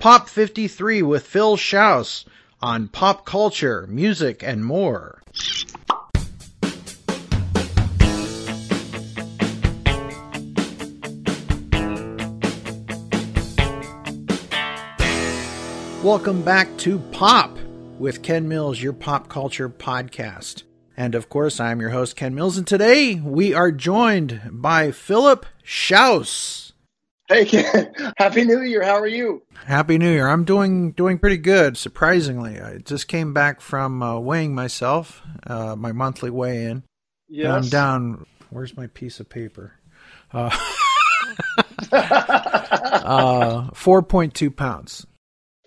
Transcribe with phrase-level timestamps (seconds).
[0.00, 2.24] Pop 53 with Phil Shouse
[2.62, 5.20] on pop culture, music, and more.
[16.04, 17.58] Welcome back to Pop
[17.98, 20.62] with Ken Mills, your pop culture podcast.
[20.96, 25.44] And of course, I'm your host, Ken Mills, and today we are joined by Philip
[25.64, 26.67] Shouse.
[27.28, 27.92] Hey, Ken.
[28.16, 28.82] Happy New Year.
[28.82, 29.42] How are you?
[29.66, 30.26] Happy New Year.
[30.28, 32.58] I'm doing doing pretty good, surprisingly.
[32.58, 36.84] I just came back from uh, weighing myself, uh, my monthly weigh-in.
[37.28, 37.44] Yes.
[37.44, 38.26] And I'm down.
[38.48, 39.74] Where's my piece of paper?
[40.32, 40.48] Uh,
[41.92, 45.06] uh, 4.2 pounds.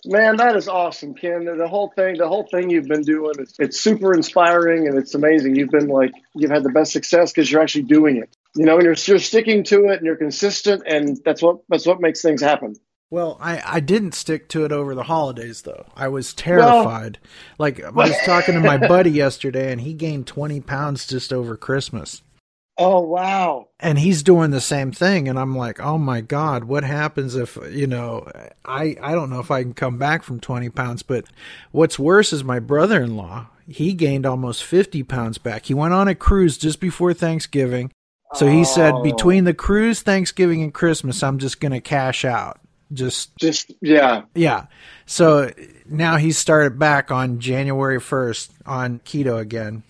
[0.05, 1.45] Man, that is awesome, Ken.
[1.45, 5.13] The whole thing, the whole thing you've been doing, it's, it's super inspiring and it's
[5.13, 5.55] amazing.
[5.55, 8.35] You've been like, you've had the best success because you're actually doing it.
[8.55, 11.85] You know, and you're, you're sticking to it and you're consistent, and that's what that's
[11.85, 12.75] what makes things happen.
[13.09, 15.85] Well, I, I didn't stick to it over the holidays though.
[15.95, 17.19] I was terrified.
[17.57, 21.55] like I was talking to my buddy yesterday, and he gained 20 pounds just over
[21.55, 22.23] Christmas.
[22.77, 23.67] Oh wow!
[23.79, 27.57] and he's doing the same thing and i'm like oh my god what happens if
[27.69, 28.25] you know
[28.65, 31.25] i i don't know if i can come back from 20 pounds but
[31.71, 36.15] what's worse is my brother-in-law he gained almost 50 pounds back he went on a
[36.15, 37.91] cruise just before thanksgiving
[38.33, 39.03] so he said Oh.
[39.03, 42.59] between the cruise thanksgiving and christmas i'm just gonna cash out
[42.93, 44.23] just Just yeah.
[44.35, 44.65] yeah
[45.05, 45.51] so
[45.87, 49.83] now he's started back on january 1st on keto again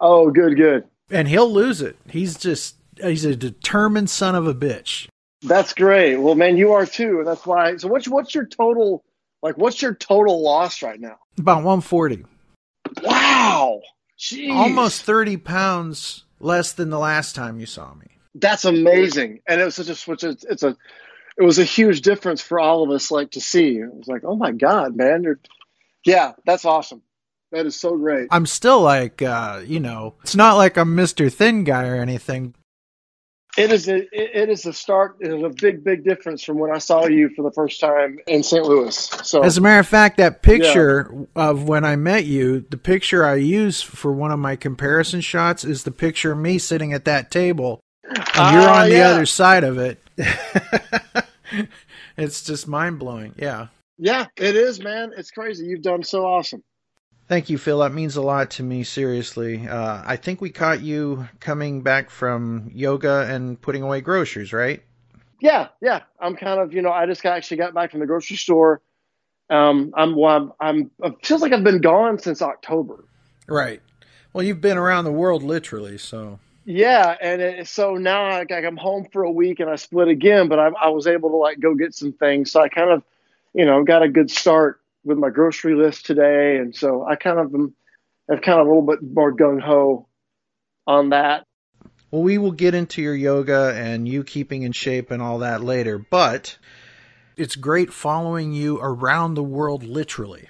[0.00, 0.84] Oh, good, good.
[1.10, 5.08] And he'll lose it he's just he's a determined son of a bitch
[5.42, 6.16] That's great.
[6.16, 7.22] Well, man, you are too.
[7.24, 7.76] That's why.
[7.76, 9.04] So, what's what's your total?
[9.40, 11.16] Like, what's your total loss right now?
[11.38, 12.24] About 140.
[13.04, 13.80] Wow.
[14.18, 14.50] Jeez.
[14.52, 18.06] Almost 30 pounds less than the last time you saw me.
[18.34, 19.38] That's amazing.
[19.46, 20.24] And it was such a switch.
[20.24, 20.76] It's, it's a.
[21.38, 23.76] It was a huge difference for all of us, like to see.
[23.78, 25.22] It was like, oh my god, man.
[25.22, 25.38] You're,
[26.04, 27.02] yeah, that's awesome.
[27.52, 28.28] That is so great.
[28.30, 31.32] I'm still like, uh, you know, it's not like I'm Mr.
[31.32, 32.54] Thin Guy or anything.
[33.56, 36.70] It is a it, is a stark it is a big big difference from when
[36.70, 38.64] I saw you for the first time in St.
[38.64, 38.94] Louis.
[39.24, 43.24] So As a matter of fact, that picture of when I met you, the picture
[43.24, 47.04] I use for one of my comparison shots is the picture of me sitting at
[47.06, 49.08] that table, and you're Ah, on the yeah.
[49.08, 49.98] other side of it.
[52.16, 53.34] it's just mind blowing.
[53.36, 53.68] Yeah.
[53.96, 55.10] yeah, it is, man.
[55.16, 55.66] It's crazy.
[55.66, 56.62] You've done so awesome.
[57.28, 57.80] Thank you, Phil.
[57.80, 59.68] That means a lot to me, seriously.
[59.68, 64.82] Uh, I think we caught you coming back from yoga and putting away groceries, right?
[65.38, 66.00] Yeah, yeah.
[66.18, 68.80] I'm kind of you know I just got, actually got back from the grocery store.
[69.50, 73.04] Um, I'm well, I'm, I'm it feels like I've been gone since October.
[73.46, 73.82] Right.
[74.32, 76.38] Well, you've been around the world literally, so.
[76.64, 80.08] Yeah, and it, so now I, like I'm home for a week and I split
[80.08, 82.52] again, but I, I was able to like go get some things.
[82.52, 83.02] So I kind of,
[83.52, 87.38] you know, got a good start with my grocery list today, and so I kind
[87.38, 87.74] of am,
[88.30, 90.08] I've kind of a little bit more gung ho
[90.86, 91.44] on that.
[92.10, 95.62] Well, we will get into your yoga and you keeping in shape and all that
[95.62, 96.56] later, but
[97.36, 100.48] it's great following you around the world literally.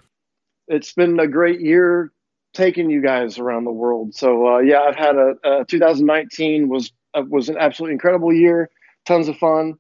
[0.69, 2.13] It's been a great year
[2.55, 4.15] taking you guys around the world.
[4.15, 8.71] So uh, yeah, I've had a, a 2019 was uh, was an absolutely incredible year,
[9.07, 9.75] tons of fun,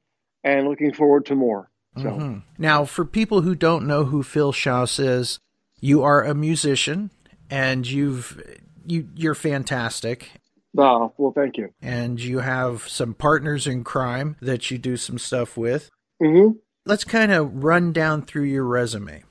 [0.44, 1.67] and looking forward to more.
[1.98, 2.10] So.
[2.10, 2.42] Mhm.
[2.58, 5.38] Now, for people who don't know who Phil Shouse is,
[5.80, 7.10] you are a musician
[7.50, 8.42] and you've
[8.86, 10.30] you you're fantastic
[10.76, 11.70] Oh, well, thank you.
[11.82, 15.90] and you have some partners in crime that you do some stuff with.
[16.22, 16.50] hmm
[16.86, 19.22] Let's kind of run down through your resume.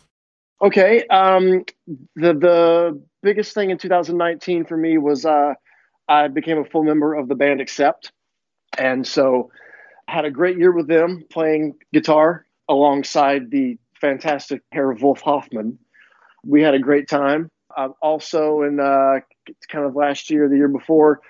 [0.61, 1.05] Okay.
[1.07, 1.63] Um,
[2.16, 5.53] the the biggest thing in 2019 for me was uh,
[6.07, 8.11] I became a full member of the band Accept,
[8.78, 9.51] and so
[10.07, 15.22] I had a great year with them playing guitar alongside the fantastic pair of Wolf
[15.22, 15.79] Hoffmann.
[16.45, 17.50] We had a great time.
[17.75, 19.19] Uh, also, in uh,
[19.67, 21.22] kind of last year, the year before,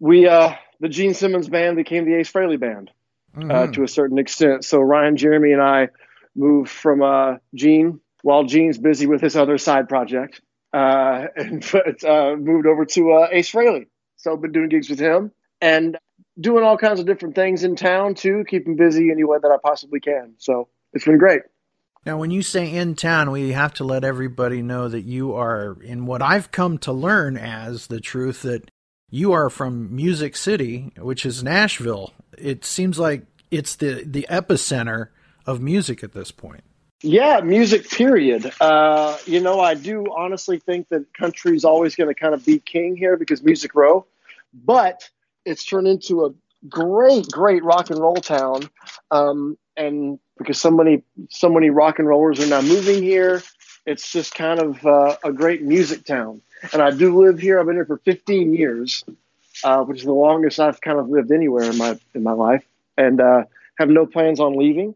[0.00, 2.90] we uh, the Gene Simmons band became the Ace Frehley band
[3.36, 3.72] uh, Mhm.
[3.74, 4.64] to a certain extent.
[4.64, 5.88] So Ryan, Jeremy, and I
[6.34, 10.40] moved from uh, Gene while Gene's busy with his other side project,
[10.72, 13.86] uh, and but, uh, moved over to uh, Ace Frehley.
[14.16, 15.98] So I've been doing gigs with him and
[16.40, 19.56] doing all kinds of different things in town too, keeping busy any way that I
[19.62, 20.34] possibly can.
[20.38, 21.42] So it's been great.
[22.06, 25.78] Now, when you say in town, we have to let everybody know that you are,
[25.82, 28.70] in what I've come to learn as the truth, that
[29.10, 32.12] you are from Music City, which is Nashville.
[32.36, 35.08] It seems like it's the, the epicenter
[35.46, 36.62] of music at this point.
[37.00, 37.88] Yeah, music.
[37.90, 38.52] Period.
[38.60, 42.58] Uh, you know, I do honestly think that country's always going to kind of be
[42.58, 44.06] king here because Music Row,
[44.52, 45.08] but
[45.44, 46.30] it's turned into a
[46.68, 48.68] great, great rock and roll town.
[49.10, 53.42] Um, and because so many so many rock and rollers are now moving here,
[53.86, 56.40] it's just kind of uh, a great music town.
[56.72, 57.60] And I do live here.
[57.60, 59.04] I've been here for 15 years,
[59.62, 62.64] uh, which is the longest I've kind of lived anywhere in my in my life,
[62.96, 63.44] and uh,
[63.78, 64.94] have no plans on leaving.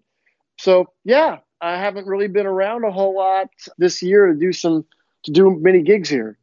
[0.59, 4.85] So yeah, I haven't really been around a whole lot this year to do some
[5.25, 6.39] to do many gigs here.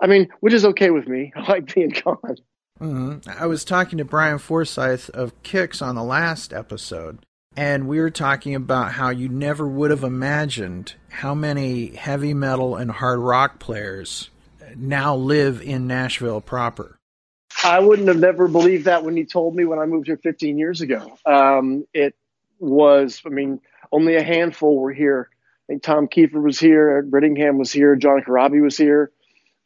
[0.00, 1.32] I mean, which is okay with me.
[1.36, 2.36] I like being gone.
[2.80, 3.30] Mm-hmm.
[3.30, 7.24] I was talking to Brian Forsyth of Kix on the last episode,
[7.56, 12.76] and we were talking about how you never would have imagined how many heavy metal
[12.76, 14.30] and hard rock players
[14.76, 16.98] now live in Nashville proper.
[17.64, 20.58] I wouldn't have never believed that when you told me when I moved here 15
[20.58, 21.18] years ago.
[21.26, 22.14] Um, it
[22.58, 23.60] was, I mean,
[23.90, 25.28] only a handful were here.
[25.32, 29.12] I think Tom Keifer was here, Eric Brittingham was here, John Corabi was here,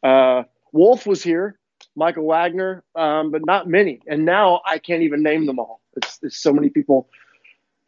[0.03, 0.43] uh,
[0.73, 1.59] Wolf was here,
[1.95, 4.01] Michael Wagener, um, but not many.
[4.07, 5.81] And now I can't even name them all.
[5.97, 7.09] It's, it's so many people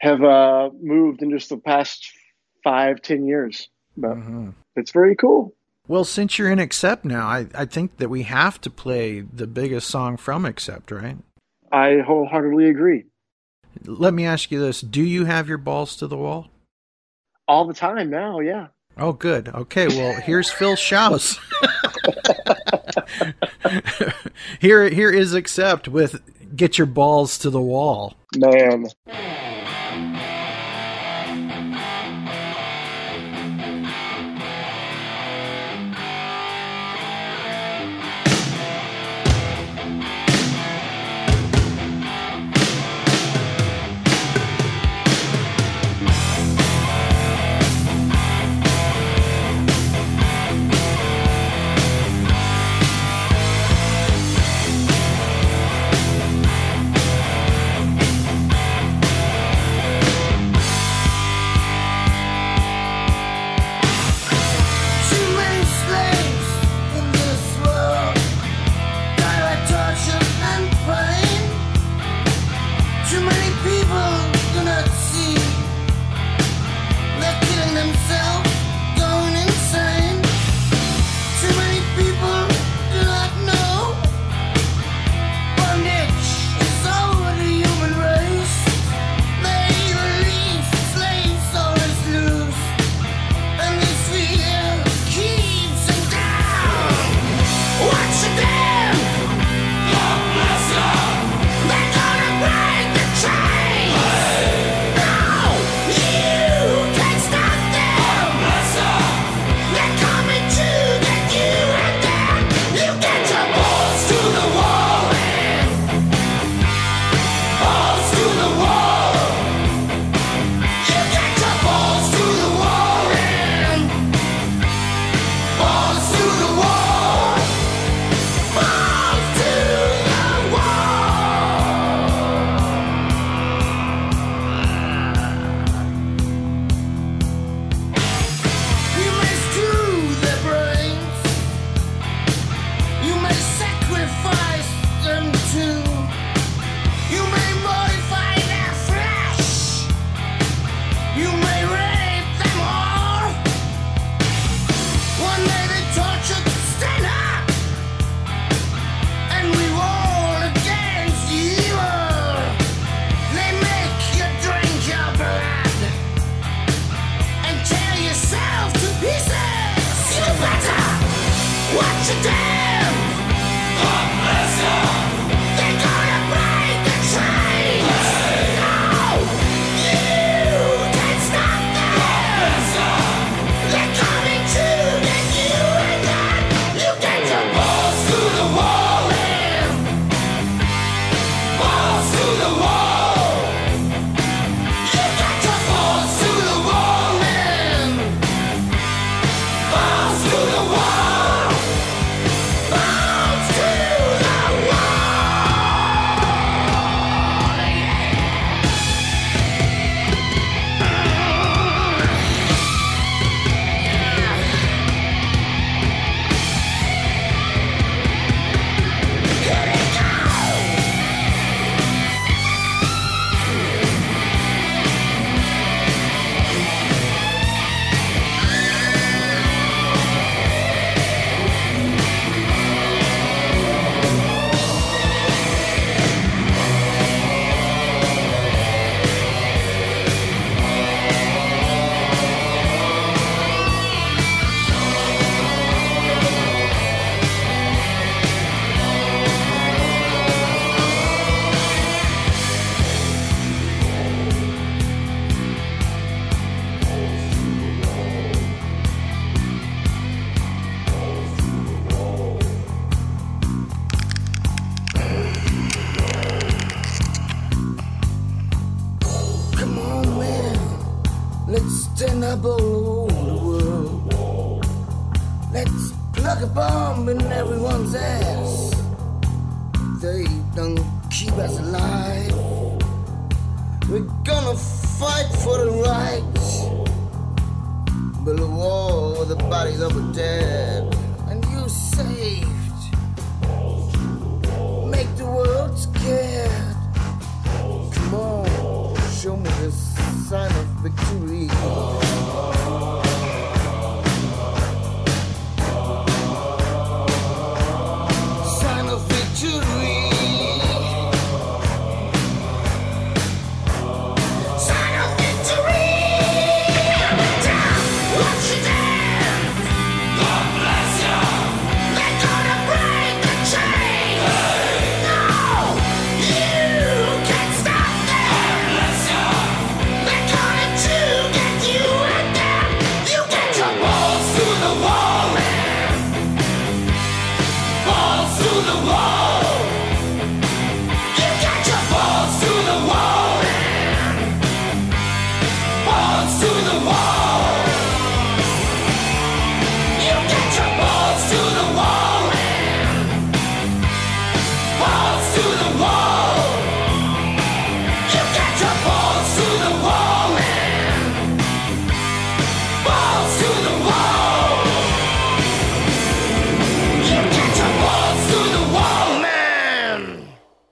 [0.00, 2.10] have uh, moved in just the past
[2.64, 3.68] five, ten years.
[3.96, 4.50] But mm-hmm.
[4.76, 5.54] it's very cool.
[5.88, 9.46] Well, since you're in Accept now, I, I think that we have to play the
[9.46, 11.16] biggest song from Accept, right?
[11.72, 13.04] I wholeheartedly agree.
[13.84, 16.48] Let me ask you this: Do you have your balls to the wall?
[17.46, 18.68] All the time now, yeah.
[18.98, 19.48] Oh, good.
[19.48, 21.38] Okay, well, here's Phil Shouse.
[24.60, 26.20] here, here is Accept with
[26.56, 28.86] "Get Your Balls to the Wall." Man.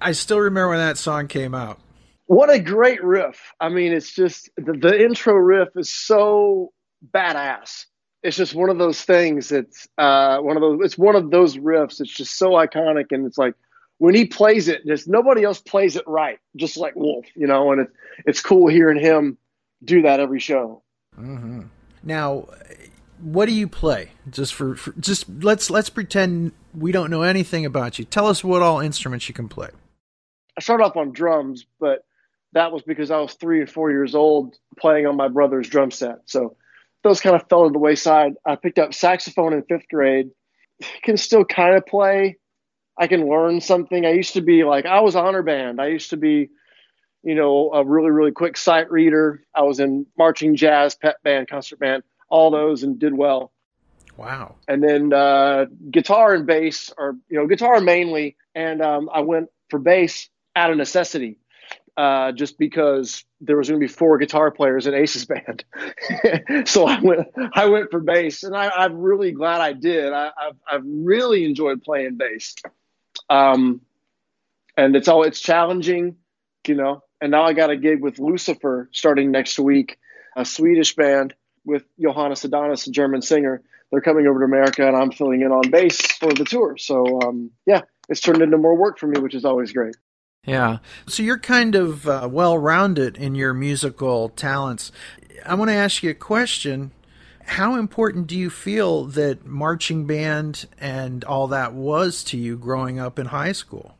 [0.06, 1.80] I still remember when that song came out.
[2.26, 3.40] What a great riff.
[3.58, 6.72] I mean, it's just the, the intro riff is so
[7.12, 7.86] badass.
[8.22, 11.56] It's just one of those things that's uh, one of those it's one of those
[11.56, 13.54] riffs it's just so iconic and it's like
[13.98, 17.72] when he plays it, just nobody else plays it right, just like Wolf, you know,
[17.72, 17.92] and it's
[18.26, 19.38] it's cool hearing him
[19.82, 20.84] do that every show.
[22.04, 22.46] Now,
[23.20, 24.12] what do you play?
[24.30, 28.04] Just for, for just let's let's pretend we don't know anything about you.
[28.04, 29.70] Tell us what all instruments you can play.
[30.56, 32.04] I started off on drums, but
[32.52, 35.90] that was because I was three or four years old playing on my brother's drum
[35.90, 36.20] set.
[36.26, 36.56] So
[37.02, 38.34] those kind of fell to the wayside.
[38.44, 40.30] I picked up saxophone in fifth grade.
[41.02, 42.38] Can still kind of play.
[42.98, 44.06] I can learn something.
[44.06, 45.82] I used to be like I was honor band.
[45.82, 46.48] I used to be,
[47.22, 49.44] you know, a really really quick sight reader.
[49.54, 53.52] I was in marching, jazz, pep band, concert band, all those, and did well.
[54.16, 54.54] Wow.
[54.66, 58.36] And then uh, guitar and bass, or you know, guitar mainly.
[58.54, 61.38] And um, I went for bass out of necessity,
[61.96, 65.64] uh, just because there was going to be four guitar players in Ace's band.
[66.66, 70.12] so I went, I went for bass, and I, I'm really glad I did.
[70.12, 72.54] I, I've, I've really enjoyed playing bass.
[73.30, 73.82] Um,
[74.76, 76.16] and it's all it's challenging,
[76.66, 77.02] you know.
[77.20, 79.98] And now I got a gig with Lucifer starting next week,
[80.36, 81.34] a Swedish band
[81.64, 83.62] with Johanna Sadonis, a German singer.
[83.90, 86.76] They're coming over to America, and I'm filling in on bass for the tour.
[86.76, 89.96] So um, yeah, it's turned into more work for me, which is always great.
[90.46, 90.78] Yeah.
[91.08, 94.92] So you're kind of uh, well rounded in your musical talents.
[95.44, 96.92] I want to ask you a question.
[97.44, 102.98] How important do you feel that marching band and all that was to you growing
[102.98, 103.98] up in high school?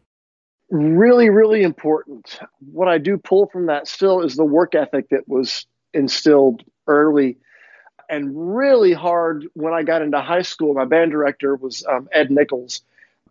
[0.71, 2.41] Really, really important.
[2.59, 7.38] What I do pull from that still is the work ethic that was instilled early
[8.09, 10.75] and really hard when I got into high school.
[10.75, 12.83] My band director was um, Ed Nichols,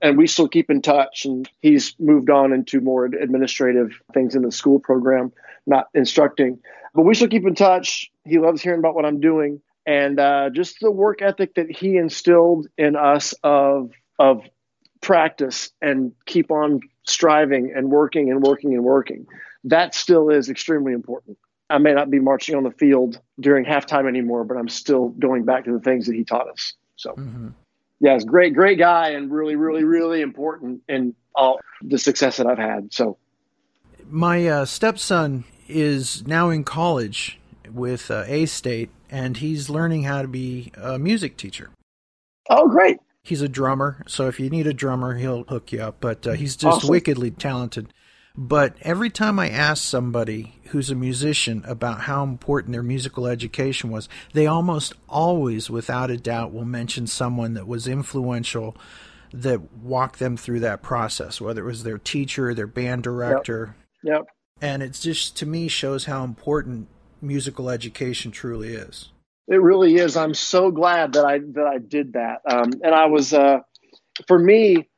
[0.01, 1.25] and we still keep in touch.
[1.25, 5.31] And he's moved on into more administrative things in the school program,
[5.65, 6.59] not instructing.
[6.93, 8.11] But we still keep in touch.
[8.25, 11.97] He loves hearing about what I'm doing, and uh, just the work ethic that he
[11.97, 14.43] instilled in us of of
[15.01, 19.27] practice and keep on striving and working and working and working.
[19.65, 21.37] That still is extremely important.
[21.69, 25.45] I may not be marching on the field during halftime anymore, but I'm still going
[25.45, 26.73] back to the things that he taught us.
[26.95, 27.49] So, Mm-hmm.
[27.99, 32.47] Yeah, it's great, great guy, and really, really, really important in all the success that
[32.47, 32.93] I've had.
[32.93, 33.17] So,
[34.09, 37.39] My uh, stepson is now in college
[37.71, 41.71] with uh, A State, and he's learning how to be a music teacher.
[42.49, 42.97] oh, great.
[43.23, 45.95] He's a drummer, so if you need a drummer, he'll hook you up.
[45.99, 46.89] But uh, he's just Awesome.
[46.91, 47.91] wickedly talented.
[48.37, 53.89] But every time I ask somebody who's a musician about how important their musical education
[53.89, 58.75] was, they almost always, without a doubt, will mention someone that was influential
[59.33, 63.75] that walked them through that process, whether it was their teacher, their band director.
[64.03, 64.27] Yep.
[64.61, 66.87] And it just, to me, shows how important
[67.21, 69.11] musical education truly is.
[69.47, 70.17] It really is.
[70.17, 72.41] I'm so glad that I that I did that.
[72.49, 73.59] Um, and I was, uh,
[74.27, 74.89] for me,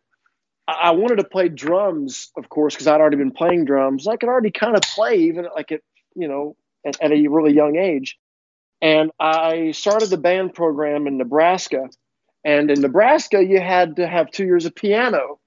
[0.68, 4.08] I wanted to play drums, of course, because I'd already been playing drums.
[4.08, 5.82] I could already kind of play, even like at
[6.16, 6.56] you know
[6.86, 8.18] at, at a really young age.
[8.82, 11.90] and I started the band program in Nebraska.
[12.46, 15.40] And in Nebraska, you had to have two years of piano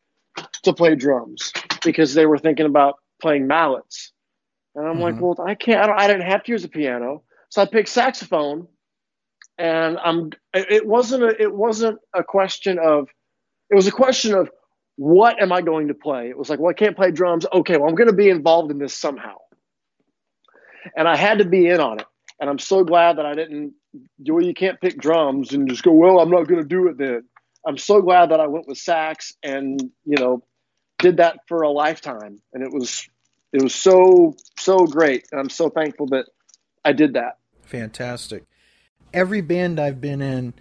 [0.65, 1.53] to play drums
[1.85, 4.12] because they were thinking about playing mallets.
[4.75, 5.21] And I'm like, Mhm.
[5.21, 5.81] well, I can't.
[5.83, 8.69] I, don't, I didn't have two years of piano, so I picked saxophone.
[9.59, 10.33] And I'm.
[10.55, 11.43] It wasn't a.
[11.43, 13.09] It wasn't a question of.
[13.71, 14.50] It was a question of
[15.00, 16.28] what am I going to play.
[16.28, 17.47] It was like, well, I can't play drums.
[17.50, 19.37] Okay, well, I'm going to be involved in this somehow.
[20.95, 22.07] And I had to be in on it.
[22.38, 23.73] And I'm so glad that I didn't.
[24.28, 25.92] Well, you can't pick drums and just go.
[25.92, 27.23] Well, I'm not going to do it then.
[27.66, 30.45] I'm so glad that I went with sax and you know
[30.99, 33.09] did that for a lifetime, and it was
[33.54, 35.26] it was so so great.
[35.33, 36.26] And I'm so thankful that
[36.85, 37.38] I did that.
[37.62, 38.45] Fantastic.
[39.14, 40.52] Every band I've been in,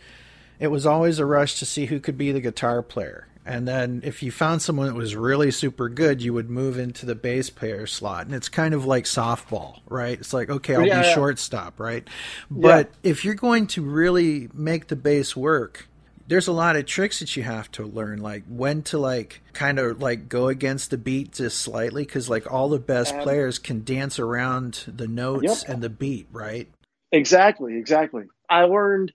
[0.59, 3.28] it was always a rush to see who could be the guitar player.
[3.49, 7.05] And then if you found someone that was really super good, you would move into
[7.05, 8.27] the bass player slot.
[8.27, 10.19] And it's kind of like softball, right?
[10.19, 11.13] It's like, okay, I'll Yeah, be yeah.
[11.13, 12.07] shortstop, right?
[12.51, 15.89] But if you're going to really make the bass work,
[16.27, 19.79] there's a lot of tricks that you have to learn, like when to like kind
[19.79, 23.57] of like go against the beat just slightly, because like all the best Um, players
[23.57, 25.63] can dance around the notes Yep.
[25.63, 26.69] and the beat, right?
[27.11, 28.25] Exactly, exactly.
[28.49, 29.11] I learned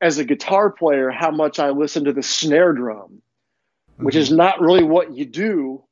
[0.00, 3.22] as a guitar player how much I listened to the snare drum,
[3.98, 4.38] which is mm-hmm.
[4.38, 5.82] not really what you do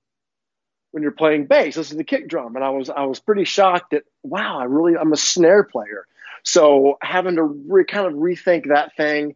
[0.91, 1.75] when you're playing bass.
[1.75, 4.65] This is the kick drum, and I was I was pretty shocked that wow, I
[4.65, 6.07] really I'm a snare player.
[6.43, 9.35] So having to re, kind of rethink that thing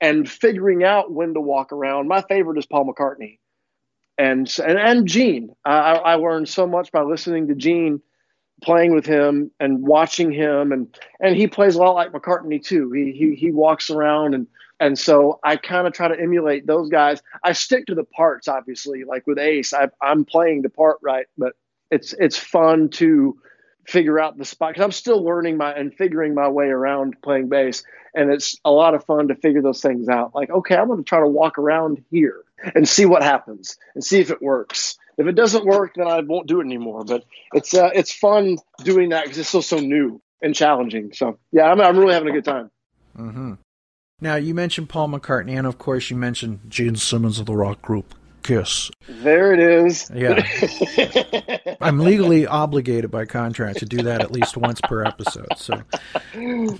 [0.00, 2.08] and figuring out when to walk around.
[2.08, 3.38] My favorite is Paul McCartney,
[4.18, 5.54] and and and Gene.
[5.64, 8.00] I, I learned so much by listening to Gene
[8.62, 12.90] playing with him and watching him and and he plays a lot like McCartney too.
[12.90, 14.46] He he he walks around and
[14.78, 17.22] and so I kind of try to emulate those guys.
[17.42, 19.72] I stick to the parts obviously like with Ace.
[19.72, 21.54] I I'm playing the part right, but
[21.90, 23.38] it's it's fun to
[23.86, 27.48] figure out the spot cuz I'm still learning my and figuring my way around playing
[27.48, 27.84] bass
[28.14, 30.34] and it's a lot of fun to figure those things out.
[30.34, 32.42] Like okay, I'm going to try to walk around here
[32.74, 34.98] and see what happens and see if it works.
[35.18, 37.04] If it doesn't work, then I won't do it anymore.
[37.04, 41.12] But it's uh, it's fun doing that because it's still so new and challenging.
[41.14, 42.70] So yeah, I'm I'm really having a good time.
[43.14, 43.54] hmm
[44.20, 47.82] Now you mentioned Paul McCartney, and of course you mentioned Gene Simmons of the rock
[47.82, 48.90] group Kiss.
[49.08, 50.10] There it is.
[50.14, 50.46] Yeah,
[51.82, 55.48] I'm legally obligated by contract to do that at least once per episode.
[55.56, 55.82] So,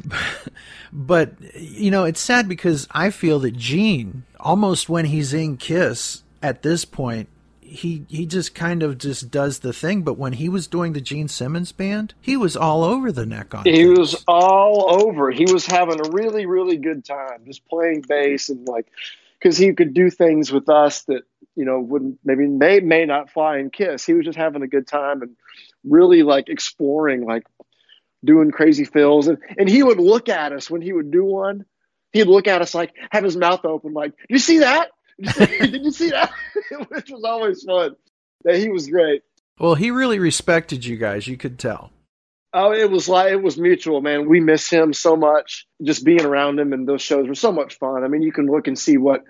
[0.92, 6.22] but you know, it's sad because I feel that Gene, almost when he's in Kiss
[6.42, 7.28] at this point,
[7.76, 10.02] he he just kind of just does the thing.
[10.02, 13.54] But when he was doing the Gene Simmons band, he was all over the neck
[13.54, 13.64] on.
[13.64, 13.98] He things.
[13.98, 15.30] was all over.
[15.30, 18.86] He was having a really, really good time just playing bass and like,
[19.38, 21.22] because he could do things with us that
[21.54, 24.04] you know wouldn't maybe may may not fly in Kiss.
[24.04, 25.36] He was just having a good time and
[25.84, 27.46] really like exploring, like
[28.24, 29.28] doing crazy fills.
[29.28, 31.64] And and he would look at us when he would do one.
[32.12, 34.90] He'd look at us like have his mouth open, like, "Did you see that?
[35.20, 36.32] Did you see, did you see that?"
[36.88, 37.96] Which was always fun.
[38.44, 39.22] That he was great.
[39.58, 41.26] Well, he really respected you guys.
[41.26, 41.90] You could tell.
[42.52, 44.28] Oh, it was like it was mutual, man.
[44.28, 45.66] We miss him so much.
[45.82, 48.04] Just being around him and those shows were so much fun.
[48.04, 49.24] I mean, you can look and see what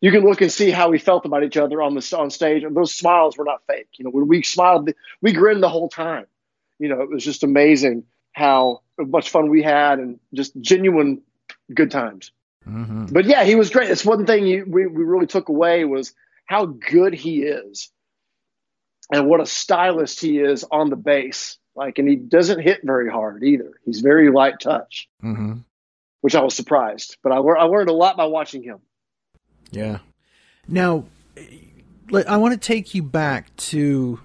[0.00, 2.62] you can look and see how we felt about each other on the on stage.
[2.62, 3.88] And those smiles were not fake.
[3.96, 4.90] You know, when we smiled,
[5.20, 6.26] we grinned the whole time.
[6.78, 11.22] You know, it was just amazing how much fun we had and just genuine
[11.74, 12.32] good times.
[12.64, 13.88] Hmm But yeah, he was great.
[13.88, 16.12] That's one thing you, we we really took away was
[16.46, 17.90] how good he is,
[19.12, 21.58] and what a stylist he is on the bass.
[21.74, 23.72] Like, and he doesn't hit very hard either.
[23.84, 25.58] He's very light touch, mm-hmm.
[26.20, 27.16] which I was surprised.
[27.22, 28.80] But I, lear- I learned a lot by watching him.
[29.70, 29.98] Yeah.
[30.66, 31.04] Now,
[32.26, 34.20] I want to take you back to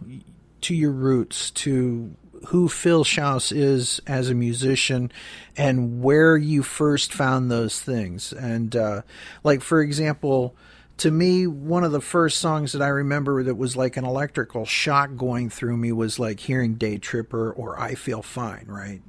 [0.62, 2.15] to your roots, to
[2.46, 5.12] who Phil Shouse is as a musician,
[5.58, 8.34] and where you first found those things.
[8.34, 9.02] And uh,
[9.44, 10.56] like, for example,
[10.98, 14.66] to me, one of the first songs that I remember that was like an electrical
[14.66, 19.02] shock going through me was like hearing "Day Tripper" or "I Feel Fine." Right.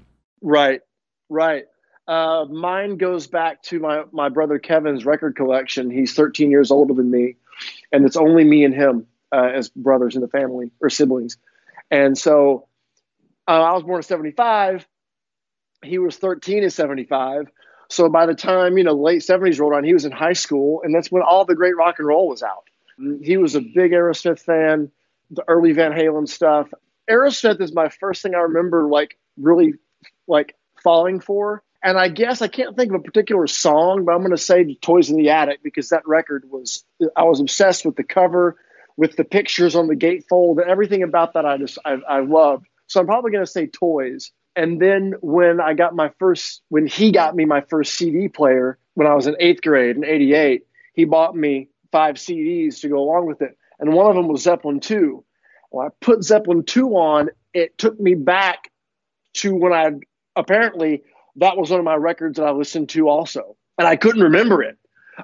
[0.43, 0.81] Right,
[1.29, 1.65] right.
[2.09, 5.91] Uh, mine goes back to my my brother Kevin's record collection.
[5.91, 7.37] He's 13 years older than me,
[7.93, 11.37] and it's only me and him uh, as brothers in the family or siblings.
[11.91, 12.69] And so
[13.49, 14.87] uh, I was born in 75.
[15.83, 17.51] He was 13 in 75.
[17.89, 20.83] So by the time you know late 70s rolled on, he was in high school,
[20.83, 22.65] and that's when all the great rock and roll was out.
[23.23, 24.91] He was a big Aerosmith fan,
[25.31, 26.73] the early Van Halen stuff.
[27.09, 29.75] Aerosmith is my first thing I remember like really
[30.27, 31.63] like falling for.
[31.83, 34.75] And I guess I can't think of a particular song, but I'm going to say
[34.75, 38.57] Toys in the Attic because that record was, I was obsessed with the cover,
[38.97, 42.67] with the pictures on the gatefold, and everything about that I just, I, I loved.
[42.87, 44.33] So I'm probably going to say Toys.
[44.55, 48.79] And then when I got my first, when he got me my first CD player
[48.95, 52.99] when I was in eighth grade in '88, he bought me five CDs to go
[52.99, 55.23] along with it, and one of them was Zeppelin two.
[55.71, 58.71] When I put Zeppelin two on, it took me back
[59.35, 59.91] to when I
[60.35, 61.03] apparently
[61.37, 64.63] that was one of my records that I listened to also, and I couldn't remember
[64.63, 64.79] it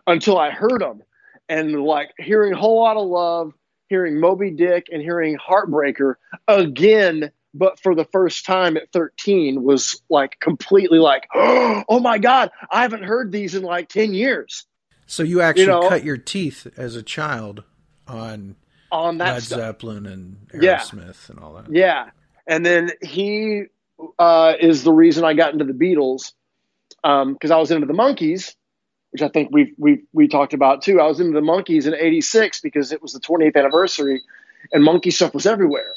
[0.07, 1.03] until I heard them,
[1.49, 3.55] and like hearing a whole lot of love,
[3.89, 6.17] hearing Moby Dick, and hearing Heartbreaker
[6.49, 12.51] again but for the first time at 13 was like completely like oh my god
[12.71, 14.67] i haven't heard these in like 10 years.
[15.07, 17.65] So you actually know- cut your teeth as a child
[18.09, 18.57] on
[18.91, 19.59] on that Led stuff.
[19.59, 20.79] Zeppelin and Yeah.
[20.81, 21.73] Aerosmith and all that.
[21.73, 22.11] yeah.
[22.47, 23.65] And then he
[24.19, 26.33] uh, is the reason i got into the beatles
[27.03, 28.55] because i was into the Monkees
[29.11, 31.01] which i think we we we talked about too.
[31.01, 34.23] I was into the Monkees in 86 because it was the 20th anniversary
[34.73, 35.95] and monkey stuff was everywhere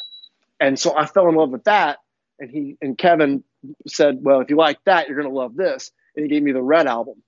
[0.59, 1.99] and so i fell in love with that
[2.39, 3.43] and he and kevin
[3.87, 6.51] said well if you like that you're going to love this and he gave me
[6.51, 7.21] the red album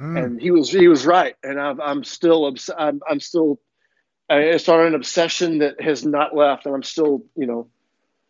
[0.00, 0.18] Mm.
[0.24, 3.60] and he was he was right and i'm, I'm still obs- I'm, I'm still
[4.28, 7.68] I- it started an obsession that has not left and i'm still you know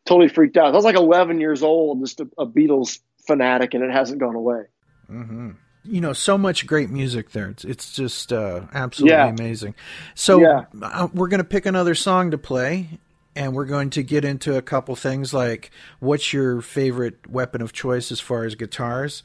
[0.05, 3.83] totally freaked out i was like 11 years old just a, a beatles fanatic and
[3.83, 4.65] it hasn't gone away
[5.07, 5.53] hmm
[5.85, 7.49] You know, so much great music there.
[7.49, 9.29] It's, it's just uh, absolutely Yeah.
[9.29, 9.75] amazing.
[10.15, 10.65] So Yeah.
[10.83, 12.89] uh, we're going to pick another song to play,
[13.37, 15.71] and we're going to get into a couple things like
[16.01, 19.23] what's your favorite weapon of choice as far as guitars.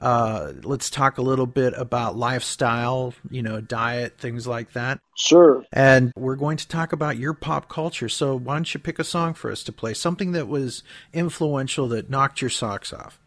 [0.00, 4.98] Uh, let's talk a little bit about lifestyle, you know, diet, things like that.
[5.16, 8.08] sure And we're going to talk about your pop culture.
[8.08, 9.94] So why don't you pick a song for us to play?
[9.94, 13.20] Something that was influential that knocked your socks off.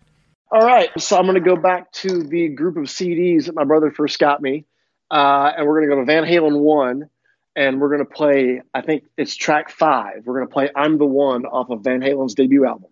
[0.52, 3.64] all right so i'm going to go back to the group of cds that my
[3.64, 4.66] brother first got me
[5.12, 7.10] uh, and we're going to go to van halen 1
[7.56, 10.24] and we're going to play i think it's track five.
[10.26, 12.90] We're going to play i'm the one off of van halen's debut album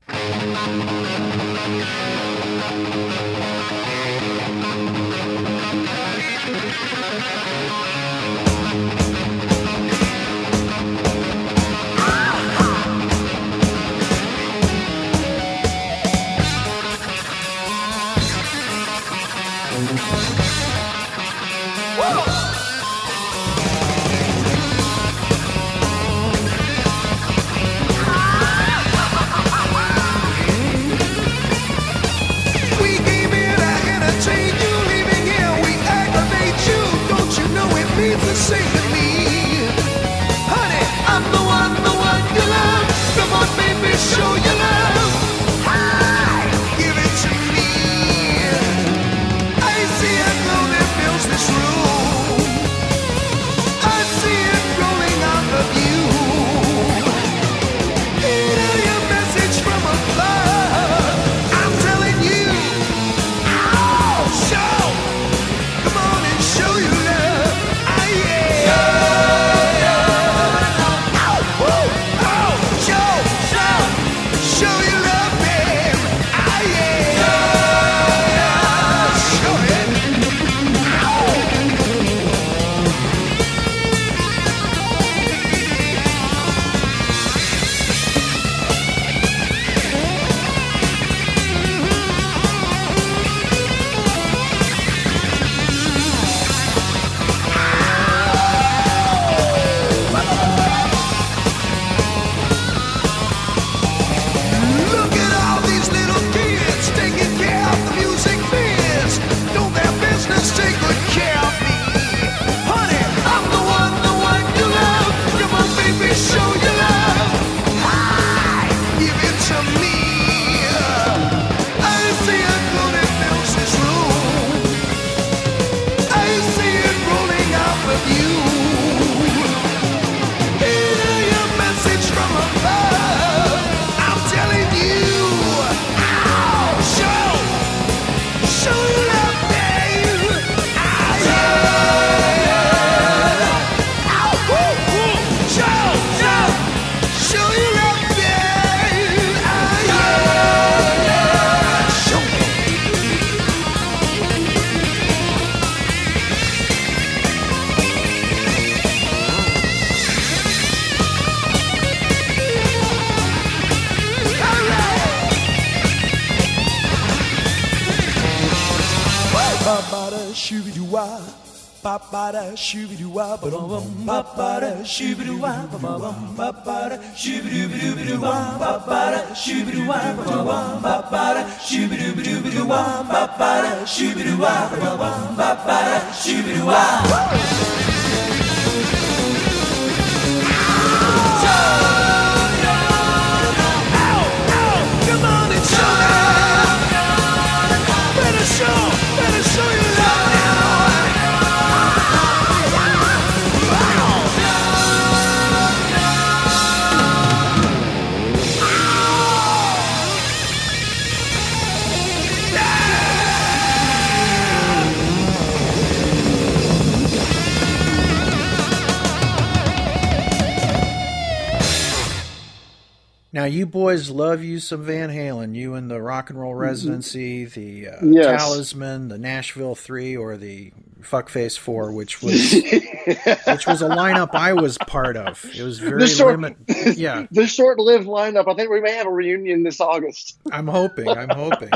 [223.33, 225.55] Now, you boys love you some Van Halen.
[225.55, 228.39] You and the Rock and Roll Residency, the uh, Yes.
[228.43, 232.53] Talisman, the Nashville Three, or the Fuckface Four, which was
[233.47, 235.43] which was a lineup I was part of.
[235.55, 236.95] It was very short- limited.
[236.97, 238.47] Yeah, the short-lived lineup.
[238.47, 240.37] I think we may have a reunion this August.
[240.51, 241.09] I'm hoping.
[241.09, 241.71] I'm hoping.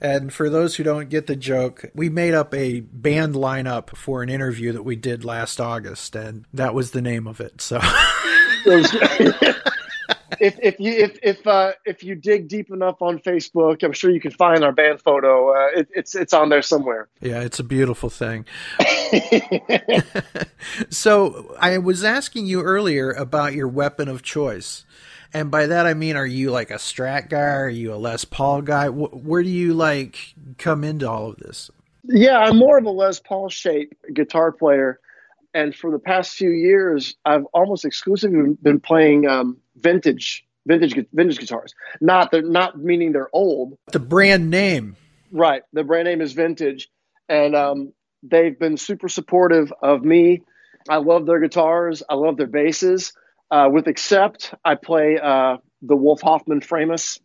[0.00, 4.22] And for those who don't get the joke, we made up a band lineup for
[4.22, 7.60] an interview that we did last August, and that was the name of it.
[7.60, 7.78] So,
[10.40, 14.10] if if you if if uh, if you dig deep enough on Facebook, I'm sure
[14.10, 15.50] you can find our band photo.
[15.50, 17.08] Uh, it, it's it's on there somewhere.
[17.20, 18.46] yeah, it's a beautiful thing.
[20.90, 24.84] so, I was asking you earlier about your weapon of choice.
[25.32, 27.38] And by that I mean, are you like a Strat guy?
[27.38, 28.88] Are you a Les Paul guy?
[28.88, 31.70] Wh- where do you like come into all of this?
[32.04, 34.98] Yeah, I'm more of a Les Paul shape guitar player,
[35.54, 41.38] and for the past few years, I've almost exclusively been playing um, vintage, vintage, vintage
[41.38, 41.74] guitars.
[42.00, 43.78] Not they're not meaning they're old.
[43.92, 44.96] The brand name.
[45.32, 46.88] Right, the brand name is Vintage,
[47.28, 50.42] and um, they've been super supportive of me.
[50.88, 52.02] I love their guitars.
[52.08, 53.12] I love their basses.
[53.50, 57.20] Uh, with Accept, I play uh, the Wolf Hoffmann Framus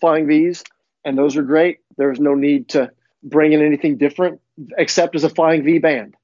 [0.00, 0.64] Flying V's,
[1.04, 1.78] and those are great.
[1.98, 2.90] There's no need to
[3.22, 4.40] bring in anything different.
[4.78, 6.14] Accept as a Flying V band.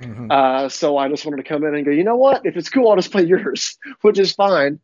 [0.00, 0.30] Mhm.
[0.30, 2.44] Uh, so I just wanted to come in and go, you know what?
[2.44, 4.80] If it's cool, I'll just play yours, which is fine.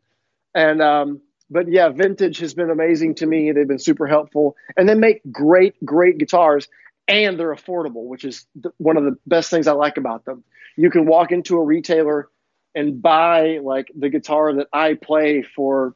[0.53, 3.51] And um, but yeah, Vintage has been amazing to me.
[3.51, 6.67] They've been super helpful, and they make great, great guitars,
[7.07, 10.43] and they're affordable, which is th- one of the best things I like about them.
[10.77, 12.29] You can walk into a retailer
[12.73, 15.95] and buy like the guitar that I play for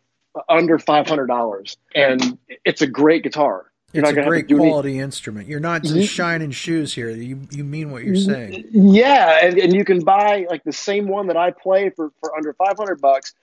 [0.50, 3.72] under five hundred dollars, and it's a great guitar.
[3.94, 5.48] You're It's not a great do any- quality instrument.
[5.48, 7.10] You're not just shining shoes here.
[7.10, 8.66] You you mean what you're saying.
[8.72, 12.36] Yeah, and, and you can buy like the same one that I play for, for
[12.36, 13.34] under 500 bucks,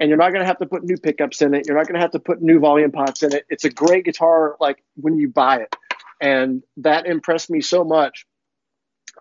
[0.00, 1.66] and you're not going to have to put new pickups in it.
[1.66, 3.44] You're not going to have to put new volume pots in it.
[3.50, 5.76] It's a great guitar, like when you buy it,
[6.20, 8.26] and that impressed me so much,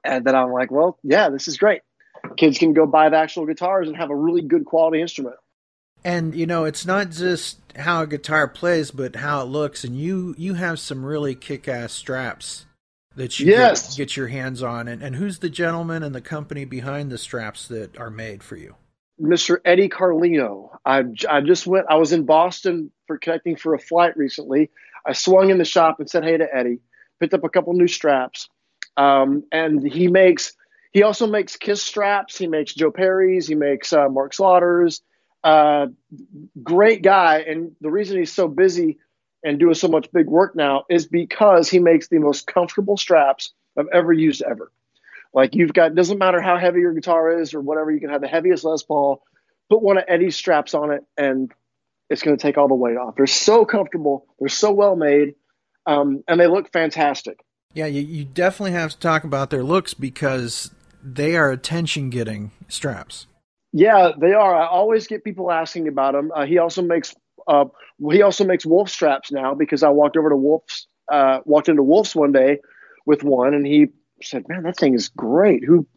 [0.04, 1.82] and that I'm like, well, yeah, this is great.
[2.38, 5.36] Kids can go buy the actual guitars and have a really good quality instrument.
[6.04, 9.84] And you know, it's not just how a guitar plays, but how it looks.
[9.84, 12.66] And you you have some really kick-ass straps
[13.16, 13.90] that you Yes.
[13.90, 14.88] get, get your hands on.
[14.88, 18.56] And, and who's the gentleman and the company behind the straps that are made for
[18.56, 18.76] you?
[19.22, 19.60] Mr.
[19.66, 20.78] Eddie Carlino.
[20.86, 24.70] I, I just went, I was in Boston for connecting for a flight recently.
[25.06, 26.80] I swung in the shop and said hey to Eddie,
[27.20, 28.50] picked up a couple new straps.
[28.98, 30.54] Um, and he makes,
[30.92, 32.38] he also makes Kiss straps.
[32.38, 35.02] He makes Joe Perry's, he makes uh, Mark Slaughter's.
[35.44, 35.88] Uh,
[36.62, 37.40] great guy.
[37.40, 38.98] And the reason he's so busy
[39.44, 43.54] and doing so much big work now is because he makes the most comfortable straps
[43.78, 44.72] I've ever used ever.
[45.34, 48.22] Like you've got doesn't matter how heavy your guitar is or whatever, you can have
[48.22, 49.22] the heaviest Les Paul,
[49.70, 51.52] put one of Eddie's straps on it, and
[52.10, 53.16] it's going to take all the weight off.
[53.16, 55.36] They're so comfortable, they're so well made,
[55.86, 57.44] um, and they look fantastic.
[57.74, 60.72] Yeah, you, you definitely have to talk about their looks because
[61.04, 63.28] they are attention-getting straps.
[63.72, 64.56] Yeah, they are.
[64.56, 66.32] I always get people asking about them.
[66.36, 67.16] Uh, he also makes
[67.48, 67.66] uh,
[68.12, 71.84] he also makes wolf straps now because I walked over to Wolf's uh, walked into
[71.84, 72.60] Wolf's one day
[73.06, 73.88] with one, and he
[74.24, 75.64] said, "Man, that thing is great.
[75.64, 75.88] Who?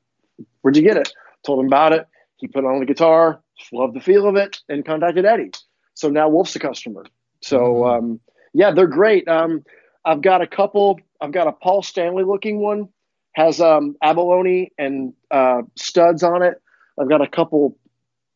[0.63, 1.13] Where'd you get it?"
[1.45, 2.07] Told him about it.
[2.37, 3.41] He put it on the guitar,
[3.73, 5.51] loved the feel of it, and contacted Eddie.
[5.95, 7.05] So now Wolf's a customer.
[7.41, 7.99] So Mhm.
[7.99, 8.21] um,
[8.53, 9.27] yeah, they're great.
[9.29, 9.65] Um,
[10.05, 10.99] I've got a couple.
[11.21, 12.89] I've got a Paul Stanley looking one,
[13.35, 16.61] has um, abalone and uh, studs on it.
[16.99, 17.79] I've got a couple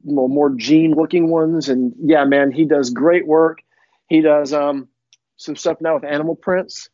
[0.04, 3.58] more, more Gene looking ones, and yeah, man, he does great work.
[4.08, 4.88] He does um,
[5.36, 6.88] some stuff now with animal prints.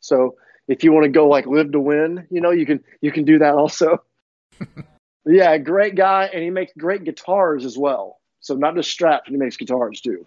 [0.00, 0.36] So
[0.68, 3.24] if you want to go like live to win, you know, you can you can
[3.24, 4.02] do that also.
[5.26, 8.18] yeah, great guy, and he makes great guitars as well.
[8.40, 10.26] So not just straps, he makes guitars too.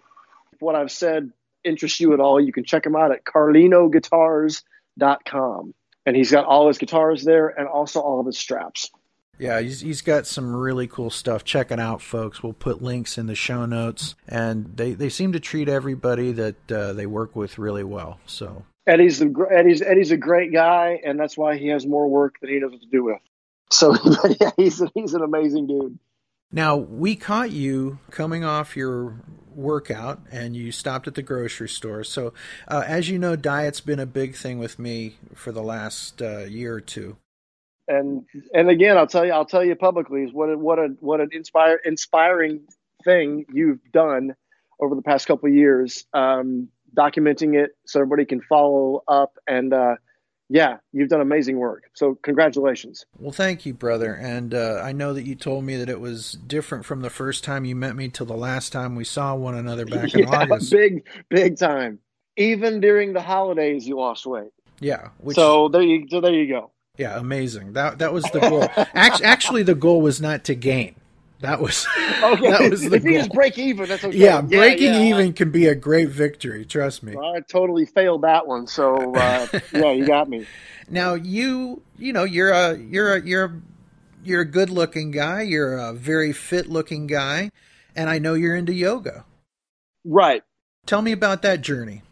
[0.52, 1.30] If what I've said
[1.64, 5.74] interests you at all, you can check him out at carlinoguitars.com.
[6.06, 8.90] and he's got all his guitars there and also all of his straps.
[9.38, 11.44] Yeah, he's, he's got some really cool stuff.
[11.44, 12.42] Check it out, folks.
[12.42, 14.14] We'll put links in the show notes.
[14.28, 18.20] And they, they seem to treat everybody that uh, they work with really well.
[18.26, 22.36] So, Eddie's the Eddie's Eddie's a great guy, and that's why he has more work
[22.40, 23.18] than he knows what to do with.
[23.70, 23.94] So
[24.40, 25.98] yeah, he's he's an amazing dude.
[26.50, 29.22] now we caught you coming off your
[29.54, 32.04] workout and you stopped at the grocery store.
[32.04, 32.32] So,
[32.68, 36.40] uh, as you know, diet's been a big thing with me for the last uh,
[36.40, 37.16] year or two.
[37.86, 40.88] And and again, I'll tell you, I'll tell you publicly is what a, what a
[41.00, 42.62] what an inspire inspiring
[43.04, 44.34] thing you've done
[44.80, 49.38] over the past couple of years, um, documenting it so everybody can follow up.
[49.46, 49.96] And uh,
[50.48, 51.84] yeah, you've done amazing work.
[51.94, 53.04] So congratulations.
[53.18, 54.14] Well, thank you, brother.
[54.14, 57.44] And uh, I know that you told me that it was different from the first
[57.44, 60.40] time you met me till the last time we saw one another back in yeah,
[60.42, 60.72] August.
[60.72, 62.00] big big time.
[62.36, 64.50] Even during the holidays, you lost weight.
[64.80, 65.10] Yeah.
[65.18, 66.72] Which, so there you so there you go.
[66.96, 67.74] yeah, amazing.
[67.74, 68.66] That that was the goal.
[68.94, 70.96] actually, actually, the goal was not to gain.
[71.40, 71.86] That was
[72.22, 73.18] Okay, that was the if you goal.
[73.18, 74.16] just break even, that's okay.
[74.16, 75.02] yeah, breaking yeah.
[75.02, 76.64] even can be a great victory.
[76.64, 77.16] Trust me.
[77.16, 78.66] Well, I totally failed that one.
[78.66, 80.46] So uh, yeah, you got me.
[80.88, 83.60] Now you you know you're a you're a you're a,
[84.22, 85.42] you're a good looking guy.
[85.42, 87.50] You're a very fit looking guy,
[87.96, 89.24] and I know you're into yoga.
[90.04, 90.42] Right.
[90.86, 92.02] Tell me about that journey.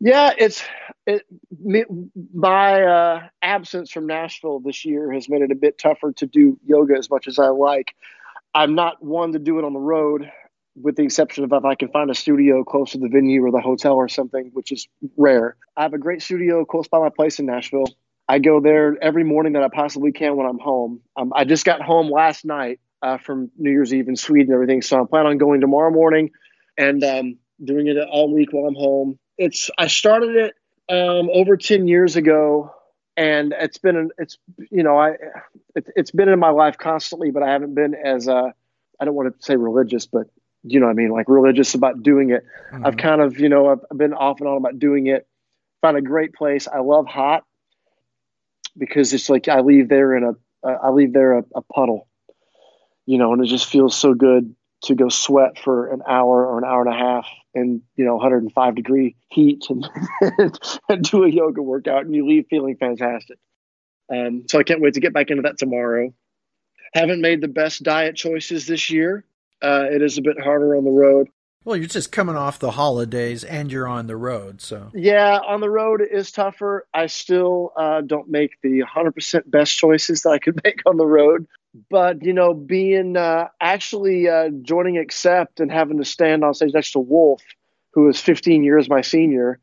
[0.00, 0.62] Yeah, it's
[1.06, 1.24] it,
[1.58, 1.84] me,
[2.32, 6.58] my uh, absence from Nashville this year has made it a bit tougher to do
[6.64, 7.94] yoga as much as I like.
[8.54, 10.30] I'm not one to do it on the road,
[10.74, 13.50] with the exception of if I can find a studio close to the venue or
[13.50, 15.56] the hotel or something, which is rare.
[15.76, 17.86] I have a great studio close by my place in Nashville.
[18.28, 21.00] I go there every morning that I possibly can when I'm home.
[21.16, 24.54] Um, I just got home last night uh, from New Year's Eve in Sweden and
[24.54, 26.30] everything, so I'm planning on going tomorrow morning
[26.76, 29.18] and um, doing it all week while I'm home.
[29.38, 30.54] It's I started it
[30.92, 32.72] um, over ten years ago,
[33.18, 34.38] and it's been an, it's
[34.70, 35.10] you know I
[35.74, 38.50] it, it's been in my life constantly, but I haven't been as uh,
[39.00, 40.28] I don't want to say religious, but
[40.62, 42.44] you know what I mean, like religious about doing it.
[42.84, 45.26] I've kind of you know I've, been off and on about doing it.
[45.82, 46.68] Found a great place.
[46.68, 47.44] I love hot
[48.76, 50.30] because it's like I leave there in a
[50.66, 52.06] uh, I leave there a, a puddle,
[53.04, 56.58] you know, and it just feels so good to go sweat for an hour or
[56.58, 59.88] an hour and a half in you know 105 degree heat and,
[60.88, 63.38] and do a yoga workout and you leave feeling fantastic.
[64.10, 66.12] Um, so I can't wait to get back into that tomorrow.
[66.94, 69.24] Haven't made the best diet choices this year.
[69.60, 71.28] Uh, it is a bit harder on the road.
[71.68, 75.60] Well, you're just coming off the holidays and you're on the road, so Yeah, on
[75.60, 76.86] the road is tougher.
[76.94, 81.04] I still uh, don't make the 100% best choices that I could make on the
[81.04, 81.46] road.
[81.90, 86.72] But, you know, being uh, actually uh, joining Accept and having to stand on stage
[86.72, 87.42] next to Wolf,
[87.92, 89.60] who is 15 years my senior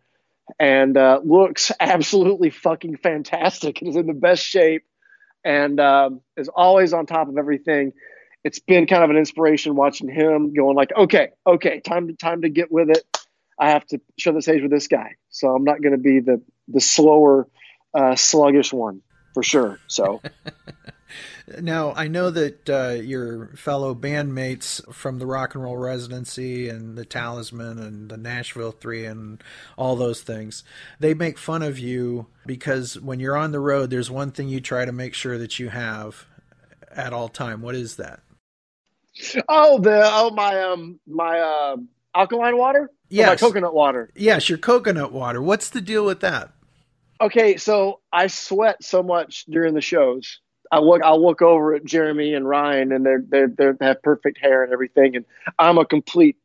[0.59, 4.83] and uh, looks absolutely fucking fantastic and is in the best shape
[5.43, 7.93] and um, is always on top of everything.
[8.45, 12.43] It's been kind of an inspiration watching him going like, okay, okay, time to time
[12.43, 13.03] to get with it.
[13.59, 16.21] I have to show the stage with this guy, so I'm not going to be
[16.21, 17.49] the the slower,
[17.93, 19.01] uh, sluggish one
[19.33, 19.79] for sure.
[19.87, 20.21] So
[21.61, 26.97] Now, I know that uh, your fellow bandmates from the Rock and Roll Residency and
[26.97, 29.43] the Talisman and the Nashville Three and
[29.77, 30.63] all those things,
[30.99, 34.59] they make fun of you because when you're on the road, there's one thing you
[34.59, 36.25] try to make sure that you have
[36.91, 37.61] at all time.
[37.61, 38.21] What is that?
[39.49, 41.77] oh the oh my um my uh,
[42.15, 43.39] alkaline water, my Yes.
[43.39, 44.11] coconut water.
[44.15, 45.41] Yes, your coconut water.
[45.41, 46.51] What's the deal with that?
[47.21, 50.39] Okay, so I sweat so much during the shows.
[50.71, 54.01] I look, I'll look over at Jeremy and Ryan, and they're they're they are have
[54.01, 55.25] perfect hair and everything, and
[55.57, 56.37] I'm a complete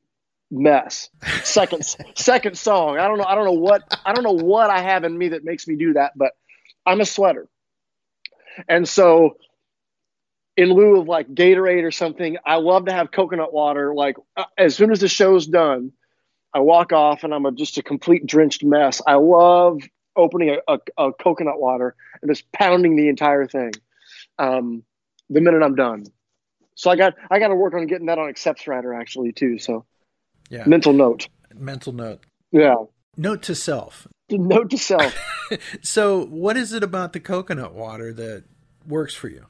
[0.51, 1.09] mess.
[1.43, 1.85] Second
[2.15, 5.05] second song, I don't know, I don't know what I don't know what I have
[5.05, 6.33] in me that makes me do that, but
[6.87, 7.49] I'm a sweater,
[8.69, 9.37] and so
[10.57, 13.95] in lieu of like Gatorade or something, I love to have coconut water.
[13.95, 15.93] Like uh, as soon as the show's done,
[16.53, 19.01] I walk off and I'm a, just a complete drenched mess.
[19.07, 19.81] I love
[20.17, 23.73] opening a, a, a coconut water and just pounding the entire thing
[24.39, 24.83] um,
[25.29, 26.05] the minute I'm done.
[26.75, 29.59] So I got I got to work on getting that on Accepts Rider actually too.
[29.59, 29.85] So
[30.49, 31.29] Yeah, mental note.
[31.55, 32.21] mental note.
[32.53, 32.75] Yeah,
[33.17, 34.07] Note to self.
[34.31, 35.15] note to self.
[35.83, 38.45] So, what is it about the coconut water that
[38.87, 39.47] works for you?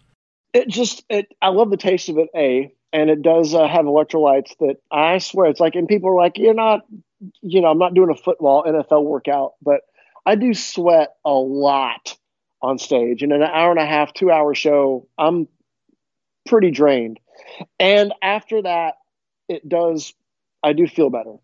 [0.52, 2.28] It just it I love the taste of it.
[2.34, 6.16] A and it does uh, have electrolytes that I swear it's like and people are
[6.16, 6.80] like you're not
[7.42, 9.82] you know I'm not doing a football NFL workout, but
[10.26, 12.16] I do sweat a lot
[12.62, 13.22] on stage.
[13.22, 15.48] In an hour and a half, two hour show, I'm
[16.46, 17.18] pretty drained.
[17.78, 18.94] And after that,
[19.48, 20.12] it does
[20.62, 21.36] I do feel better.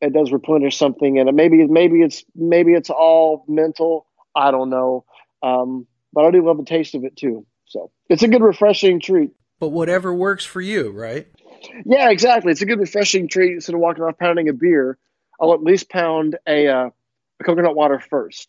[0.00, 4.06] It does replenish something and maybe maybe it's maybe it's all mental.
[4.34, 5.04] I don't know.
[5.42, 7.44] Um, but I do love the taste of it too.
[7.68, 9.30] So it's a good, refreshing treat.
[9.60, 11.26] But whatever works for you, right?
[11.84, 12.52] Yeah, exactly.
[12.52, 13.52] It's a good, refreshing treat.
[13.52, 14.98] Instead of walking off pounding a beer,
[15.40, 16.90] I'll at least pound a, uh,
[17.40, 18.46] a coconut water 1st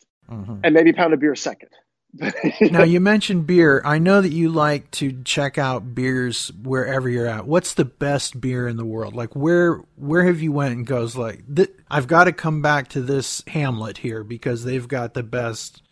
[0.64, 1.70] and maybe pound a beer second.
[2.62, 3.84] Now you mentioned beer.
[3.86, 7.46] I know that you like to check out beers wherever you're at.
[7.46, 9.16] What's the best beer in the world?
[9.16, 12.88] Like where where have you went and goes like th- I've got to come back
[12.90, 15.84] to this Hamlet here because they've got the best.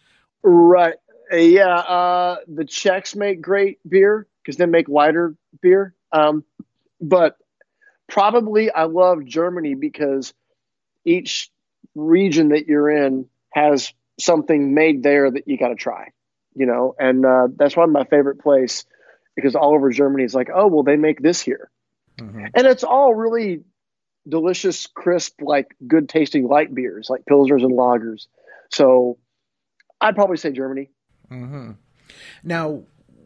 [0.41, 0.95] Right.
[1.31, 1.75] Uh, yeah.
[1.75, 5.93] Uh, the Czechs make great beer because they make lighter beer.
[6.11, 6.43] Um,
[7.01, 7.37] but
[8.07, 10.33] probably I love Germany because
[11.05, 11.49] each
[11.95, 16.09] region that you're in has something made there that you got to try,
[16.55, 18.85] you know, and uh, that's one of my favorite place
[19.35, 21.69] because all over Germany is like, oh, well, they make this here.
[22.55, 23.63] And it's all really
[24.27, 28.27] delicious, crisp, like good tasting light beers, like pilsners and lagers.
[28.71, 29.17] So
[30.01, 30.89] I'd probably say Germany.
[32.43, 32.83] Now,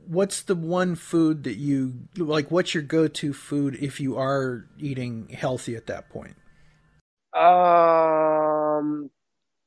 [0.08, 5.30] what's the one food that you like what's your go-to food if you are eating
[5.30, 6.36] healthy at that point?
[7.34, 9.10] Um,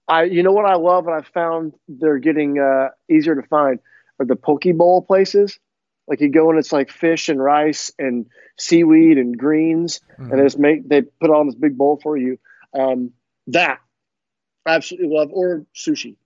[0.06, 3.78] I you know what I love and I found they're getting uh, easier to find
[4.20, 5.58] are the poke bowl places.
[6.06, 8.26] Like you go and it's like fish and rice and
[8.58, 12.38] seaweed and greens, and they just make they put on this big bowl for you.
[12.78, 13.12] Um,
[13.46, 13.78] that
[14.66, 16.16] I absolutely love or sushi.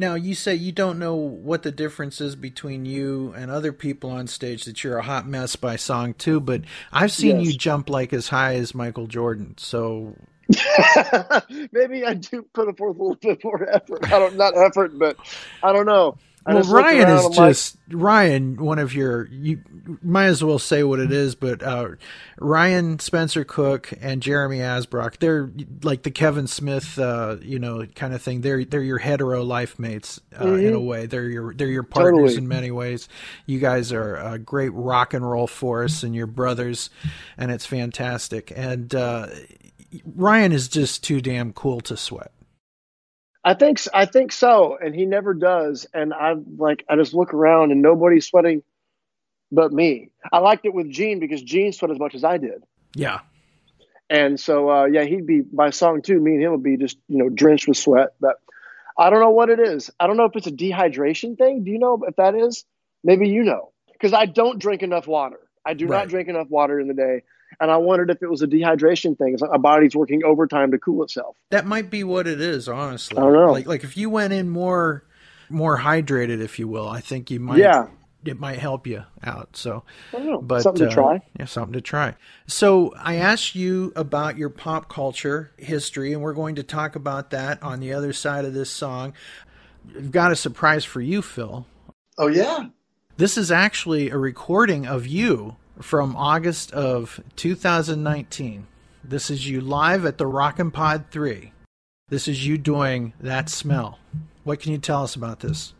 [0.00, 4.10] Now, you say you don't know what the difference is between you and other people
[4.10, 7.46] on stage, that you're a hot mess by song too, but I've seen Yes.
[7.46, 9.56] you jump like as high as Michael Jordan.
[9.58, 10.16] So,
[11.72, 14.06] Maybe I do put forth a little bit more effort.
[14.10, 15.18] I don't not effort, but
[15.62, 16.16] I don't know.
[16.46, 19.60] I well, Ryan is I'm like, just Ryan, one of your you
[20.02, 21.90] might as well say what it is, but uh,
[22.38, 25.50] Ryan Spencer Cook and Jeremy Asbrock, they're
[25.82, 28.40] like the Kevin Smith, uh, you know, kind of thing.
[28.40, 31.06] They're they're your hetero life mates uh, in a way.
[31.06, 32.16] They're your they're your partners Mm-hmm.
[32.20, 32.36] Totally.
[32.38, 33.08] in many ways.
[33.46, 36.88] You guys are a great rock and roll force, and your brothers,
[37.36, 38.52] and it's fantastic.
[38.56, 39.26] And uh,
[40.04, 42.32] Ryan is just too damn cool to sweat.
[43.44, 45.86] I think I think so, and he never does.
[45.94, 48.62] And I like I just look around and nobody's sweating
[49.52, 50.10] but me.
[50.32, 52.62] I liked it with Gene because Gene sweat as much as I did,
[52.94, 53.20] Yeah.
[54.08, 56.20] and so uh, yeah, he'd be by song too.
[56.20, 58.10] Me and him would be just you know drenched with sweat.
[58.20, 58.36] But
[58.98, 59.90] I don't know what it is.
[59.98, 61.64] I don't know if it's a dehydration thing.
[61.64, 62.64] Do you know if that is?
[63.02, 65.40] Maybe you know because I don't drink enough water.
[65.64, 66.00] I do Right.
[66.00, 67.22] not drink enough water in the day,
[67.60, 69.34] and I wondered if it was a dehydration thing.
[69.34, 71.36] It's like my body's working overtime to cool itself.
[71.50, 73.18] That might be what it is, honestly.
[73.18, 73.52] I don't know.
[73.52, 75.04] Like like if you went in more
[75.48, 77.88] more hydrated, if you will, I think you might Yeah.
[78.24, 79.56] it might help you out.
[79.56, 79.82] So
[80.12, 80.40] I don't know.
[80.40, 81.22] but Something to uh, try.
[81.38, 82.14] Yeah, something to try.
[82.46, 87.30] So I asked you about your pop culture history, and we're going to talk about
[87.30, 89.12] that on the other side of this song.
[89.96, 91.66] I've got a surprise for you, Phil.
[92.16, 92.68] Oh yeah.
[93.16, 98.66] This is actually a recording of you from August of 2019.
[99.02, 101.52] This is you live at the Rockin' Pod 3.
[102.08, 103.98] This is you doing that smell.
[104.44, 105.74] What can you tell us about this?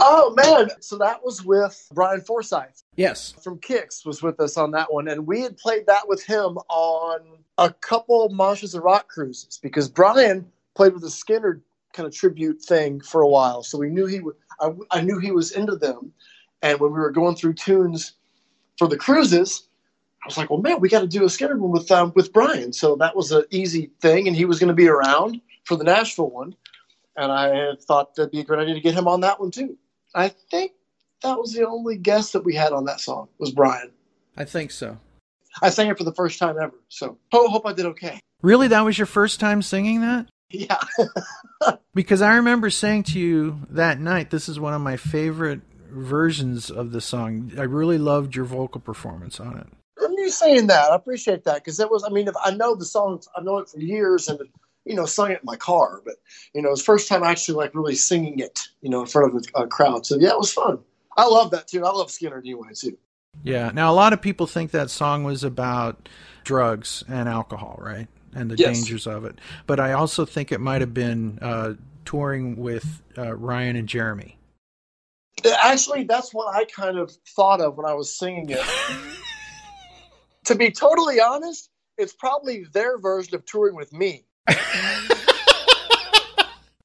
[0.00, 0.70] Oh man!
[0.80, 3.34] So that was with Brian Forsyth Yes.
[3.42, 6.58] from Kix was with us on that one, and we had played that with him
[6.68, 7.20] on
[7.58, 10.46] a couple Monsters of Rock cruises because Brian
[10.76, 11.60] played with the Skynyrd
[11.92, 14.36] kind of tribute thing for a while, so we knew he would.
[14.60, 16.12] I, I knew he was into them,
[16.62, 18.12] and when we were going through tunes
[18.78, 19.68] for the cruises,
[20.22, 22.32] I was like, "Well, man, we got to do a Skynyrd one with um, with
[22.32, 25.76] Brian." So that was an easy thing, and he was going to be around for
[25.76, 26.54] the Nashville one,
[27.16, 29.50] and I had thought that'd be a great idea to get him on that one
[29.50, 29.76] too.
[30.14, 30.72] I think
[31.22, 33.90] that was the only guest that we had on that song was Brian.
[34.36, 34.98] I think so.
[35.62, 38.20] I sang it for the first time ever, so ho- hope I did okay.
[38.42, 38.68] Really?
[38.68, 40.26] That was your first time singing that?
[40.50, 40.78] Yeah,
[41.94, 45.60] Because I remember saying to you that night, this is one of my favorite
[45.94, 47.52] versions of the song.
[47.58, 49.66] I really loved your vocal performance on it.
[50.02, 50.90] I'm you saying that.
[50.90, 52.04] I appreciate that because it was.
[52.04, 54.38] I mean, if I know the song, I've known it for years, and
[54.84, 56.02] you know, sung it in my car.
[56.04, 56.16] But
[56.54, 59.34] you know, it's the first time actually like really singing it, you know, in front
[59.34, 60.04] of a, a crowd.
[60.04, 60.78] So yeah, it was fun.
[61.16, 61.84] I love that too.
[61.84, 62.98] I love Skynyrd anyway too.
[63.42, 63.70] Yeah.
[63.72, 66.08] Now, a lot of people think that song was about
[66.44, 68.08] drugs and alcohol, right?
[68.34, 68.76] And the Yes.
[68.78, 69.38] dangers of it.
[69.66, 71.74] But I also think it might have been uh,
[72.04, 74.36] touring with uh, Ryan and Jeremy.
[75.62, 78.60] Actually, that's what I kind of thought of when I was singing it.
[80.46, 81.68] to be totally honest,
[81.98, 84.24] it's probably their version of touring with me.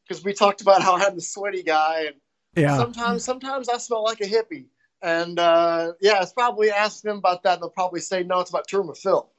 [0.07, 2.15] Because we talked about how I'm the sweaty guy, and
[2.55, 2.75] yeah.
[2.75, 4.65] sometimes sometimes I smell like a hippie.
[5.03, 7.59] And uh, yeah, it's probably asking them about that.
[7.59, 8.39] They'll probably say no.
[8.39, 9.29] It's about touring with Phil.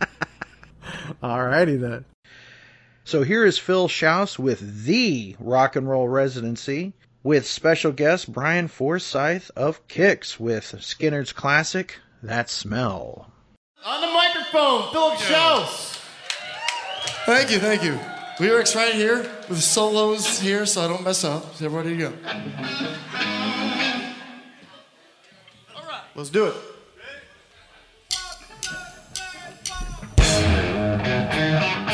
[1.24, 2.04] All righty then.
[3.02, 6.92] So here is Phil Shouse with the Rock and Roll Residency
[7.28, 13.30] with special guest Brian Forsyth of Kix with Skynyrd's classic, That Smell.
[13.84, 16.00] On the microphone, Philip Shouse.
[17.26, 18.00] Thank you, thank you.
[18.40, 21.44] Lyrics right here with solos here so I don't mess up.
[21.60, 22.14] Everybody go.
[25.76, 26.00] All right.
[26.14, 26.54] Let's do it.
[30.88, 31.87] Ready?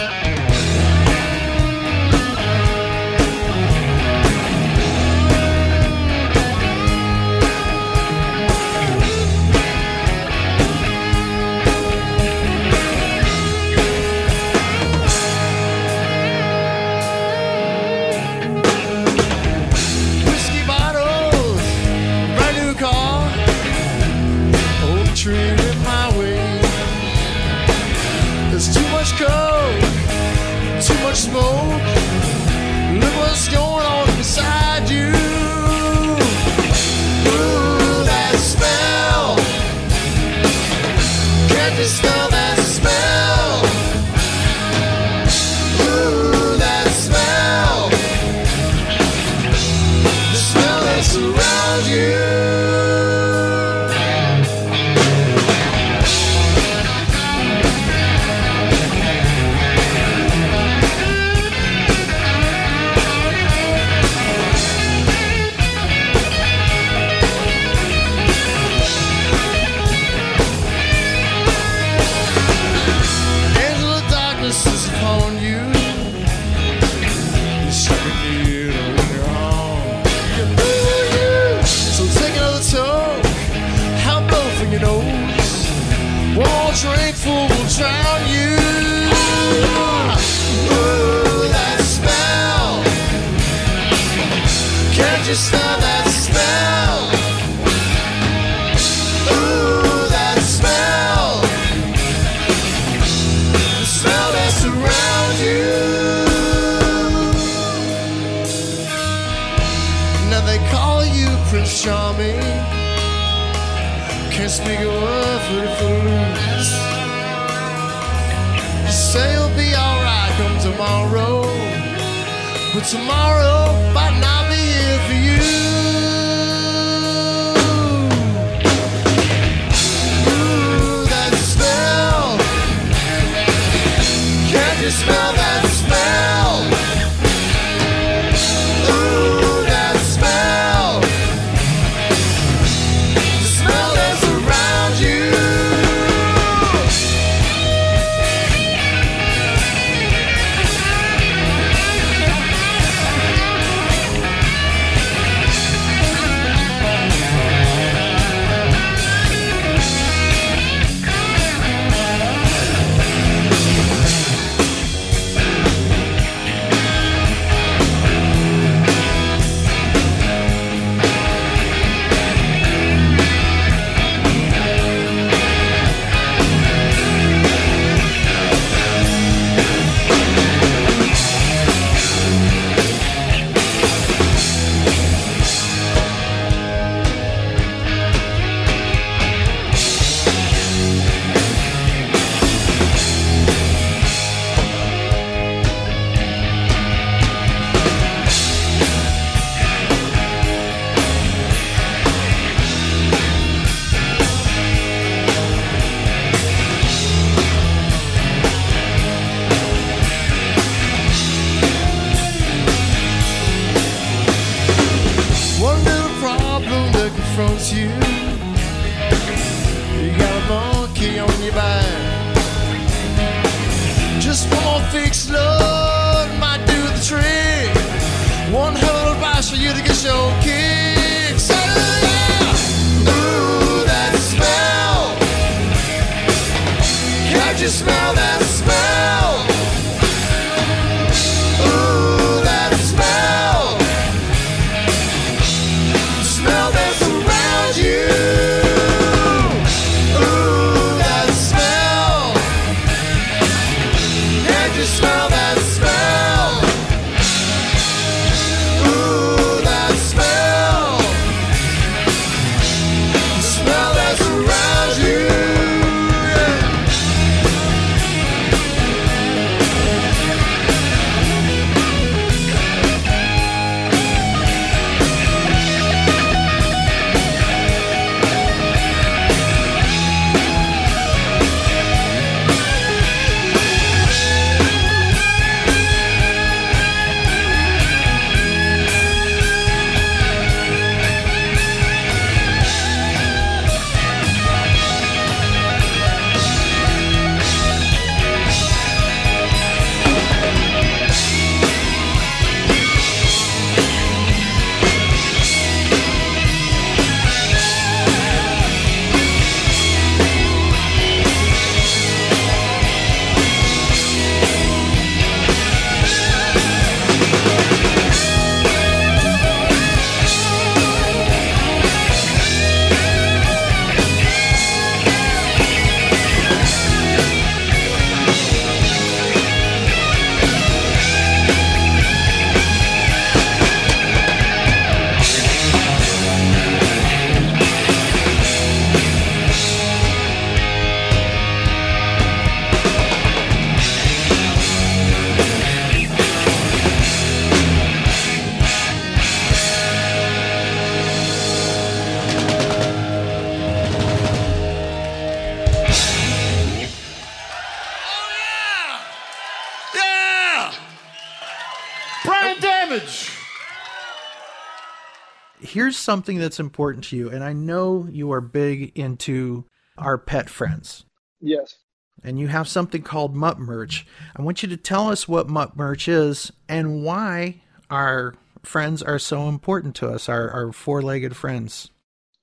[366.14, 369.64] Something that's important to you, and I know you are big into
[369.98, 371.04] our pet friends.
[371.40, 371.74] Yes.
[372.22, 374.06] and you have something called Mutt Merch.
[374.36, 377.60] I want you to tell us what Mutt Merch is and why
[377.90, 381.90] our friends are so important to us, our, our four legged friends.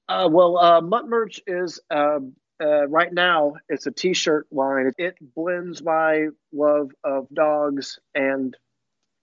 [0.10, 2.20] Uh, well, uh, Mutt Merch is uh,
[2.62, 3.54] uh, right now.
[3.70, 4.92] It's a T-shirt line.
[4.98, 8.56] It blends my love of dogs and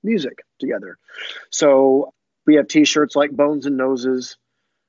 [0.03, 0.96] music together.
[1.51, 2.14] So
[2.49, 4.38] we have T-shirts like Bones and Noses,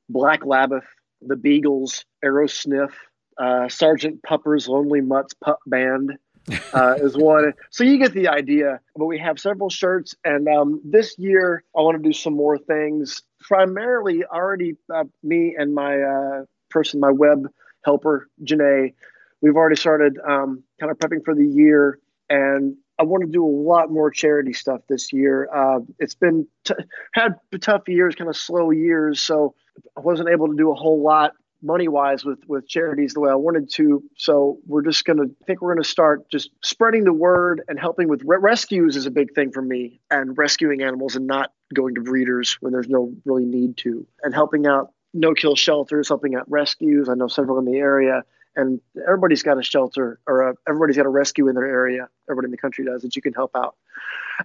[0.08, 0.86] Black Labbath,
[1.22, 2.92] The Beagles, Aerosniff,
[3.38, 6.14] uh, Sergeant Pupper's Lonely Mutts Pup Band.
[6.74, 7.54] uh, is one.
[7.70, 8.80] So you get the idea.
[8.96, 12.58] But we have several shirts, and um, this year I want to do some more
[12.58, 13.22] things.
[13.42, 17.46] Primarily, already uh, me and my uh, person, my web
[17.84, 18.94] helper, Janae,
[19.42, 22.00] we've already started um, kind of prepping for the year,
[22.30, 25.50] and I want to do a lot more charity stuff this year.
[25.54, 26.74] Uh, it's been t-
[27.14, 29.56] had tough years, kind of slow years, so
[29.98, 33.32] I wasn't able to do a whole lot money wise with with charities the way
[33.32, 34.04] I wanted to.
[34.18, 38.08] So we're just gonna I think we're gonna start just spreading the word and helping
[38.08, 41.96] with re- rescues is a big thing for me and rescuing animals and not going
[41.96, 46.36] to breeders when there's no really need to and helping out no kill shelters, helping
[46.36, 47.10] out rescues.
[47.10, 48.24] I know several in the area.
[48.56, 52.08] And everybody's got a shelter or a, everybody's got a rescue in their area.
[52.30, 53.76] Everybody in the country does that you can help out.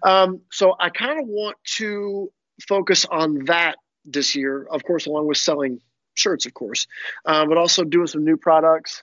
[0.02, 2.30] Um, so I kind of want to
[2.68, 5.80] focus on that this year, of course, along with selling
[6.14, 6.86] shirts, of course,
[7.24, 9.02] um, but also doing some new products.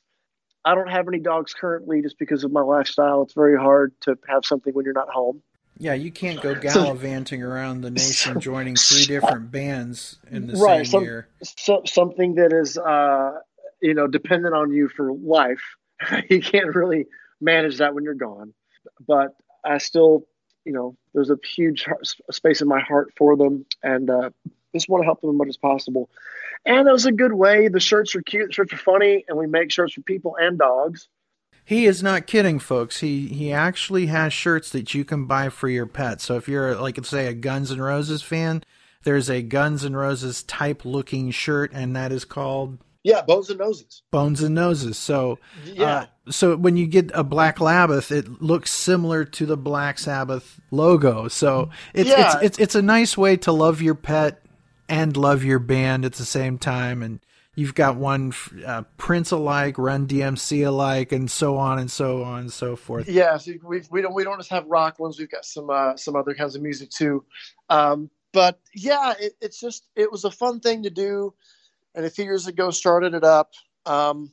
[0.64, 3.24] I don't have any dogs currently just because of my lifestyle.
[3.24, 5.42] It's very hard to have something when you're not home.
[5.80, 10.86] Yeah, you can't go gallivanting around the nation joining three different bands in the Right,
[10.86, 11.28] same some- year.
[11.42, 13.40] So, something that is, uh,
[13.82, 15.62] you know, dependent on you for life.
[16.30, 17.08] you can't really
[17.40, 18.54] manage that when you're gone.
[19.06, 20.28] But I still,
[20.66, 21.86] you know, there's a huge
[22.32, 24.30] space in my heart for them, and uh,
[24.74, 26.10] just want to help them as much as possible.
[26.66, 27.68] And it was a good way.
[27.68, 30.58] The shirts are cute, the shirts are funny, and we make shirts for people and
[30.58, 31.08] dogs.
[31.64, 33.00] He is not kidding, folks.
[33.00, 36.20] He he actually has shirts that you can buy for your pet.
[36.20, 38.64] So if you're like say a Guns N' Roses fan,
[39.04, 43.60] there's a Guns N' Roses type looking shirt, and that is called Yeah, bones and
[43.60, 44.04] noses.
[44.12, 44.98] Bones and Noses.
[44.98, 45.86] So Yeah.
[45.86, 50.60] uh, so when you get a Black Labbath, it looks similar to the Black Sabbath
[50.70, 51.28] logo.
[51.28, 52.36] So it's Yeah.
[52.36, 54.44] it's, it's it's a nice way to love your pet
[54.88, 57.02] and love your band at the same time.
[57.02, 57.20] And
[57.56, 58.34] you've got one
[58.66, 63.10] uh, Prince alike, Run DMC alike, and so on and so on and so forth.
[63.10, 65.18] Yeah, so we we don't we don't just have rock ones.
[65.18, 67.26] We've got some uh, some other kinds of music too.
[67.70, 71.34] Um, but yeah, it, it's just it was a fun thing to do,
[71.96, 73.52] and a few years ago started it up,
[73.86, 74.32] um,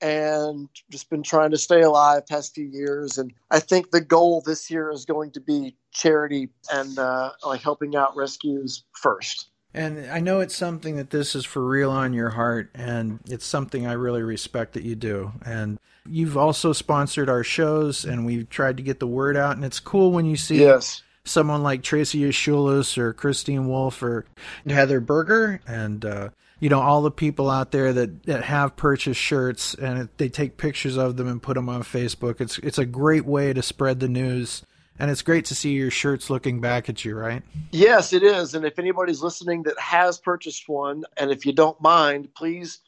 [0.00, 3.18] and just been trying to stay alive past few years.
[3.18, 7.62] And I think the goal this year is going to be charity and uh, like
[7.62, 9.48] helping out rescues first.
[9.74, 13.44] And I know it's something that this is for real on your heart, and it's
[13.44, 15.32] something I really respect that you do.
[15.44, 15.78] And
[16.08, 19.56] you've also sponsored our shows, and we've tried to get the word out.
[19.56, 21.02] And it's cool when you see Yes.
[21.24, 24.24] someone like Tracy Ashulis or Christine Wolf or
[24.66, 26.30] Heather Berger, and uh,
[26.60, 30.28] you know all the people out there that, that have purchased shirts, and it, they
[30.28, 32.40] take pictures of them and put them on Facebook.
[32.40, 34.64] It's it's a great way to spread the news,
[34.98, 37.42] and it's great to see your shirts looking back at you, right?
[37.70, 38.54] Yes, it is.
[38.54, 42.80] And if anybody's listening that has purchased one, and if you don't mind, please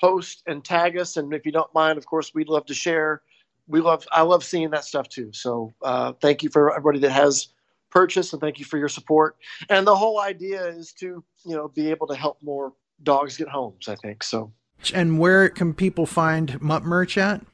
[0.00, 1.16] post and tag us.
[1.16, 3.22] And if you don't mind, of course, we'd love to share.
[3.66, 5.30] We love, I love seeing that stuff too.
[5.32, 7.48] So uh, thank you for everybody that has
[7.90, 9.36] purchased, and thank you for your support.
[9.68, 12.72] And the whole idea is to, you know, be able to help more
[13.02, 13.88] dogs get homes.
[13.88, 14.52] I think so.
[14.94, 17.44] And where can people find Mutt merch at?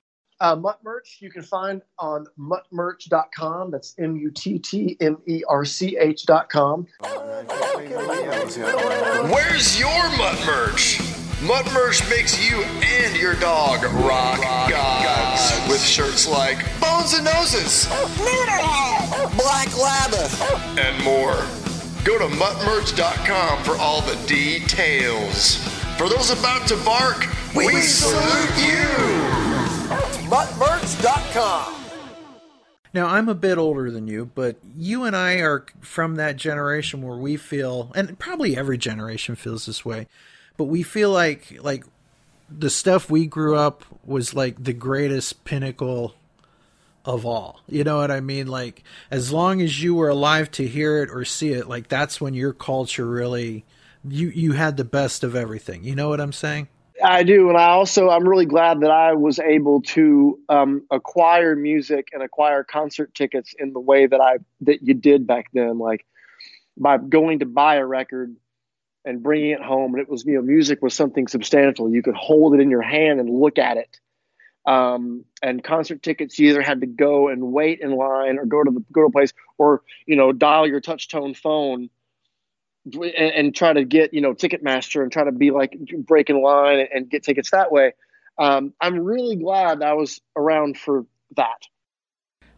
[0.40, 3.70] Uh, Mutt merch you can find on muttmerch.com.
[3.70, 6.86] That's M U T T M E R C H.com.
[9.30, 11.01] Where's your Mutt merch?
[11.42, 17.86] Mutt merch makes you and your dog rock, gods with shirts like Bones and Noses
[19.36, 20.78] Black Labbath.
[20.78, 21.64] and more.
[22.05, 25.57] Go to muttmerch.com for all the details.
[25.96, 27.26] For those about to bark,
[27.57, 28.84] we, salute you.
[30.28, 31.74] Muttmerch.com.
[32.92, 37.00] Now, I'm a bit older than you, but you and I are from that generation
[37.00, 40.07] where we feel, and probably every generation feels this way,
[40.59, 41.84] but we feel like like
[42.50, 46.14] the stuff we grew up was like the greatest pinnacle
[47.05, 47.61] of all.
[47.68, 48.46] You know what I mean?
[48.46, 52.20] Like as long as you were alive to hear it or see it, like that's
[52.20, 53.64] when your culture really
[54.09, 55.84] you you had the best of everything.
[55.84, 56.68] You know what I'm saying?
[57.02, 61.57] I do, and I also I'm really glad that I was able to um, acquire
[61.57, 65.78] music and acquire concert tickets in the way that I that you did back then,
[65.78, 66.07] like
[66.76, 68.34] by going to buy a record
[69.05, 69.94] and bringing it home.
[69.94, 71.90] And it was, you know, music was something substantial.
[71.90, 74.00] You could hold it in your hand and look at it.
[74.67, 78.62] Um, and concert tickets, you either had to go and wait in line or go
[78.62, 81.91] to the go to a place or, you know, dial your touch tone phone
[82.87, 86.43] and, and try to get, you know, Ticketmaster and try to be like break in
[86.43, 87.93] line and, and get tickets that way.
[88.39, 91.07] Um, I'm really glad I was around for
[91.37, 91.62] that.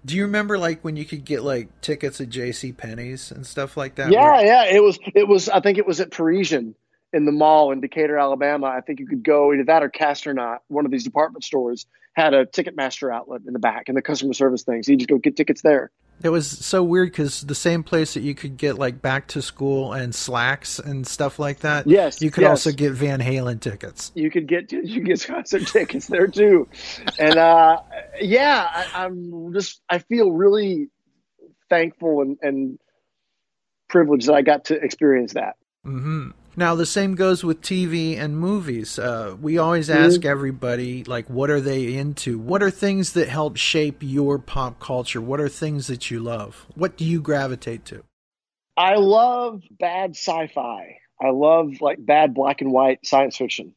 [0.04, 2.70] Do you remember like when you could get like tickets at J.C.
[2.72, 4.12] Penney's and stuff like that?
[4.12, 4.64] Yeah, Where- yeah.
[4.66, 6.76] It was it was I think it was at Parisian
[7.12, 8.66] in the mall in Decatur, Alabama.
[8.66, 11.86] I think you could go either that or Castner Knott, one of these department stores,
[12.14, 14.88] had a Ticketmaster outlet in the back and the customer service things.
[14.88, 15.90] You just go get tickets there.
[16.22, 19.42] It was so weird because the same place that you could get like back to
[19.42, 21.86] school and slacks and stuff like that.
[21.86, 22.50] Yes, you could yes.
[22.50, 24.12] also get Van Halen tickets.
[24.14, 26.68] You could get you could get concert tickets there too.
[27.18, 27.82] And uh
[28.18, 30.88] yeah, I, I'm just I feel really
[31.68, 32.78] thankful and, and
[33.88, 35.56] privileged that I got to experience that.
[35.84, 38.98] hmm Now the same goes with TV and movies.
[38.98, 42.38] Uh, we always ask everybody like, what are they into?
[42.38, 45.20] What are things that help shape your pop culture?
[45.20, 46.66] What are things that you love?
[46.74, 48.04] What do you gravitate to?
[48.74, 50.98] I love bad sci-fi.
[51.20, 53.74] I love like bad black and white science fiction.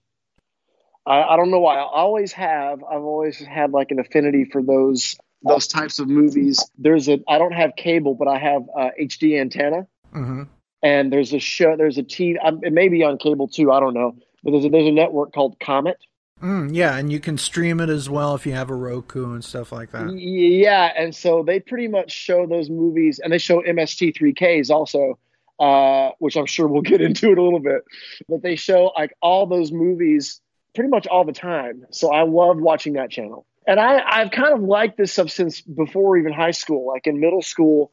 [1.05, 1.75] I, I don't know why.
[1.75, 2.81] I always have.
[2.83, 6.69] I've always had like an affinity for those those types of movies.
[6.77, 7.19] There's a.
[7.27, 10.43] I don't have cable, but I have uh, HD antenna, hmm
[10.81, 11.75] and there's a show.
[11.77, 12.35] There's a TV.
[12.43, 13.71] Um, it may be on cable too.
[13.71, 14.15] I don't know.
[14.43, 15.97] But there's a, there's a network called Comet.
[16.41, 19.43] Mm, yeah, and you can stream it as well if you have a Roku and
[19.43, 20.13] stuff like that.
[20.13, 25.19] Yeah, and so they pretty much show those movies, and they show MST3Ks also,
[25.59, 27.83] uh, which I'm sure we'll get into it a little bit.
[28.29, 30.39] But they show like all those movies
[30.75, 31.85] pretty much all the time.
[31.91, 35.59] So I love watching that channel, and I I've kind of liked this stuff since
[35.59, 36.87] before even high school.
[36.87, 37.91] Like in middle school,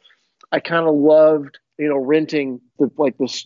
[0.53, 3.45] I kind of loved you know renting the like the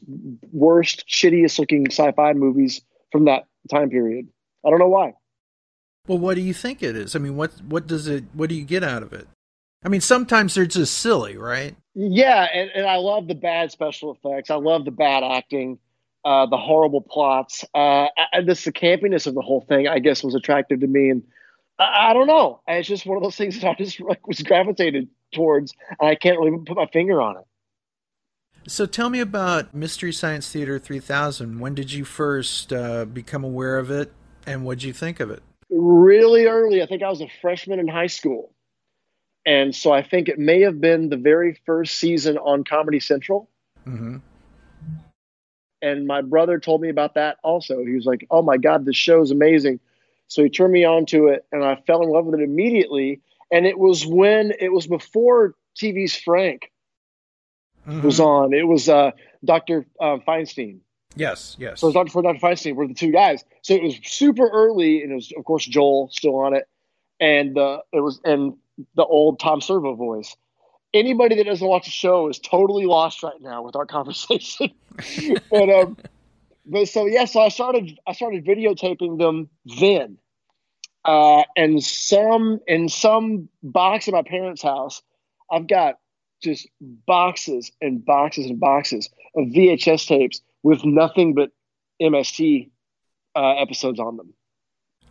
[0.52, 2.80] worst, shittiest looking sci-fi movies
[3.12, 4.28] from that time period.
[4.64, 5.14] I don't know why.
[6.06, 7.14] Well, what do you think it is?
[7.14, 8.24] I mean, what what does it?
[8.32, 9.28] What do you get out of it?
[9.84, 11.74] I mean, sometimes they're just silly, right?
[11.94, 14.50] Yeah, and, and I love the bad special effects.
[14.50, 15.78] I love the bad acting,
[16.24, 17.64] uh, the horrible plots.
[17.74, 21.10] Uh, and this the campiness of the whole thing, I guess, was attractive to me.
[21.10, 21.22] And
[21.78, 24.40] I, I don't know, it's just one of those things that I just like was
[24.42, 27.44] gravitated towards, and I can't really put my finger on it.
[28.66, 31.58] So tell me about Mystery Science Theater 3000.
[31.61, 34.12] When did you first uh, become aware of it,
[34.46, 35.42] and what did you think of it?
[35.70, 38.52] Really early, I think I was a freshman in high school,
[39.46, 43.48] and so I think it may have been the very first season on Comedy Central.
[43.86, 44.18] Mm-hmm.
[45.80, 47.82] and my brother told me about that also.
[47.82, 49.80] He was like, "Oh my god, this show is amazing."
[50.28, 53.20] So he turned me on to it, and I fell in love with it immediately.
[53.50, 56.69] And it was when it was before TV's Frank
[57.86, 58.52] was on.
[58.52, 59.12] It was uh,
[59.44, 59.86] Dr.
[60.00, 60.80] Uh, Feinstein.
[61.16, 61.80] Yes, yes.
[61.80, 62.10] So it was Dr.
[62.10, 62.38] for Dr.
[62.38, 63.44] Feinstein were the two guys.
[63.62, 66.68] So it was super early, and it was of course Joel still on it,
[67.18, 68.54] and uh, it was and
[68.94, 70.36] the old Tom Servo voice.
[70.92, 74.70] Anybody that doesn't watch the show is totally lost right now with our conversation.
[75.50, 75.96] but um,
[76.66, 79.48] but so yeah, so I started I started videotaping them
[79.80, 80.18] then,
[81.04, 85.02] uh, and some in some box at my parents' house,
[85.50, 85.98] I've got
[86.43, 91.51] just boxes and boxes and boxes of VHS tapes with nothing but
[92.01, 92.70] MST
[93.36, 94.34] uh, episodes on them.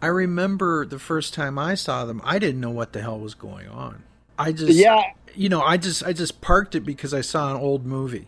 [0.02, 3.34] I remember the first time I saw them, I didn't know what the hell was
[3.36, 4.04] going on.
[4.38, 5.02] I just, Yeah,
[5.36, 8.28] you know, I just, I just parked it because I saw an old movie.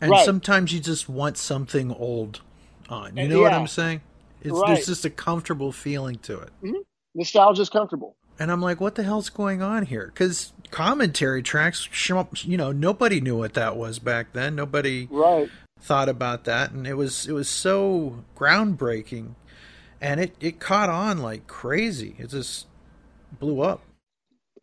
[0.00, 0.24] And Right.
[0.24, 2.40] sometimes you just want something old
[2.88, 3.16] on.
[3.16, 4.00] You know what I'm saying?
[4.42, 4.66] It's Right.
[4.74, 6.50] there's just a comfortable feeling to it.
[7.14, 8.16] Nostalgia is comfortable.
[8.38, 10.10] And I'm like, what the hell's going on here?
[10.12, 11.88] Because commentary tracks,
[12.44, 14.54] you know, nobody knew what that was back then.
[14.54, 15.48] Nobody Right.
[15.80, 19.34] thought about that, and it was it was so groundbreaking,
[20.00, 22.14] and it it caught on like crazy.
[22.18, 22.66] It just
[23.38, 23.82] blew up.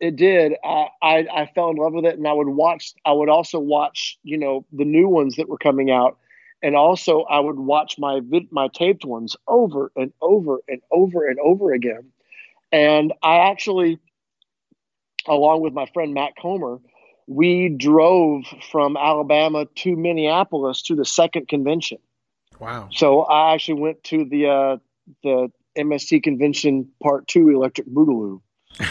[0.00, 0.54] It did.
[0.62, 2.92] I, I I fell in love with it, and I would watch.
[3.04, 6.18] I would also watch, you know, the new ones that were coming out,
[6.62, 8.20] and also I would watch my
[8.50, 12.12] my taped ones over and over and over and over again.
[12.74, 14.00] And I actually,
[15.28, 16.80] along with my friend Matt Comer,
[17.28, 21.98] we drove from Alabama to Minneapolis to the second convention.
[22.58, 22.88] Wow.
[22.90, 24.76] So I actually went to the uh,
[25.22, 28.40] the MST convention part two Electric Boogaloo.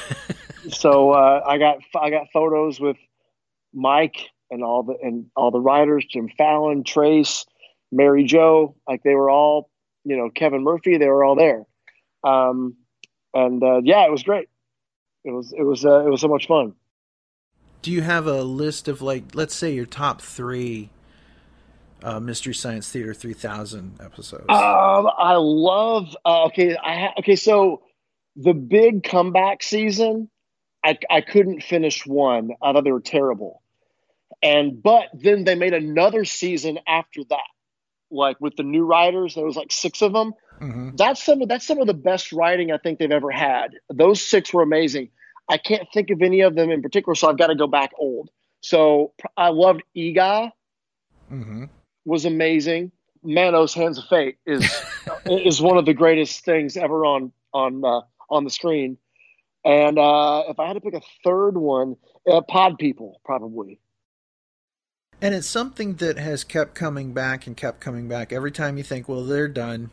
[0.70, 2.96] so uh, I got I got photos with
[3.74, 7.46] Mike and all the and all the writers, Jim Mallon, Trace,
[7.92, 9.70] Mary Jo, like they were all,
[10.06, 11.66] you know, Kevin Murphy, they were all there.
[12.24, 12.78] Um,
[13.34, 14.50] and uh, yeah, it was great.
[15.24, 16.74] It was it was uh, it was so much fun.
[17.82, 20.90] Do you have a list of like, let's say your top three
[22.02, 24.46] uh, Mystery Science Theater 3000 episodes?
[24.48, 26.16] Um, I love.
[26.26, 27.36] Uh, okay, I ha- okay.
[27.36, 27.82] So
[28.36, 30.30] the big comeback season,
[30.84, 32.52] I I couldn't finish one.
[32.62, 33.62] I thought they were terrible,
[34.42, 37.40] and but then they made another season after that,
[38.12, 39.36] like with the new writers.
[39.36, 40.34] There was like six of them.
[40.64, 40.97] Mhm.
[40.97, 43.76] That's some of that's some of the best writing I think they've ever had.
[43.89, 45.09] Those six were amazing.
[45.49, 47.91] I can't think of any of them in particular, so I've got to go back
[47.99, 48.30] old.
[48.61, 50.51] So I loved Eegah
[51.30, 51.70] Mhm.
[52.05, 52.91] was amazing.
[53.24, 54.61] Manos Hands of Fate is
[55.26, 58.97] is one of the greatest things ever on on uh, on the screen.
[59.66, 61.95] And uh, if I had to pick a third one,
[62.30, 63.80] uh, Pod People probably.
[65.22, 68.34] And it's something that has kept coming back and kept coming back.
[68.34, 69.91] Every time you think, well, they're done,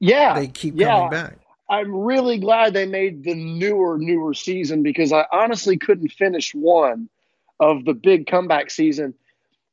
[0.00, 0.96] Yeah, they keep yeah.
[0.96, 1.38] coming back.
[1.68, 7.08] I'm really glad they made the newer newer season because I honestly couldn't finish one
[7.60, 9.14] of the big comeback season.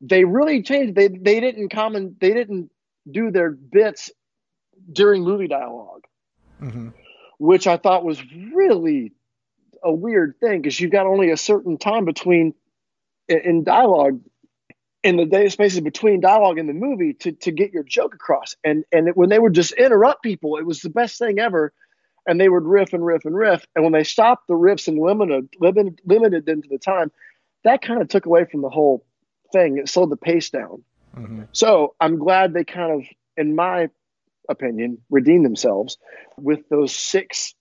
[0.02, 0.96] They really changed.
[0.96, 2.20] They they didn't comment.
[2.20, 2.70] They didn't
[3.10, 4.12] do their bits
[4.92, 6.04] during movie dialogue.
[6.60, 6.90] hmm
[7.38, 8.22] which I thought was
[8.54, 9.14] really
[9.84, 12.54] a weird thing because you've got only a certain time between
[13.28, 14.20] in dialogue
[15.04, 18.56] in the day spaces between dialogue and the movie to, to get your joke across.
[18.64, 21.74] And and it, when they would just interrupt people, it was the best thing ever.
[22.26, 23.66] And they would riff and riff and riff.
[23.74, 27.12] And when they stopped the riffs and limited limited, limited them to the time,
[27.64, 29.06] that kind of took away from the whole
[29.54, 29.78] thing.
[29.78, 30.84] It slowed the pace down.
[31.16, 33.90] hmm So I'm glad they kind of, in my
[34.50, 35.98] opinion, redeemed themselves
[36.38, 37.54] with those six,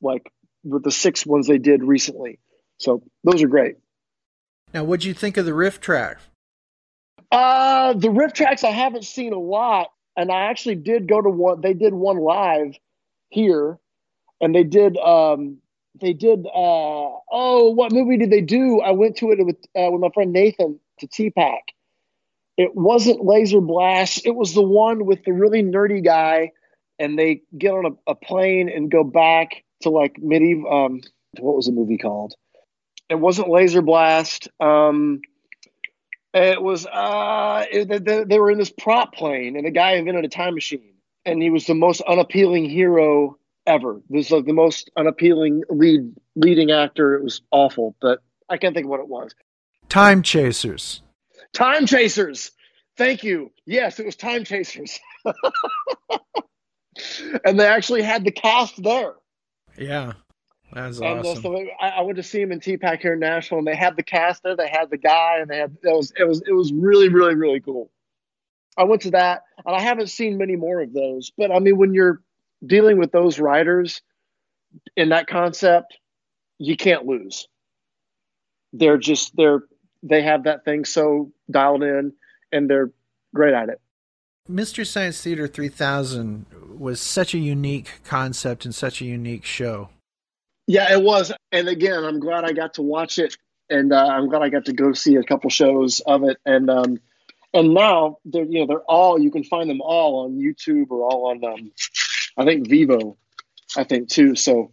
[0.00, 0.32] like
[0.64, 2.38] with the six ones they did recently.
[2.78, 3.76] So those are great.
[4.74, 6.18] Now, what'd you think of the riff track?
[7.30, 11.30] Uh, the riff tracks I haven't seen a lot, and I actually did go to
[11.30, 11.60] one.
[11.60, 12.74] They did one live
[13.28, 13.78] here,
[14.40, 14.96] and they did.
[14.96, 15.58] Um,
[16.00, 16.46] they did.
[16.46, 18.80] Uh, oh, what movie did they do?
[18.80, 21.58] I went to it with uh, with my friend Nathan to TPAC.
[22.56, 24.24] It wasn't Laser Blast.
[24.24, 26.52] It was the one with the really nerdy guy,
[26.98, 30.72] and they get on a, a plane and go back to like medieval.
[30.72, 31.00] Um,
[31.38, 32.34] what was the movie called?
[33.08, 34.48] It wasn't Laser Blast.
[34.58, 35.20] Um,
[36.36, 40.24] it was uh, it, they, they were in this prop plane, and the guy invented
[40.24, 44.00] a time machine, and he was the most unappealing hero ever.
[44.10, 47.14] This is like the most unappealing lead leading actor.
[47.14, 49.34] It was awful, but I can't think of what it was.
[49.88, 51.02] Time Chasers.
[51.52, 52.52] Time Chasers.
[52.96, 53.52] Thank you.
[53.66, 54.98] Yes, it was Time Chasers.
[57.44, 59.14] and they actually had the cast there.
[59.78, 60.14] Yeah,
[60.76, 61.42] that's And awesome.
[61.42, 63.96] so I, I went to see him in TPAC here in Nashville, and they had
[63.96, 64.54] the cast there.
[64.54, 67.34] They had the guy, and they had it was it was it was really really
[67.34, 67.90] really cool.
[68.76, 71.32] I went to that, and I haven't seen many more of those.
[71.36, 72.20] But I mean, when you're
[72.64, 74.02] dealing with those writers
[74.96, 75.98] in that concept,
[76.58, 77.48] you can't lose.
[78.72, 79.62] They're just they're
[80.02, 82.12] they have that thing so dialed in,
[82.52, 82.90] and they're
[83.34, 83.80] great at it.
[84.48, 86.46] Mystery Science Theater 3000
[86.78, 89.88] was such a unique concept and such a unique show.
[90.66, 91.32] Yeah, it was.
[91.52, 93.36] And again, I'm glad I got to watch it,
[93.70, 96.38] and uh, I'm glad I got to go see a couple shows of it.
[96.44, 96.98] And um,
[97.54, 101.02] and now they're you know they're all you can find them all on YouTube or
[101.02, 101.72] all on um,
[102.36, 103.16] I think Vivo,
[103.76, 104.34] I think too.
[104.34, 104.72] So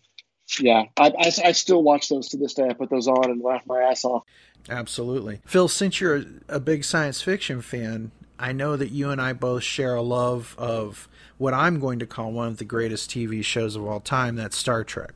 [0.59, 2.67] yeah, I, I I still watch those to this day.
[2.67, 4.23] I put those on and laugh my ass off.
[4.69, 5.41] Absolutely.
[5.45, 9.33] Phil, since you're a, a big science fiction fan, I know that you and I
[9.33, 13.43] both share a love of what I'm going to call one of the greatest TV
[13.43, 14.35] shows of all time.
[14.35, 15.13] That's Star Trek.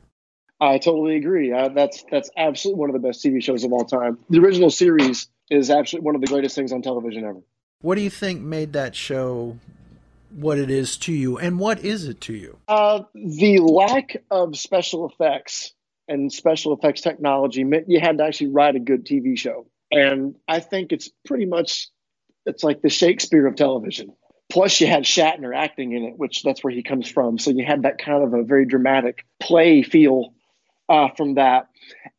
[0.60, 1.52] I totally agree.
[1.52, 4.18] Uh, that's that's absolutely one of the best TV shows of all time.
[4.28, 7.40] The original series is absolutely one of the greatest things on television ever.
[7.80, 9.56] What do you think made that show
[10.30, 12.58] what it is to you, and what is it to you?
[12.66, 15.72] Uh, the lack of special effects
[16.08, 19.66] and special effects technology meant you had to actually write a good TV show.
[19.92, 21.88] And I think it's pretty much
[22.46, 24.14] it's like the Shakespeare of television.
[24.50, 27.38] Plus, you had Shatner acting in it, which that's where he comes from.
[27.38, 30.32] So you had that kind of a very dramatic play feel
[30.88, 31.68] uh, from that,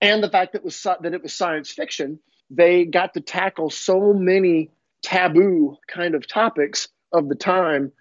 [0.01, 2.19] and the fact that it was that it was science fiction.
[2.51, 7.91] They got to tackle so many taboo kind of topics of the time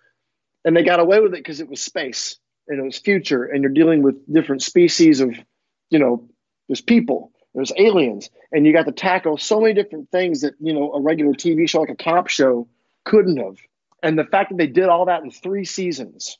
[0.64, 3.62] and they got away with it because it was space and it was future and
[3.62, 5.34] you're dealing with different species of
[5.90, 6.28] you know
[6.68, 10.74] there's people there's aliens and you got to tackle so many different things that you
[10.74, 12.68] know a regular tv show like a cop show
[13.04, 13.56] couldn't have
[14.02, 16.38] and the fact that they did all that in three seasons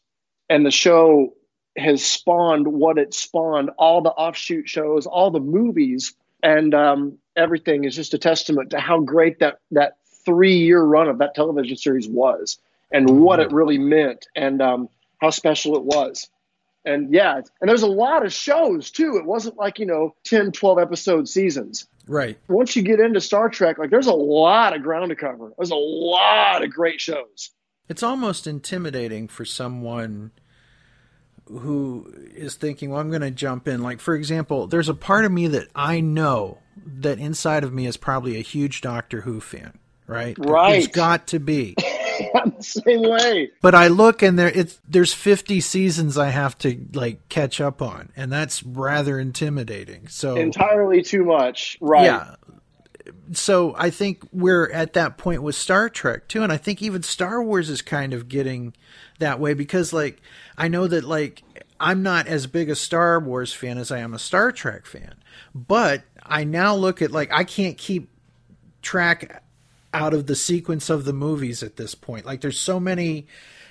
[0.48, 1.32] and the show
[1.78, 7.84] has spawned what it spawned all the offshoot shows all the movies and um, everything
[7.84, 11.76] is just a testament to how great that that three year run of that television
[11.76, 12.58] series was
[12.92, 14.88] and what it really meant and um,
[15.20, 16.28] how special it was.
[16.84, 19.16] And yeah, and there's a lot of shows too.
[19.16, 21.86] It wasn't like, you know, 10, 12 episode seasons.
[22.06, 22.38] Right.
[22.48, 25.52] Once you get into Star Trek, like there's a lot of ground to cover.
[25.58, 27.50] There's a lot of great shows.
[27.88, 30.30] It's almost intimidating for someone
[31.48, 33.82] who is thinking, well, I'm going to jump in.
[33.82, 37.86] Like, for example, there's a part of me that I know that inside of me
[37.86, 40.36] is probably a huge Doctor Who fan, right?
[40.38, 40.72] Right.
[40.72, 41.76] There's got to be.
[42.34, 43.50] I'm the same way.
[43.60, 47.80] But I look and there it's there's 50 seasons I have to like catch up
[47.80, 50.08] on and that's rather intimidating.
[50.08, 51.78] So Entirely too much.
[51.80, 52.06] Right.
[52.06, 52.34] yeah.
[53.32, 57.02] So I think we're at that point with Star Trek too and I think even
[57.02, 58.74] Star Wars is kind of getting
[59.18, 60.20] that way because like
[60.56, 61.42] I know that like
[61.80, 65.14] I'm not as big a Star Wars fan as I am a Star Trek fan.
[65.54, 68.08] But I now look at like I can't keep
[68.82, 69.42] track
[69.94, 72.26] out of the sequence of the movies at this point.
[72.26, 73.26] Like there's so many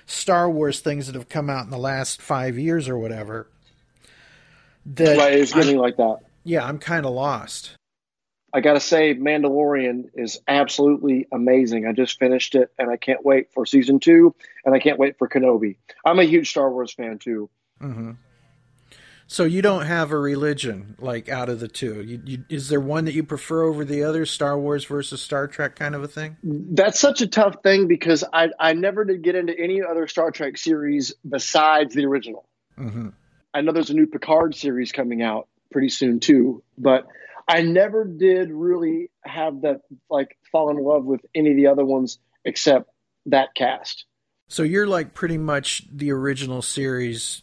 [0.05, 3.47] Star Wars things that have come out in the last 5 years or whatever.
[4.85, 5.33] That Right.
[5.33, 6.19] It's I'm- getting like that.
[6.43, 7.71] yeah, I'm kind of lost.
[8.53, 11.85] I got to say, Mandalorian is absolutely amazing.
[11.85, 14.33] I just finished it and I can't wait for season two
[14.65, 15.75] and I can't wait for Kenobi.
[16.05, 17.49] I'm a huge Star Wars fan too.
[17.79, 18.11] hmm
[19.27, 22.01] So you don't have a religion like out of the two.
[22.01, 24.25] You, you, is there one that you prefer over the other?
[24.25, 26.37] Star Wars versus Star Trek kind of a thing?
[26.41, 30.31] That's such a tough thing because I, I never did get into any other Star
[30.31, 32.47] Trek series besides the original.
[32.77, 33.09] hmm
[33.53, 37.07] I know there's a new Picard series coming out pretty soon too, but
[37.47, 41.85] I never did really have that like fall in love with any of the other
[41.85, 42.89] ones except
[43.27, 44.05] that cast.
[44.49, 47.41] So you're like pretty much the original series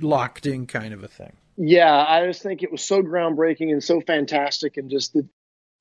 [0.00, 1.36] locked in kind of a thing.
[1.56, 5.26] Yeah, I just think it was so groundbreaking and so fantastic, and just the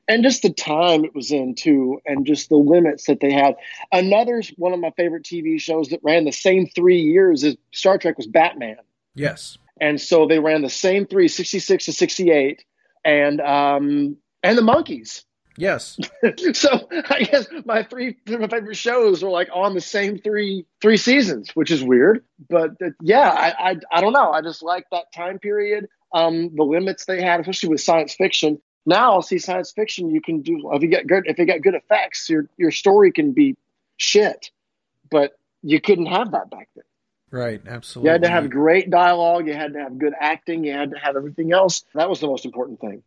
[0.10, 3.56] and just the time it was in too, and just the limits that they had.
[3.92, 7.98] Another one of my favorite TV shows that ran the same three years as Star
[7.98, 8.78] Trek was Batman,
[9.16, 9.58] Yes.
[9.80, 12.64] and so they ran the same three, 66 to 68,
[13.08, 15.24] and um and the Monkees.
[15.58, 15.98] Yes.
[16.54, 20.98] so I guess my three my favorite shows were like on the same three three
[20.98, 22.24] seasons, which is weird.
[22.48, 24.32] But uh, yeah, I, I I don't know.
[24.32, 25.88] I just like that time period.
[26.14, 28.62] Um, the limits they had, especially with science fiction.
[28.86, 30.12] Now I'll see science fiction.
[30.12, 33.12] You can do if you get good if you got good effects, your your story
[33.12, 33.56] can be
[33.98, 34.52] shit.
[35.10, 36.84] But you couldn't have that back then.
[37.30, 37.62] Right.
[37.68, 38.08] Absolutely.
[38.08, 39.48] You had to have great dialogue.
[39.48, 40.64] You had to have good acting.
[40.64, 41.84] You had to have everything else.
[41.94, 43.04] That was the most important thing.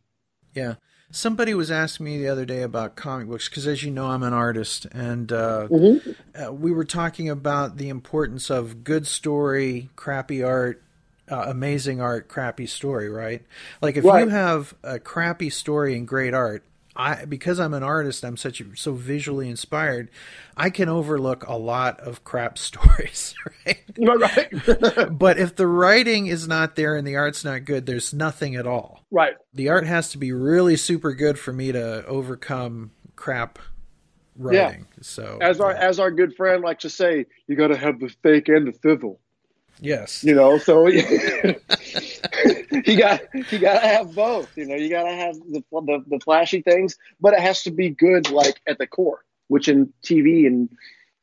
[0.53, 0.75] Yeah.
[1.09, 4.23] Somebody was asking me the other day about comic books because, as you know, I'm
[4.23, 6.15] an artist, and uh, Mhm.
[6.47, 10.81] uh, we were talking about the importance of good story, crappy art,
[11.29, 13.09] uh, amazing art, crappy story.
[13.09, 13.41] Right?
[13.81, 14.23] Like if Right.
[14.23, 16.63] you have a crappy story and great art,
[17.01, 20.11] I because I'm an artist, I'm such a, so visually inspired.
[20.55, 23.33] I can overlook a lot of crap stories.
[23.65, 23.83] Right?
[23.97, 25.09] right.
[25.17, 28.67] but if the writing is not there and the art's not good, there's nothing at
[28.67, 29.33] all right.
[29.53, 33.57] the art has to be really super good for me to overcome crap
[34.35, 34.85] writing.
[35.01, 38.13] So As our as our good friend likes to say, you got to have the
[38.21, 39.19] fake and the fizzle.
[39.81, 41.53] Yes, You know, so you
[42.97, 44.55] got you got to have both.
[44.55, 47.71] You know, you got to have the, the the flashy things, but it has to
[47.71, 50.69] be good, like at the core, which in TV and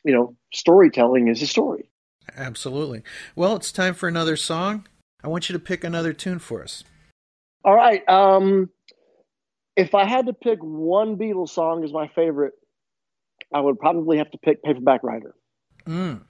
[0.05, 1.89] you know storytelling is a story.
[2.37, 3.03] absolutely.
[3.35, 4.87] Well, it's time for another song.
[5.23, 6.85] I want you to pick another tune for us.
[7.65, 8.07] All right.
[8.09, 8.71] Um,
[9.77, 12.53] if I had to pick one Beatles song as my favorite,
[13.53, 15.35] I would probably have to pick Paperback Writer.
[15.87, 16.23] Mm.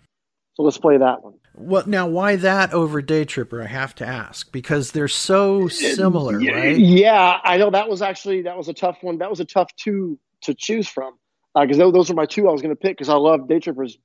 [0.59, 1.35] So let's play that one.
[1.55, 3.63] Well, now why that over Day Tripper?
[3.63, 6.77] I have to ask because they're so similar, Yeah, right?
[6.77, 9.19] Yeah, I know that was actually that was a tough one.
[9.19, 11.15] That was a tough two to choose from
[11.55, 13.61] because those, those are my two I was going to pick because I love Day
[13.61, 13.99] Trippers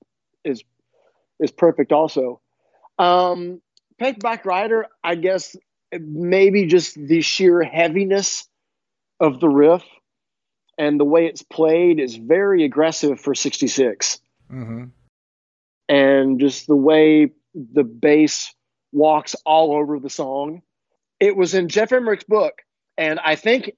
[0.43, 0.63] is
[1.39, 2.39] is perfect also.
[2.99, 3.59] Um,
[3.97, 5.55] Paperback Writer, I guess
[5.91, 8.47] maybe just the sheer heaviness
[9.19, 9.83] of the riff
[10.77, 14.83] and the way it's played is very aggressive for 66 hmm
[15.89, 18.53] and just the way the bass
[18.91, 20.61] walks all over the song.
[21.19, 22.53] It was in Geoff Emerick's book,
[22.97, 23.71] and I think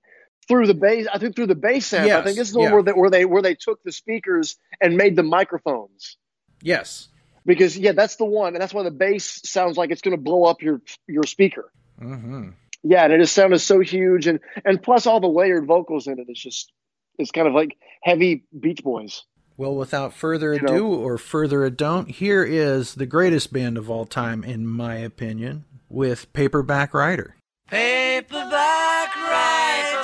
[0.47, 2.71] through the bass, I think through the bass amp, I think this is the one
[2.73, 6.17] where they, where they where they took the speakers and made the microphones.
[6.61, 7.09] Yes.
[7.45, 10.21] Because yeah, that's the one, and that's why the bass sounds like it's going to
[10.21, 11.71] blow up your your speaker.
[11.99, 12.49] hmm
[12.83, 16.13] Yeah, and it just sounded so huge, and and plus all the layered vocals in
[16.13, 16.27] it.
[16.27, 16.71] it is just
[17.19, 19.23] it's kind of like heavy Beach Boys.
[19.57, 20.73] Well, without further You know.
[20.73, 25.63] ado or further ado, here is the greatest band of all time, in my opinion,
[25.89, 27.35] with Paperback Writer.
[27.69, 29.15] Paperback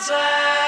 [0.01, 0.60] Yes,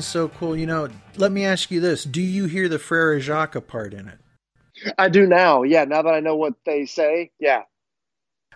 [0.00, 0.56] is so cool.
[0.56, 4.08] You know, let me ask you this: Do you hear the Frere Jacques part in
[4.08, 4.18] it?
[4.98, 5.62] I do now.
[5.62, 7.30] Yeah, now that I know what they say.
[7.38, 7.62] Yeah.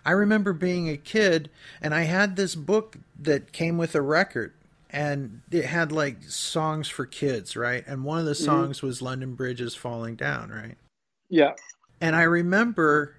[0.05, 1.49] I remember being a kid
[1.81, 4.53] and I had this book that came with a record
[4.91, 7.83] and it had like songs for kids, right?
[7.87, 8.45] And one of the mm-hmm.
[8.45, 10.77] songs was London Bridge is Falling Down, right?
[11.29, 11.53] Yeah.
[11.99, 13.15] And I remember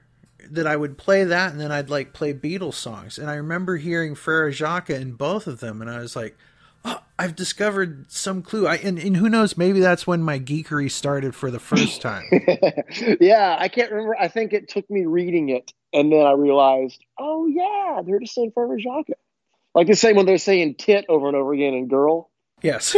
[0.48, 3.18] that I would play that and then I'd like play Beatles songs.
[3.18, 6.36] And I remember hearing Frere Jacques in both of them and I was like,
[6.86, 8.66] oh, I've discovered some clue.
[8.66, 12.24] I and, and who knows, maybe that's when my geekery started for the first time.
[13.20, 14.16] yeah, I can't remember.
[14.18, 18.34] I think it took me reading it, and then I realized, oh yeah, they're just
[18.34, 19.16] saying Forever Jacques.
[19.74, 22.30] Like the same when they're saying tit over and over again and girl.
[22.62, 22.94] yes.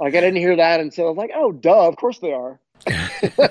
[0.00, 2.32] Like I didn't hear that, and so I was like, oh duh, of course they
[2.32, 2.58] are.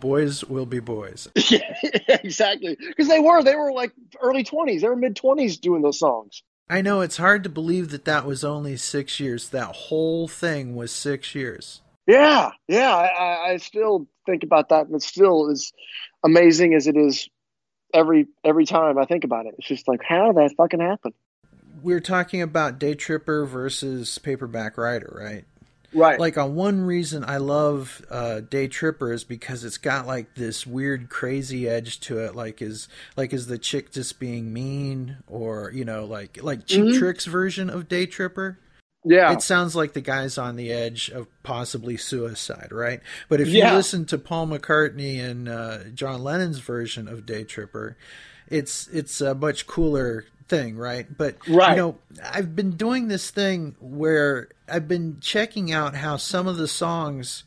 [0.00, 1.28] boys will be boys.
[1.50, 1.60] yeah,
[2.08, 2.76] exactly.
[2.76, 6.42] Because they were, they were like early twenties, they were mid twenties doing those songs.
[6.68, 9.48] I know it's hard to believe that that was only six years.
[9.48, 11.80] That whole thing was six years.
[12.06, 12.94] Yeah, yeah.
[12.94, 15.72] I, I, still think about that, and it still is
[16.24, 17.28] amazing as it is
[17.92, 19.54] every every time I think about it.
[19.58, 21.12] It's just like, how did that fucking happen?
[21.82, 25.44] We are talking about Day Tripper versus Paperback Writer, right?
[25.92, 26.20] Right.
[26.20, 30.66] Like on one reason I love uh, Day Tripper is because it's got like this
[30.66, 32.36] weird, crazy edge to it.
[32.36, 36.84] Like is like is the chick just being mean, or you know, like like Cheap
[36.84, 36.98] Mhm.
[36.98, 38.58] Trick's version of Day Tripper?
[39.04, 39.32] yeah.
[39.32, 43.00] It sounds like the guy's on the edge of possibly suicide, right?
[43.28, 43.70] But if Yeah.
[43.70, 47.96] you listen to Paul McCartney and uh, John Lennon's version of Day Tripper,
[48.48, 51.06] it's it's a much cooler thing, right?
[51.16, 51.68] But Right.
[51.68, 56.58] you know, I've been doing this thing where I've been checking out how some of
[56.58, 57.44] the songs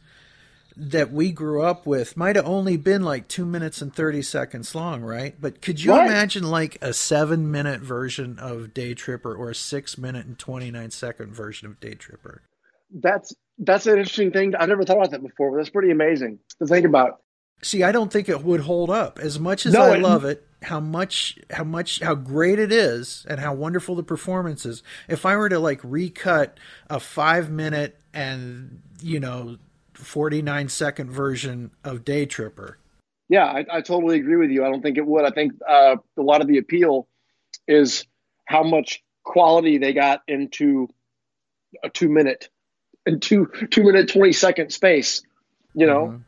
[0.78, 4.76] that we grew up with might have only been like two minutes and 30 seconds
[4.76, 5.36] long, right?
[5.40, 6.00] But could you Right.
[6.00, 10.92] imagine like a seven minute version of Day Tripper or a six minute and 29
[10.92, 12.44] second version of Day Tripper?
[12.92, 14.56] that's that's an interesting thing.
[14.56, 17.23] I've never thought about that before, but that's pretty amazing to think about.
[17.64, 20.26] See, I don't think it would hold up as much as No, I it- love
[20.26, 20.46] it.
[20.64, 24.82] How much, how much, how great it is, and how wonderful the performance is.
[25.10, 26.58] If I were to like recut
[26.90, 29.58] a five minute and you know
[29.94, 32.78] forty nine second version of Day Tripper,
[33.28, 34.64] Yeah, I, I totally agree with you.
[34.64, 35.26] I don't think it would.
[35.26, 37.10] I think uh, a lot of the appeal
[37.68, 38.06] is
[38.46, 40.88] how much quality they got into
[41.84, 42.48] a two minute
[43.06, 45.24] and two two minute twenty second space.
[45.74, 46.22] You know, Mhm.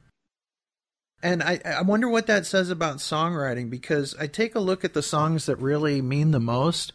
[1.24, 4.94] And I, I wonder what that says about songwriting because I take a look at
[4.94, 6.94] the songs that really mean the most,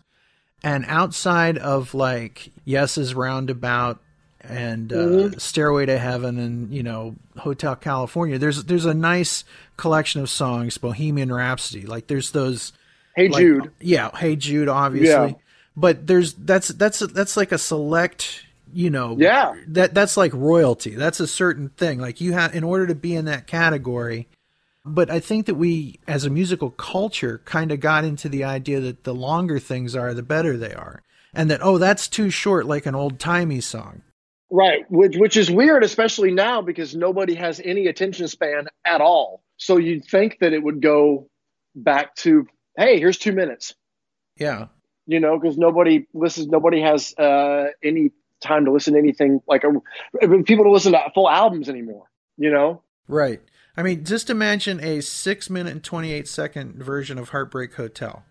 [0.63, 3.99] and outside of like Yes is Roundabout
[4.43, 5.41] and uh, Mhm.
[5.41, 9.45] Stairway to Heaven and you know Hotel California, there's there's a nice
[9.77, 11.87] collection of songs, Bohemian Rhapsody.
[11.87, 12.73] Like there's those
[13.17, 13.71] Hey like- Jude.
[13.81, 15.09] yeah, Hey Jude, obviously.
[15.31, 15.35] Yeah.
[15.77, 19.55] But there's that's that's that's like a select, you know, Yeah.
[19.69, 20.95] that that's like royalty.
[20.95, 22.01] That's a certain thing.
[22.01, 24.29] Like you have in order to be in that category.
[24.85, 28.81] But I think that we as a musical culture kind of got into the idea
[28.81, 31.03] that the longer things are, the better they are.
[31.35, 34.03] And that oh, that's too short like an old-timey song.
[34.51, 39.43] Right, which which is weird, especially now because nobody has any attention span at all.
[39.59, 41.29] So you'd think that it would go
[41.77, 43.75] back to, hey, here's two minutes.
[44.39, 44.67] Yeah.
[45.07, 46.49] You know, because nobody listens.
[46.49, 48.11] Nobody has uh, any
[48.41, 49.69] time to listen to anything like a,
[50.23, 52.05] I mean, people don't listen to full albums anymore.
[52.37, 53.41] You know, Right.
[53.77, 58.25] I mean, just imagine a 6 minute and 28 second version of Heartbreak Hotel.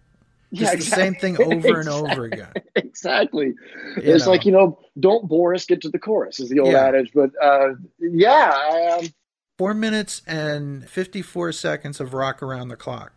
[0.52, 2.52] Just the same thing over and over again.
[2.76, 3.54] exactly.
[3.98, 4.32] it's know.
[4.32, 6.86] like you know, don't bore us, get to the chorus is the old Yeah.
[6.88, 7.12] adage.
[7.14, 9.08] But uh, yeah, um,
[9.60, 13.12] Four minutes and 54 seconds of rock around the clock.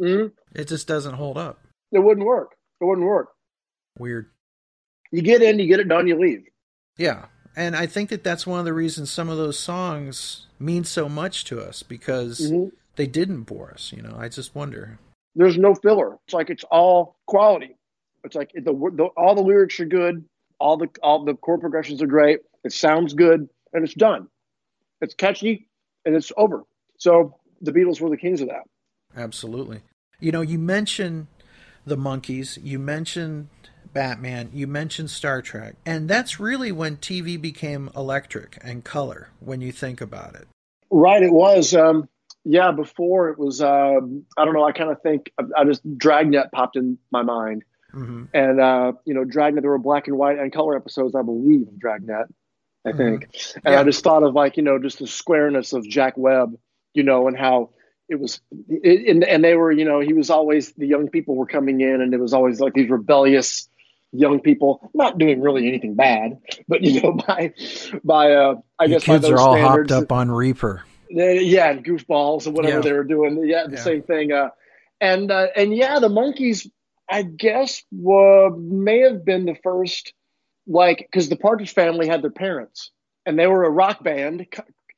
[0.00, 0.32] Mhm.
[0.54, 1.60] It just doesn't hold up.
[1.90, 2.52] It wouldn't work.
[2.80, 3.28] It wouldn't work.
[3.98, 4.26] Weird.
[5.10, 6.44] You get in, you get it done, you leave.
[6.96, 7.26] Yeah.
[7.56, 11.08] And I think that that's one of the reasons some of those songs mean so
[11.08, 12.72] much to us because Mhm.
[12.96, 13.92] they didn't bore us.
[13.92, 14.98] You know, I just wonder.
[15.34, 16.18] There's no filler.
[16.26, 17.76] It's like it's all quality.
[18.24, 20.24] It's like the, the all the lyrics are good,
[20.58, 22.40] all the all the chord progressions are great.
[22.64, 24.28] It sounds good, and it's done.
[25.00, 25.68] It's catchy,
[26.04, 26.64] and it's over.
[26.98, 28.64] So the Beatles were the kings of that.
[29.16, 29.82] Absolutely.
[30.20, 31.28] You know, you mentioned
[31.86, 33.48] the Monkees, you mentioned
[33.98, 39.60] Batman, you mentioned Star Trek, and that's really when TV became electric and color when
[39.60, 40.46] you think about it.
[40.88, 41.74] Right, it was.
[41.74, 42.08] Um,
[42.44, 43.60] yeah, before it was.
[43.60, 44.62] Um, I don't know.
[44.62, 48.92] I kind of think I, I just Dragnet popped in my mind, hmm and uh,
[49.04, 49.62] you know, Dragnet.
[49.62, 52.28] There were black and white and color episodes, I believe, of Dragnet.
[52.86, 53.24] I think,
[53.64, 53.80] and Yeah.
[53.80, 56.56] I just thought of like you know just the squareness of Jack Webb,
[56.94, 57.70] you know, and how
[58.08, 61.34] it was, it, and, and they were, you know, he was always the young people
[61.34, 63.67] were coming in, and it was always like these rebellious
[64.12, 67.52] young people, not doing really anything bad, but you know, by
[68.04, 70.82] by uh, I guess by kids those are all standards, hopped up on Reaper.
[71.14, 72.82] they- yeah, and goofballs and whatever Yeah.
[72.82, 73.42] they were doing.
[73.46, 73.82] Yeah, the Yeah.
[73.82, 74.32] same thing.
[74.32, 74.50] Uh,
[75.00, 76.68] and uh, and yeah, the Monkees,
[77.08, 80.12] I guess, were, may have been the first,
[80.66, 82.90] like, because the Partridge Family had their parents,
[83.26, 84.46] and they were a rock band,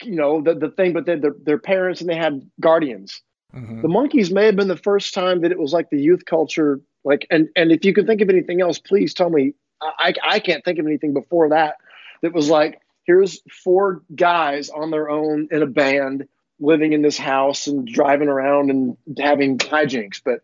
[0.03, 0.93] you know, the the thing.
[0.93, 3.21] But they their their parents, and they had guardians.
[3.53, 6.25] hmm The Monkees may have been the first time that it was like the youth
[6.25, 6.81] culture.
[7.05, 9.55] Like, and and if you can think of anything else, please tell me.
[9.83, 11.77] I I can't think of anything before that
[12.23, 16.29] that was like here's four guys on their own in a band
[16.61, 20.21] living in this house and driving around and having hijinks.
[20.25, 20.43] But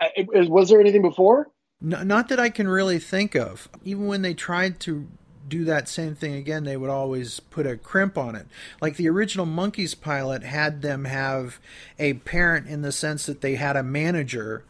[0.00, 1.48] uh, was there anything before?
[1.82, 3.68] N- not that I can really think of.
[3.82, 5.08] Even when they tried to
[5.48, 8.46] do that same thing again, they would always put a crimp on it.
[8.80, 11.58] Like the original Monkees pilot had them have
[11.98, 14.64] a parent in the sense that they had a manager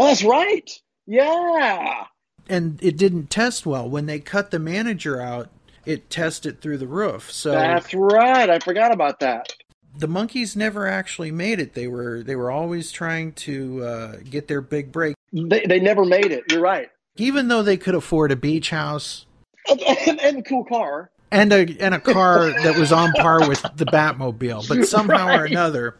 [0.00, 0.70] Oh, that's right.
[1.06, 2.04] Yeah.
[2.48, 3.88] and it didn't test well.
[3.88, 5.48] When they cut the manager out,
[5.84, 7.30] it tested through the roof.
[7.32, 8.48] So That's right.
[8.48, 9.52] I forgot about that.
[9.98, 11.74] the Monkees never actually made it.
[11.74, 16.04] They were they were always trying to uh, get their big break, They, they never
[16.04, 16.44] made it.
[16.50, 16.88] You're right.
[17.16, 19.26] even though they could afford a beach house
[19.68, 21.10] And, and, and a cool car.
[21.32, 24.68] and a and a car that was on par with the Batmobile.
[24.68, 25.96] But somehow or another,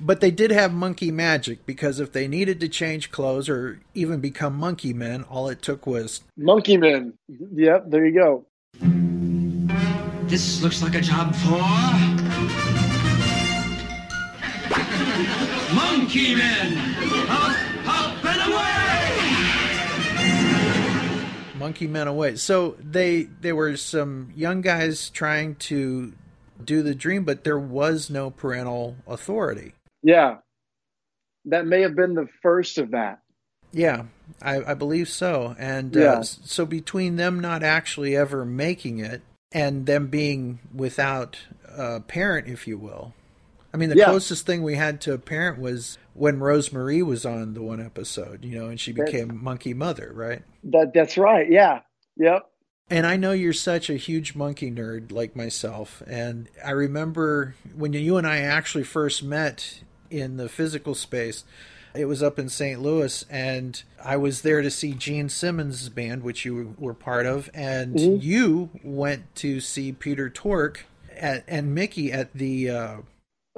[0.00, 4.20] but they did have monkey magic because if they needed to change clothes or even
[4.20, 7.14] become monkey men, all it took was Monkey Men.
[7.28, 8.46] Yep, there you go.
[10.28, 11.58] This looks like a job for.
[15.74, 16.78] Monkey Men!
[17.28, 17.56] Up,
[17.86, 18.88] up, and away!
[21.58, 22.36] monkey men away.
[22.36, 26.12] So they there were some young guys trying to
[26.64, 29.74] do the dream, but there was no parental authority.
[30.02, 30.36] Yeah.
[31.46, 33.20] That may have been the first of that.
[33.72, 34.04] Yeah,
[34.40, 35.54] I, I believe so.
[35.58, 36.14] And Yeah.
[36.14, 39.22] uh, so between them not actually ever making it
[39.52, 43.14] and them being without a parent, if you will.
[43.72, 44.06] I mean, the Yeah.
[44.06, 47.84] closest thing we had to a parent was when Rose Marie was on the one
[47.84, 50.42] episode, you know, and she became monkey mother, right?
[50.64, 51.50] That that's right.
[51.50, 51.80] Yeah.
[52.16, 52.46] Yep.
[52.90, 56.02] And I know you're such a huge monkey nerd like myself.
[56.06, 59.80] And I remember when you and I actually first met
[60.10, 61.44] in the physical space,
[61.94, 62.80] it was up in St.
[62.80, 67.48] Louis, and I was there to see Gene Simmons' band, which you were part of,
[67.54, 68.22] and Mhm.
[68.22, 70.84] you went to see Peter Tork
[71.16, 72.96] at, and Mickey at the uh,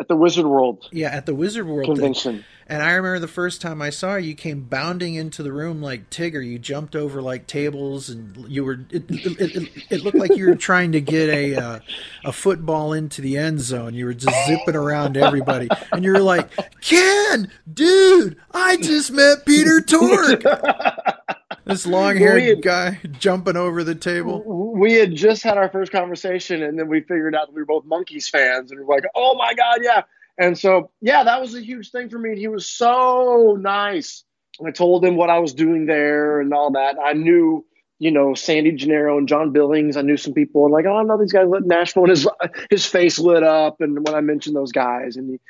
[0.00, 1.94] At the Wizard World yeah at the Wizard World thing.
[1.94, 2.44] convention.
[2.70, 5.82] And I remember the first time I saw you, you came bounding into the room
[5.82, 6.46] like Tigger.
[6.46, 8.78] You jumped over like tables, and you were.
[8.90, 11.80] It, it, it, it looked like you were trying to get a uh,
[12.24, 13.94] a football into the end zone.
[13.94, 16.48] You were just zipping around everybody, and you were like,
[16.80, 20.44] "Ken, dude, I just met Peter Tork."
[21.70, 24.42] this long-haired had- guy jumping over the table.
[24.76, 27.66] We had just had our first conversation, and then we figured out that we were
[27.66, 30.02] both Monkees fans, and we were like, "Oh my god, yeah!"
[30.38, 32.38] And so, yeah, that was a huge thing for me.
[32.38, 34.24] He was so nice.
[34.64, 36.96] I told him what I was doing there and all that.
[37.02, 37.64] I knew,
[37.98, 39.96] you know, Sandy Gennaro and John Billings.
[39.96, 42.28] I knew some people, and like, oh, I know these guys lit Nashville, and his
[42.70, 43.80] his face lit up.
[43.80, 45.40] And when I mentioned those guys, and he,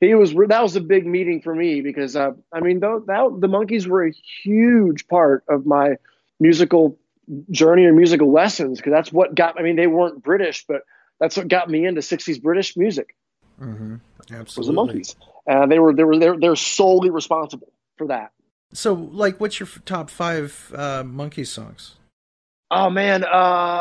[0.00, 3.40] he was that was a big meeting for me because uh, I mean, though that
[3.40, 4.12] the Monkees were a
[4.42, 5.96] huge part of my
[6.40, 6.98] musical
[7.50, 9.58] journey or musical lessons because that's what got.
[9.58, 10.82] I mean, they weren't British, but
[11.20, 13.14] that's what got me into '60s British music
[13.60, 13.96] Mm-hmm.
[14.56, 15.16] was the Monkees.
[15.48, 18.32] Uh, they were they were they're, they're solely responsible for that.
[18.72, 21.96] So, like, what's your f- top five uh, monkey songs?
[22.70, 23.26] Oh man, uh,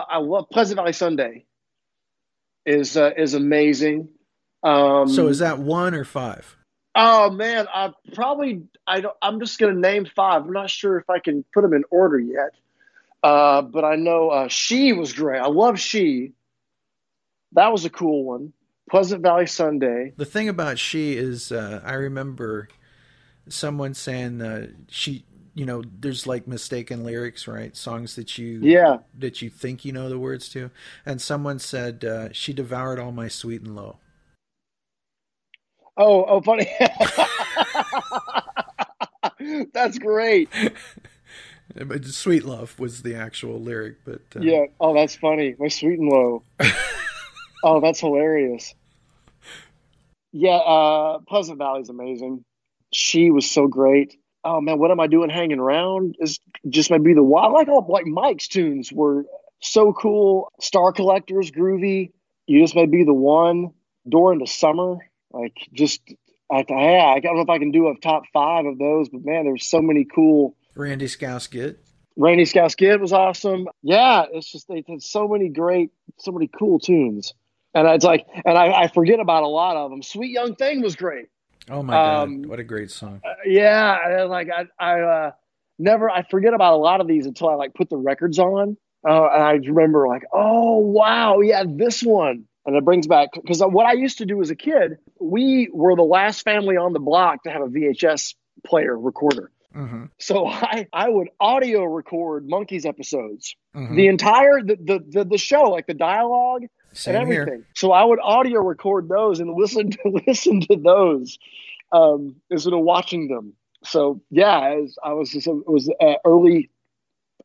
[0.10, 1.46] I love Pleasant Valley Sunday.
[2.66, 4.10] Is uh, is amazing.
[4.64, 6.56] Um, So, is that one or five?
[6.96, 9.16] Oh man, I probably I don't.
[9.22, 10.44] I'm just gonna name five.
[10.44, 12.52] I'm not sure if I can put them in order yet.
[13.24, 15.40] Uh, but I know uh, she was great.
[15.40, 16.34] I love she.
[17.54, 18.54] That was a cool one.
[18.90, 20.14] Pleasant Valley Sunday.
[20.18, 22.70] The thing about she is, uh, I remember
[23.50, 25.26] someone saying uh, she,
[25.56, 27.76] you know, there's like mistaken lyrics, right?
[27.76, 28.98] Songs that you, Yeah.
[29.18, 30.72] that you think you know the words to,
[31.06, 33.98] and someone said uh, she devoured all my sweet and low.
[35.98, 36.70] Oh, oh, funny.
[39.74, 40.50] That's great.
[41.76, 44.66] But sweet love was the actual lyric, but uh, Yeah.
[44.80, 45.56] Oh, that's funny.
[45.60, 46.44] My sweet and low.
[47.64, 48.74] oh, that's hilarious.
[50.32, 50.56] Yeah.
[50.56, 52.44] Uh, Pleasant Valley's amazing.
[52.94, 54.16] She was so great.
[54.44, 56.16] Oh man, what am I doing hanging around?
[56.20, 57.54] Is just maybe the wild.
[57.54, 59.26] I like all like Mike's tunes were
[59.62, 60.52] so cool.
[60.60, 62.12] Star Collectors, groovy.
[62.48, 63.72] You just may be the one.
[64.08, 66.02] Door into summer, like just.
[66.50, 69.26] I, yeah, I don't know if I can do a top five of those, but
[69.26, 71.78] man, there's so many cool Randy Scouse Git.
[72.16, 73.68] Randy Scouse Git was awesome.
[73.84, 77.34] Yeah, it's just they did so many great, so many cool tunes,
[77.74, 80.02] and it's like, and I, I forget about a lot of them.
[80.02, 81.26] Sweet Young Thing was great.
[81.70, 83.20] Oh my Um, god, what a great song!
[83.26, 85.32] Uh, yeah, like I, I uh,
[85.78, 88.78] never, I forget about a lot of these until I like put the records on,
[89.06, 93.62] uh, and I remember like, oh wow, yeah, this one, and it brings back because
[93.62, 97.00] what I used to do as a kid, we were the last family on the
[97.00, 98.36] block to have a VHS
[98.66, 99.50] player recorder.
[99.74, 103.96] hmm So I, I would audio record Monkees episodes, Mhm.
[103.96, 107.42] the entire the, the the the show, like the dialogue Same and here.
[107.42, 107.66] everything.
[107.76, 111.40] So I would audio record those and listen to listen to those
[111.92, 113.54] um, instead of watching them.
[113.84, 116.70] So yeah, was, I was just, it was an early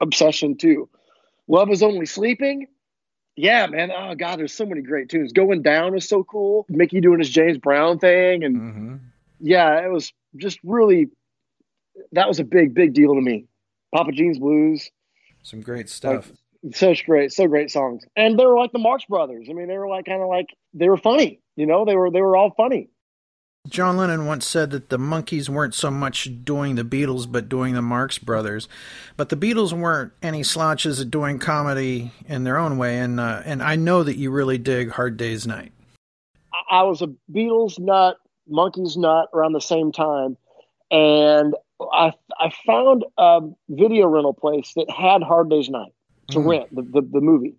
[0.01, 0.89] obsession too.
[1.47, 2.67] Love is only sleeping.
[3.37, 3.91] Yeah, man.
[3.91, 5.33] Oh god, there's so many great tunes.
[5.33, 6.67] Going down is so cool.
[6.69, 8.97] Mickey doing his James Brown thing, and hmm
[9.45, 11.09] yeah, it was just really
[12.13, 13.47] that was a big, big deal to me.
[13.93, 14.89] Papa Gene's Blues,
[15.43, 16.31] Some great stuff.
[16.73, 19.49] such great, so great songs, and they were like the Marx Brothers.
[19.51, 21.85] I mean, they were like kind of like they were funny, you know.
[21.85, 22.89] They were they were all funny.
[23.69, 27.75] John Lennon once said that the Monkees weren't so much doing the Beatles, but doing
[27.75, 28.69] the Marx Brothers.
[29.17, 33.43] But the Beatles weren't any slouches at doing comedy in their own way, and uh,
[33.45, 35.73] and I know that you really dig Hard Day's Night.
[36.71, 38.17] I, was a Beatles nut,
[38.51, 40.37] Monkees nut around the same time,
[40.91, 41.55] and
[41.93, 45.93] I I found a video rental place that had Hard Day's Night
[46.33, 46.49] to Mm.
[46.49, 47.55] rent the, the the movie.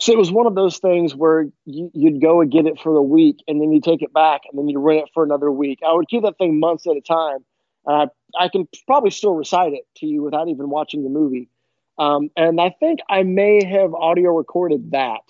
[0.00, 2.92] So it was one of those things where you, you'd go and get it for
[2.92, 5.50] the week, and then you take it back, and then you rent it for another
[5.50, 5.80] week.
[5.86, 7.44] I would keep that thing months at a time.
[7.86, 8.06] Uh,
[8.38, 11.48] I can probably still recite it to you without even watching the movie.
[11.98, 15.20] Um, and I think I may have audio recorded that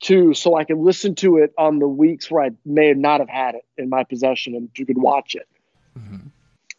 [0.00, 3.28] too, so I could listen to it on the weeks where I may not have
[3.28, 5.48] had it in my possession, and you could watch it.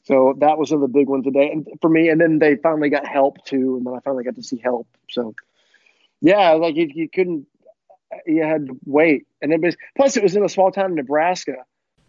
[0.04, 2.10] So that was the big one today, and for me.
[2.10, 4.88] And then they finally got help too, and then I finally got to see help.
[5.10, 5.34] So
[6.22, 7.48] yeah, like you, you couldn't,
[8.26, 10.96] you had to wait, and it was plus it was in a small town in
[10.96, 11.56] Nebraska.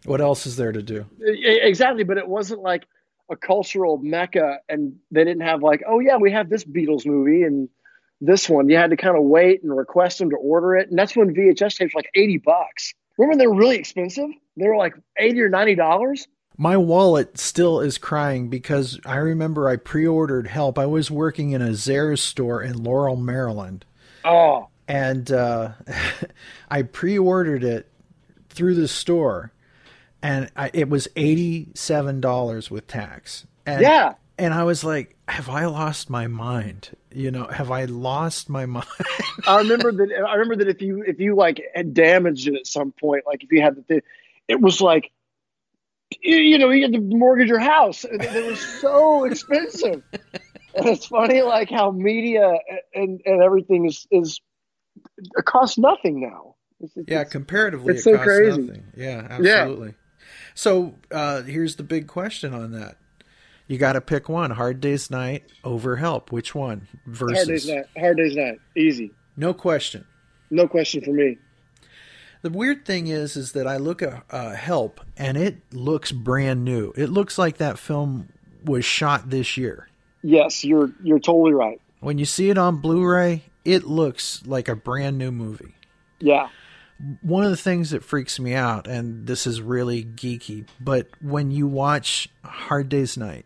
[0.05, 1.05] What else is there to do?
[1.21, 2.87] Exactly, but it wasn't like
[3.29, 7.43] a cultural mecca, and they didn't have like, oh yeah, we have this Beatles movie
[7.43, 7.69] and
[8.21, 8.69] this one.
[8.69, 11.33] You had to kind of wait and request them to order it, and that's when
[11.33, 12.93] VHS tapes were like eighty bucks.
[13.17, 14.29] Remember they were really expensive?
[14.55, 16.27] They were like eighty or ninety dollars.
[16.59, 20.79] My wallet still is crying because I remember I pre-ordered Help.
[20.79, 23.85] I was working in a Zayres store in Laurel, Maryland,
[24.27, 25.71] Oh, and uh,
[26.69, 27.89] I pre-ordered it
[28.49, 29.53] through the store,
[30.21, 33.45] and I, it was eighty-seven dollars with tax.
[33.65, 34.13] And, yeah.
[34.37, 36.89] and I was like, "Have I lost my mind?
[37.11, 38.87] You know, have I lost my mind?"
[39.45, 40.25] I remember that.
[40.27, 43.43] I remember that if you if you like had damaged it at some point, like
[43.43, 44.01] if you had the thing,
[44.47, 45.11] it was like,
[46.21, 48.05] you, you know, you had to mortgage your house.
[48.05, 50.03] It was so expensive.
[50.77, 52.53] And it's funny, like how media
[52.93, 54.39] and and everything is is
[55.19, 56.55] it costs nothing now.
[56.79, 58.61] It's, it's, yeah, comparatively, it's it so costs crazy.
[58.61, 58.83] nothing.
[58.95, 59.95] Yeah, absolutely.
[60.53, 62.97] So uh, here's the big question on that.
[63.67, 66.31] You got to pick one: Hard Day's Night over Help.
[66.31, 66.87] Which one?
[67.05, 67.85] Versus hard day's night.
[67.97, 68.59] Hard day's night.
[68.75, 69.11] Easy.
[69.35, 70.05] no question.
[70.49, 71.37] No question for me.
[72.41, 76.63] The weird thing is, is that I look at uh, Help and it looks brand
[76.63, 76.93] new.
[76.95, 78.29] It looks like that film
[78.63, 79.89] was shot this year.
[80.27, 81.79] Yes, you're you're totally right.
[82.01, 85.73] When you see it on Blu-ray, it looks like a brand new movie.
[86.19, 86.49] Yeah.
[87.21, 91.51] one of the things that freaks me out, and this is really geeky, but when
[91.51, 93.45] you watch Hard Day's Night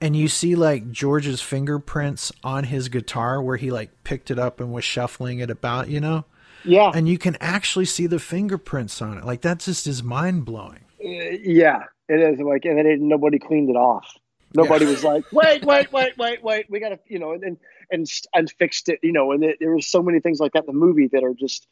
[0.00, 4.58] and you see like George's fingerprints on his guitar where he like picked it up
[4.60, 6.24] and was shuffling it about, you know,
[6.64, 6.90] Yeah.
[6.94, 9.24] and you can actually see the fingerprints on it.
[9.24, 10.84] Like that just is mind blowing.
[11.04, 14.06] Uh, yeah, It is like, and then it, nobody cleaned it off.
[14.54, 16.66] Nobody was like, wait, wait, wait, wait, wait.
[16.68, 17.56] We gotta, you know, and and
[17.90, 19.32] and, and fixed it, you know.
[19.32, 21.66] And it, there was so many things like that in the movie that are just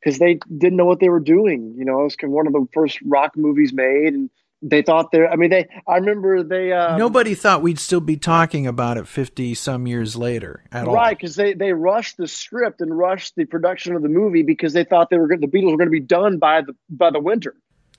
[0.00, 1.74] because they didn't know what they were doing.
[1.76, 4.30] You know, it was kind of one of the first rock movies made, and
[4.62, 5.30] they thought they're.
[5.30, 5.68] I mean, they.
[5.86, 6.72] I remember they.
[6.72, 10.94] Um, Nobody thought we'd still be talking about it 50 some years later at all.
[10.94, 14.72] Right, because they, they rushed the script and rushed the production of the movie because
[14.72, 17.10] they thought they were gonna, the Beatles were going to be done by the by
[17.10, 17.54] the winter.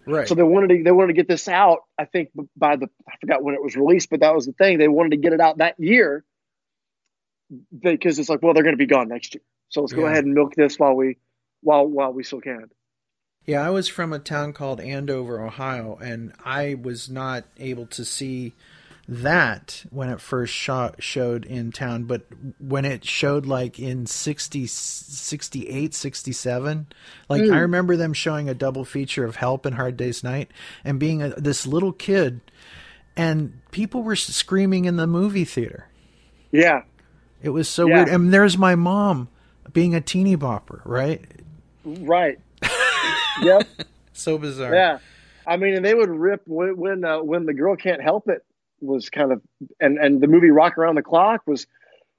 [0.08, 0.28] Right.
[0.28, 1.80] So they wanted to they wanted to get this out.
[1.98, 4.78] I think by the I forgot when it was released, but that was the thing.
[4.78, 6.24] They wanted to get it out that year
[7.78, 9.42] because it's like, well, they're going to be gone next year.
[9.70, 11.18] So let's go ahead and milk this while we
[11.62, 12.70] while while we still can.
[13.46, 18.04] Yeah, I was from a town called Andover, Ohio, and I was not able to
[18.04, 18.54] see
[19.08, 22.24] that when it first shot, showed in town, but
[22.60, 26.88] when it showed like in 60, 68, 67,
[27.30, 30.52] like I remember them showing a double feature of Help and Hard Day's Night
[30.84, 32.42] and being a, this little kid,
[33.16, 35.88] and people were screaming in the movie theater.
[36.52, 36.82] Yeah,
[37.42, 37.96] It was so Yeah.
[37.98, 38.10] weird.
[38.10, 39.30] And there's my mom
[39.74, 41.22] being a teeny bopper, right?
[41.86, 42.40] right.
[43.42, 43.68] yep.
[44.14, 44.74] So bizarre.
[44.74, 44.98] Yeah,
[45.46, 48.44] I mean, and they would rip when when, uh, when the girl can't help it
[48.82, 49.42] was kind of
[49.80, 51.68] and and the movie Rock Around the Clock was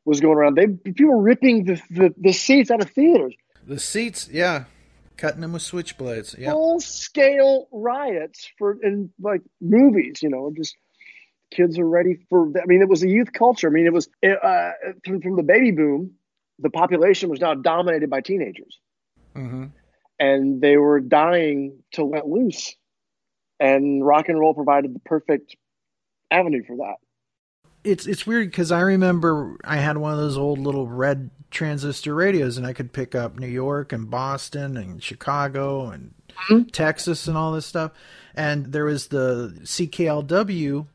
[0.04, 0.56] was going around.
[0.56, 3.34] They people were ripping the, the, the seats out of theaters.
[3.66, 4.64] The seats, yeah,
[5.18, 6.36] cutting them with switchblades.
[6.38, 10.22] Yeah, Full scale riots for in like movies.
[10.22, 10.76] You know, just
[11.50, 12.48] kids are ready for.
[12.60, 13.68] I mean, it was a youth culture.
[13.68, 14.70] I mean, it was uh,
[15.04, 16.12] from, from the baby boom.
[16.58, 18.80] The population was now dominated by teenagers.
[19.36, 19.66] mm-hmm.
[20.18, 22.74] and they were dying to let loose.
[23.60, 25.56] And rock and roll provided the perfect
[26.30, 26.96] avenue for that.
[27.84, 32.14] it's it's weird because I remember I had one of those old little red transistor
[32.14, 36.12] radios, and I could pick up New York and Boston and Chicago and
[36.50, 36.64] mm-hmm.
[36.64, 37.92] Texas and all this stuff.
[38.34, 40.86] And there was the CKLW.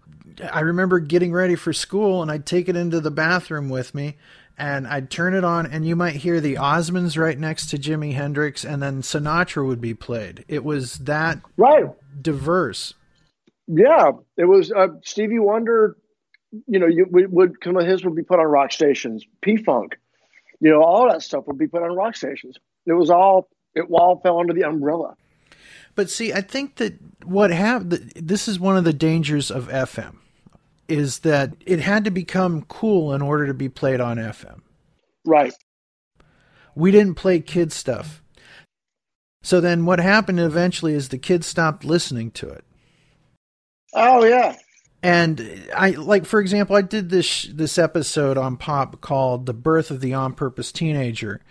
[0.52, 4.18] I remember getting ready for school, and I'd take it into the bathroom with me.
[4.56, 8.14] And I'd turn it on, and you might hear the Osmonds right next to Jimi
[8.14, 10.46] Hendrix, and then Sinatra would be played.
[10.48, 11.86] It was that Right.
[12.22, 12.94] diverse.
[13.68, 14.12] Yeah.
[14.38, 15.98] It was uh, Stevie Wonder,
[16.68, 19.58] you know, you would, would some of his would be put on rock stations, P
[19.58, 19.98] Funk,
[20.60, 22.58] you know, all that stuff would be put on rock stations.
[22.86, 25.16] It was all, it all fell under the umbrella.
[25.96, 30.18] But see, I think that what happened, this is one of the dangers of FM,
[30.88, 34.62] is that it had to become cool in order to be played on FM.
[35.26, 35.54] Right.
[36.76, 38.22] We didn't play kid stuff.
[39.44, 42.64] So then what happened eventually is the kids stopped listening to it.
[43.94, 44.56] Oh, yeah.
[45.02, 49.92] And I like, for example, I did this this episode on pop called "The Birth
[49.92, 51.42] of the On Purpose Teenager,"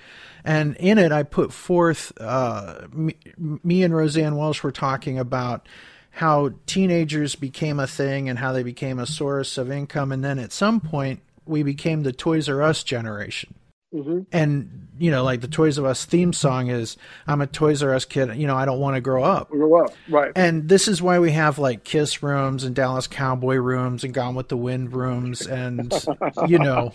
[0.43, 5.69] and in it, I put forth uh, me, me and Roseanne Welsh were talking about
[6.13, 10.39] how teenagers became a thing and how they became a source of income, and then
[10.39, 13.55] at some point, we became the Toys R Us generation.
[13.93, 14.21] Mm-hmm.
[14.33, 16.97] And you know, like the Toys R Us theme song is,
[17.27, 18.35] "I'm a Toys R Us kid.
[18.37, 19.95] You know, I don't want to grow up." We were up.
[20.09, 20.33] Right.
[20.35, 24.35] And this is why we have like Kiss rooms and Dallas Cowboy rooms and Gone
[24.35, 25.93] with the Wind rooms and
[26.49, 26.93] you know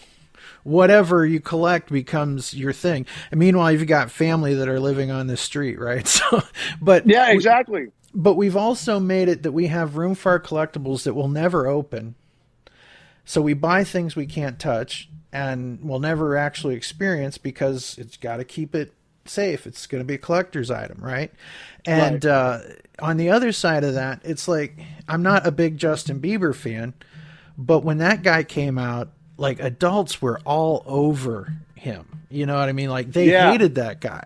[0.63, 3.05] whatever you collect becomes your thing.
[3.31, 6.07] And meanwhile, you've got family that are living on the street, right?
[6.17, 6.41] So,
[6.81, 7.87] but yeah, exactly.
[8.13, 11.67] but we've also made it that we have room for our collectibles that will never
[11.67, 12.15] open.
[13.27, 18.37] So we buy things we can't touch and will never actually experience because it's got
[18.37, 18.93] to keep it
[19.25, 19.67] safe.
[19.67, 21.29] It's going to be a collector's item, right?
[21.85, 22.59] And uh,
[22.99, 24.77] on the other side of that, it's like
[25.09, 26.93] I'm not a big Justin Bieber fan,
[27.57, 32.05] but when that guy came out, like adults were all over him.
[32.29, 32.89] You know what I mean?
[32.89, 33.51] Like they Yeah.
[33.51, 34.23] hated that guy.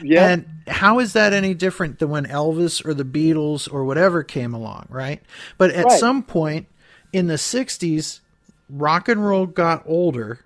[0.00, 0.28] Yeah.
[0.28, 4.54] And how is that any different than when Elvis or the Beatles or whatever came
[4.54, 5.20] along, right?
[5.58, 5.98] But at Right.
[5.98, 6.66] some point
[7.12, 8.20] in the 60s,
[8.68, 10.40] rock and roll got older.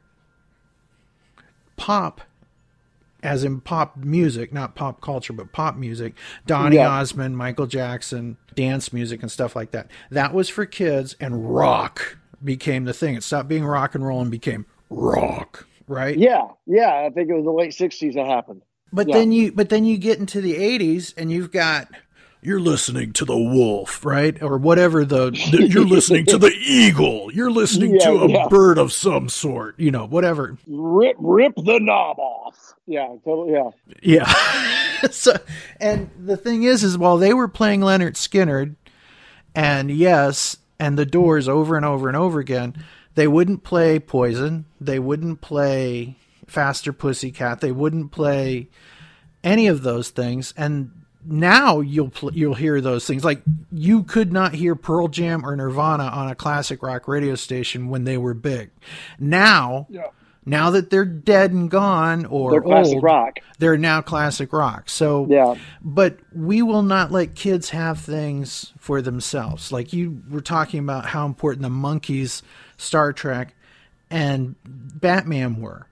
[1.76, 2.20] Pop,
[3.22, 6.14] as in pop music, not pop culture, but pop music,
[6.46, 6.88] Donny Yeah.
[6.88, 9.88] Osmond, Michael Jackson, dance music, and stuff like that.
[10.10, 13.14] That was for kids, and rock became the thing.
[13.14, 16.16] It stopped being rock and roll and became rock, right?
[16.18, 16.48] Yeah.
[16.66, 17.04] Yeah.
[17.06, 18.62] I think it was the late 60s that happened.
[18.92, 19.18] But Yeah.
[19.18, 21.88] then you but then you get into the 80s and you've got
[22.42, 24.40] you're listening to the wolf, right?
[24.42, 27.32] Or whatever the, the- you're listening to the eagle.
[27.32, 28.46] You're listening Yeah, to a yeah.
[28.48, 30.56] bird of some sort, you know, whatever.
[30.66, 32.74] Rip, rip the knob off.
[32.86, 33.08] Yeah.
[33.24, 33.52] Totally.
[33.52, 33.70] Yeah.
[34.02, 35.08] Yeah.
[35.10, 35.32] so
[35.80, 38.76] and the thing is is while they were playing Lynyrd Skynyrd
[39.54, 42.84] and yes, and the doors over and over and over again,
[43.14, 46.16] they wouldn't play Poison, they wouldn't play
[46.46, 48.68] Faster Pussycat, they wouldn't play
[49.44, 50.92] any of those things and
[51.30, 55.54] now you'll pl- you'll hear those things like you could not hear Pearl Jam or
[55.54, 58.70] Nirvana on a classic rock radio station when they were big.
[59.18, 60.06] Now, Yeah.
[60.46, 63.38] now that they're dead and gone or They're classic old, rock.
[63.58, 64.88] they're now classic rock.
[64.88, 65.54] So Yeah.
[65.82, 69.70] but we will not let kids have things for themselves.
[69.70, 72.40] Like you were talking about how important the Monkees,
[72.78, 73.54] Star Trek,
[74.10, 75.86] and Batman were.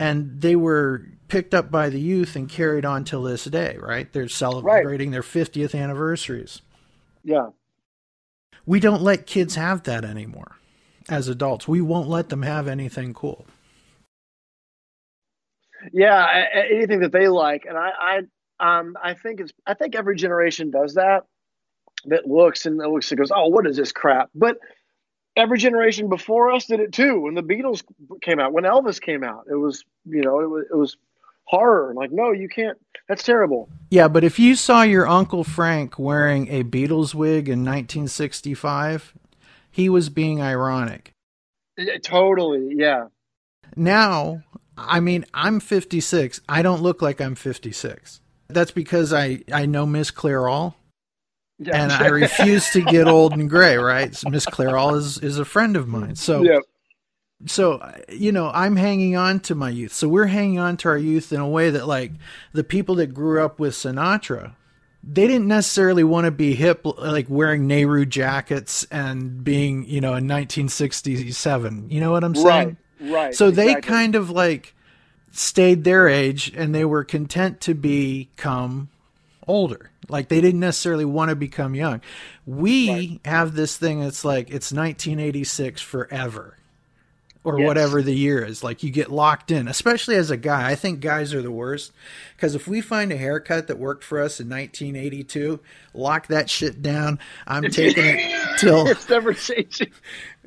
[0.00, 1.02] And they were
[1.32, 4.12] picked up by the youth and carried on till this day, right?
[4.12, 6.60] They're celebrating their 50th anniversaries.
[7.24, 7.48] Yeah.
[8.66, 10.56] We don't let kids have that anymore
[11.08, 11.66] as adults.
[11.66, 13.46] We won't let them have anything cool.
[15.90, 18.20] Yeah, anything that they like, and I,
[18.60, 21.22] I, um, I think it's, I think every generation does that.
[22.04, 24.28] That looks and looks and goes, oh, what is this crap?
[24.34, 24.58] But
[25.34, 27.20] every generation before us did it too.
[27.20, 27.82] When the Beatles
[28.20, 30.96] came out, when Elvis came out, it was, you know, it was, it was
[31.52, 31.92] horror.
[31.94, 32.78] Like, no, you can't.
[33.08, 33.68] That's terrible.
[33.90, 39.12] Yeah, but if you saw your Uncle Frank wearing a Beatles wig in 1965,
[39.70, 41.12] he was being ironic.
[41.76, 42.74] Yeah, totally.
[42.74, 43.08] Yeah.
[43.76, 44.42] Now,
[44.78, 46.40] I mean, I'm 56.
[46.48, 48.20] I don't look like I'm 56.
[48.48, 50.74] That's because I, I know Miss Clairol
[51.58, 51.82] Yeah.
[51.82, 54.14] and I refuse to get old and gray, right?
[54.14, 56.16] So Miss Clairol is, is a friend of mine.
[56.16, 56.60] So, yeah.
[57.46, 60.88] So uh, you know i'm hanging on to my youth so we're hanging on to
[60.88, 62.12] our youth in a way that like
[62.52, 64.52] the people that grew up with sinatra
[65.04, 70.10] they didn't necessarily want to be hip like wearing nehru jackets and being you know
[70.10, 73.10] in 1967 you know what i'm saying Right.
[73.12, 73.34] Right.
[73.34, 73.88] so they exactly.
[73.88, 74.74] kind of like
[75.32, 78.90] stayed their age and they were content to become
[79.48, 79.90] older.
[80.08, 82.00] Like they didn't necessarily want to become young.
[82.46, 86.56] We have this thing that's like it's 1986 forever.
[87.44, 87.66] Or Yes.
[87.66, 88.62] whatever the year is.
[88.62, 90.70] Like you get locked in, especially as a guy.
[90.70, 91.90] I think guys are the worst
[92.36, 95.58] because if we find a haircut that worked for us in 1982,
[95.92, 97.18] lock that shit down.
[97.44, 99.90] I'm taking it till It's never changing.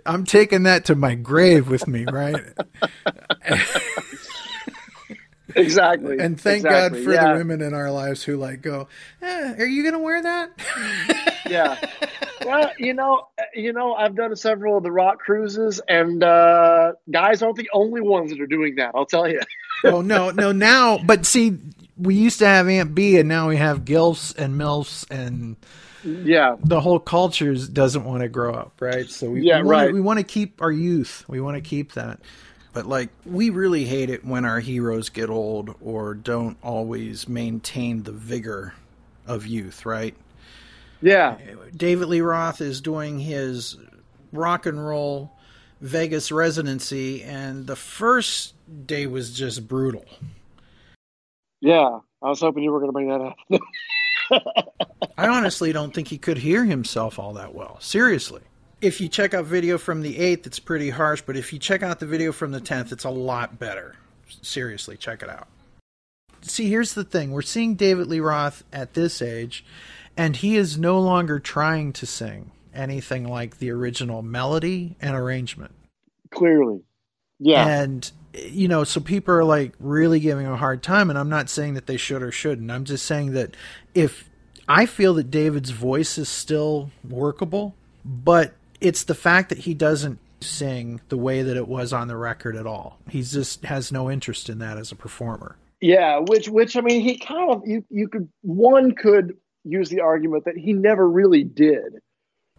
[0.06, 2.42] I'm taking that to my grave with me, right?
[5.56, 6.18] Exactly.
[6.20, 7.00] And thank exactly.
[7.00, 7.32] God for yeah.
[7.32, 8.88] the women in our lives who like go,
[9.22, 10.52] eh, "Are you gonna wear that?"
[11.50, 11.78] yeah.
[12.46, 17.42] Well, you know, you know, I've done several of the rock cruises, and uh, guys
[17.42, 18.92] aren't the only ones that are doing that.
[18.96, 19.42] I'll tell you.
[19.86, 20.52] oh no, no.
[20.52, 21.58] Now, but see,
[21.98, 25.56] we used to have Aunt Bee, and now we have gilfs and milfs, and
[26.04, 29.10] yeah, the whole culture doesn't want to grow up, right?
[29.10, 29.94] So we, Yeah, we wanna, right.
[29.94, 31.26] We want to keep our youth.
[31.28, 32.20] We want to keep that.
[32.74, 38.04] But like, we really hate it when our heroes get old or don't always maintain
[38.04, 38.74] the vigor
[39.26, 40.14] of youth, right?
[41.02, 41.38] Yeah,
[41.76, 43.78] David Lee Roth is doing his
[44.32, 45.32] rock and roll
[45.82, 48.54] Vegas residency, and the first
[48.88, 50.06] day was just brutal.
[51.62, 52.00] yeah.
[52.22, 54.42] I was hoping you were going to bring that up.
[55.18, 57.80] I honestly don't think he could hear himself all that well.
[57.80, 58.42] Seriously.
[58.82, 61.84] If you check out video from the 8th, it's pretty harsh, but if you check
[61.84, 63.96] out the video from the 10th, it's a lot better.
[64.42, 65.48] Seriously, check it out.
[66.42, 69.64] See, here's the thing we're seeing David Lee Roth at this age,
[70.18, 75.74] and he is no longer trying to sing anything like the original melody and arrangement.
[76.32, 76.82] Clearly,
[77.40, 81.18] yeah, And you know, so people are like really giving him a hard time, and
[81.18, 82.72] I'm not saying that they should or shouldn't.
[82.72, 83.56] I'm just saying that
[83.94, 84.30] if
[84.68, 90.20] I feel that David's voice is still workable, but it's the fact that he doesn't
[90.42, 93.00] sing the way that it was on the record at all.
[93.10, 95.56] He just has no interest in that as a performer.
[95.82, 96.20] yeah.
[96.20, 100.46] Which, which I mean, he kind of you you could one could use the argument
[100.46, 102.00] that he never really did.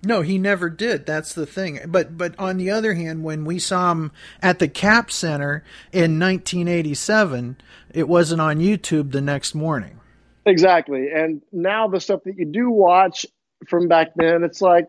[0.03, 1.07] No, he never did.
[1.07, 1.81] That's the thing.
[1.87, 4.13] But but on the other hand, when we saw him
[4.43, 7.57] at the Cap Center in 1987,
[7.95, 10.01] it wasn't on YouTube the next morning.
[10.45, 11.09] Exactly.
[11.13, 13.27] And now the stuff that you do watch
[13.69, 14.87] from back then, it's like,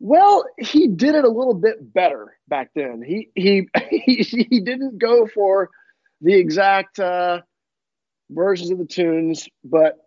[0.00, 3.02] well, he did it a little bit better back then.
[3.06, 5.70] He he he, he didn't go for
[6.20, 7.42] the exact uh,
[8.30, 9.98] versions of the tunes, but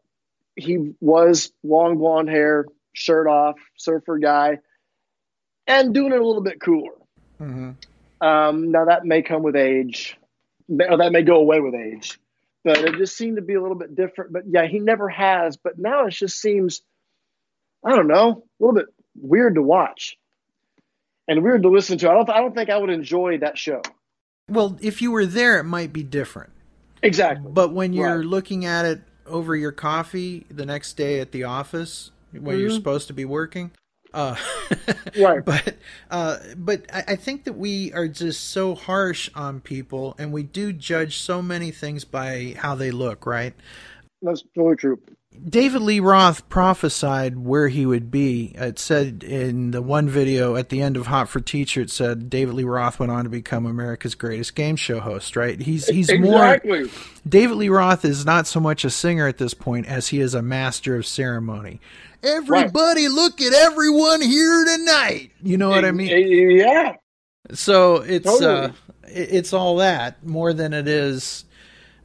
[0.56, 4.60] he was long blonde hair, shirt off, surfer guy,
[5.68, 6.94] and doing it a little bit cooler.
[7.40, 7.72] Mm-hmm.
[8.26, 10.18] Um, now that may come with age,
[10.70, 12.20] or that may go away with age,
[12.64, 14.32] but it just seemed to be a little bit different.
[14.34, 15.58] But yeah, he never has.
[15.58, 16.82] But now it just seems,
[17.84, 20.18] I don't know, a little bit weird to watch
[21.28, 22.10] and weird to listen to.
[22.10, 23.82] I don't, I don't think I would enjoy that show.
[24.48, 26.52] Well, if you were there, it might be different.
[27.02, 27.52] Exactly.
[27.52, 28.26] But when you're Right.
[28.26, 32.76] looking at it over your coffee the next day at the office, when you're Mhm.
[32.76, 33.72] supposed to be working,
[34.14, 34.36] uh,
[35.16, 35.44] Right.
[35.46, 35.78] But
[36.10, 40.44] uh, but I, I think that we are just so harsh on people, and we
[40.44, 43.54] do judge so many things by how they look, right?
[44.22, 45.00] That's totally true.
[45.44, 48.52] David Lee Roth prophesied where he would be.
[48.56, 52.30] It said in the one video at the end of Hot for Teacher, it said
[52.30, 55.36] David Lee Roth went on to become America's greatest game show host.
[55.36, 55.60] Right?
[55.60, 56.82] He's he's exactly.
[56.82, 56.92] more.
[57.28, 60.34] David Lee Roth is not so much a singer at this point as he is
[60.36, 61.80] a master of ceremony.
[62.24, 65.32] Everybody, look at everyone here tonight.
[65.42, 66.58] You know what I mean?
[66.58, 66.98] Yeah.
[67.54, 68.66] So it's Totally.
[68.66, 68.72] uh,
[69.06, 71.46] it's all that more than it is.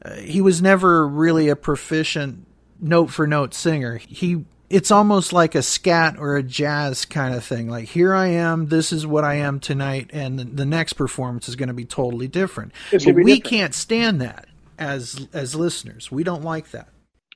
[0.03, 2.46] Uh, he was never really a proficient
[2.79, 3.97] note for note singer.
[3.97, 7.69] He it's almost like a scat or a jazz kind of thing.
[7.69, 11.47] Like here I am, this is what I am tonight, and the, the next performance
[11.47, 12.73] is going to be totally different.
[12.91, 13.43] But be we different.
[13.43, 14.47] can't stand that
[14.77, 16.11] as as listeners.
[16.11, 16.89] We don't like that.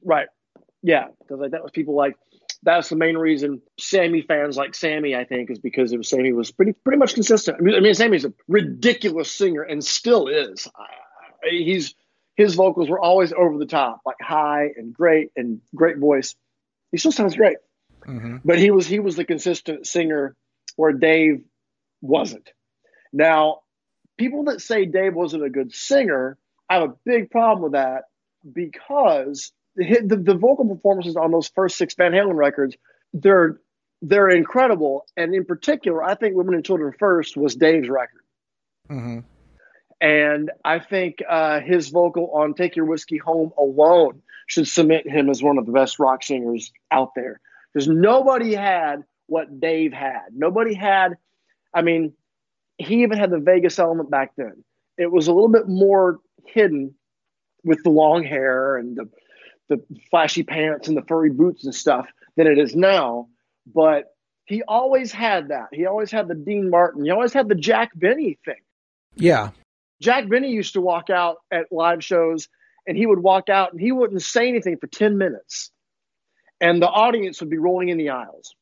[0.03, 0.27] Right.
[0.81, 1.07] Yeah.
[1.19, 2.17] Because like that was people like
[2.63, 6.33] that's the main reason Sammy fans like Sammy, I think, is because it was Sammy
[6.33, 7.57] was pretty pretty much consistent.
[7.59, 10.67] I mean, I mean Sammy's a ridiculous singer and still is.
[11.43, 11.95] He's
[12.41, 16.35] his vocals were always over the top, like high and great and great voice.
[16.91, 17.57] He still sounds great,
[18.43, 20.35] but he was he was the consistent singer
[20.75, 21.43] where Dave
[22.01, 22.49] wasn't.
[23.13, 23.59] Now,
[24.17, 26.37] people that say Dave wasn't a good singer,
[26.69, 28.05] I have a big problem with that
[28.51, 32.75] because the, the, the vocal performances on those first six Van Halen records,
[33.13, 33.59] they're
[34.01, 35.05] they're incredible.
[35.15, 38.23] And in particular, I think Women and Children First was Dave's record.
[38.89, 39.19] Mm-hmm.
[40.01, 45.29] And I think uh, his vocal on Take Your Whiskey Home alone should cement him
[45.29, 47.39] as one of the best rock singers out there.
[47.71, 50.29] Because nobody had what Dave had.
[50.33, 51.17] Nobody had,
[51.73, 52.13] I mean,
[52.79, 54.63] he even had the Vegas element back then.
[54.97, 56.95] It was a little bit more hidden
[57.63, 59.09] with the long hair and the,
[59.69, 63.27] the flashy pants and the furry boots and stuff than it is now.
[63.73, 64.05] But
[64.45, 65.67] he always had that.
[65.71, 67.05] He always had the Dean Martin.
[67.05, 68.55] He always had the Jack Benny thing.
[69.15, 69.51] Yeah.
[70.01, 72.49] Jack Benny used to walk out at live shows
[72.87, 75.71] and he would walk out and he wouldn't say anything for 10 minutes.
[76.59, 78.55] And the audience would be rolling in the aisles.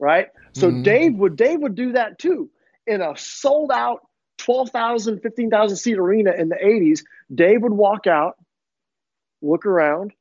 [0.00, 0.28] Right.
[0.52, 0.82] So Mhm.
[0.82, 2.50] Dave would Dave would do that too.
[2.86, 4.06] In a sold out
[4.38, 7.04] 12,000, 15,000 seat arena in the 80s,
[7.34, 8.36] Dave would walk out,
[9.40, 10.12] look around,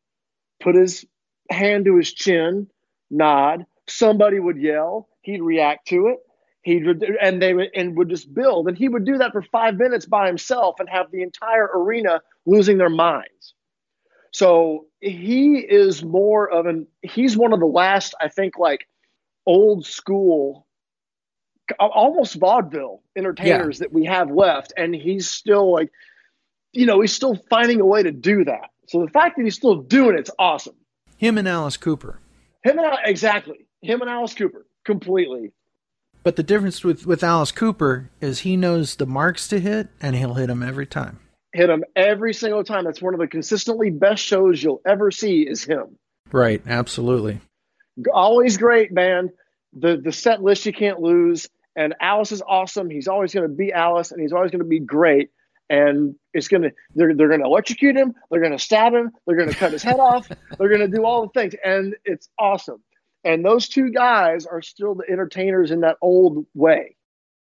[0.61, 1.05] put his
[1.49, 2.69] hand to his chin,
[3.09, 3.65] nod.
[3.87, 5.09] Somebody would yell.
[5.21, 6.19] He'd react to it.
[6.65, 6.83] He'd
[7.21, 10.07] and they would and would just build, and he would do that for five minutes
[10.07, 13.53] by himself and have the entire arena losing their minds.
[14.31, 18.87] So he is more of an he's one of the last, I think, like
[19.45, 20.65] old school,
[21.79, 25.91] almost vaudeville entertainers that we have left, and he's still like,
[26.73, 28.71] you know, he's still finding a way to do that.
[28.87, 30.75] So the fact that he's still doing it's awesome.
[31.17, 32.19] Him and Alice Cooper.
[32.63, 35.51] Him and exactly him and Alice Cooper completely.
[36.25, 40.15] But the difference with, with Alice Cooper is he knows the marks to hit and
[40.15, 41.19] he'll hit them every time.
[41.53, 42.83] Hit him every single time.
[42.83, 45.99] That's one of the consistently best shows you'll ever see is him.
[46.31, 47.41] Right, absolutely.
[48.11, 49.29] Always great, man.
[49.73, 51.47] The the set list you can't lose.
[51.75, 52.89] And Alice is awesome.
[52.89, 55.29] He's always going to be Alice, and he's always going to be great.
[55.69, 58.13] And it's gonna they're they're gonna electrocute him.
[58.29, 59.11] They're gonna stab him.
[59.25, 60.27] They're gonna cut his head off.
[60.59, 62.83] They're gonna do all the things, and it's awesome.
[63.25, 66.95] And those two guys are still the entertainers in that old way,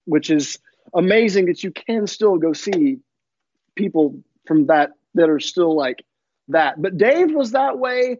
[0.06, 0.58] which is
[0.94, 2.98] amazing that you can still go see
[3.76, 6.02] people from that that are still like
[6.48, 6.80] that.
[6.80, 8.18] But Dave was that way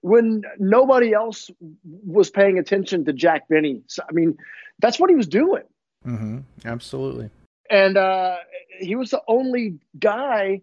[0.00, 1.50] when nobody else
[1.84, 3.82] was paying attention to Jack Benny.
[3.86, 4.38] So, I mean,
[4.80, 5.62] that's what he was doing.
[6.06, 6.38] Mm-hmm.
[6.64, 7.30] Absolutely.
[7.70, 8.36] And uh,
[8.80, 10.62] he was the only guy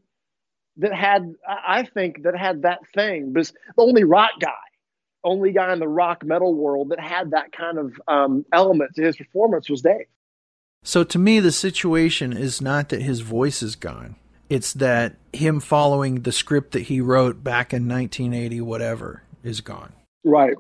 [0.78, 3.34] that had, I I think, that had that thing.
[3.34, 4.50] But the only rock guy,
[5.24, 9.04] only guy in the rock metal world that had that kind of um, element to
[9.04, 10.06] his performance was Dave.
[10.84, 14.16] So to me, the situation is not that his voice is gone.
[14.50, 19.94] It's that him following the script that he wrote back in 1980, whatever, is gone.
[20.24, 20.56] Right.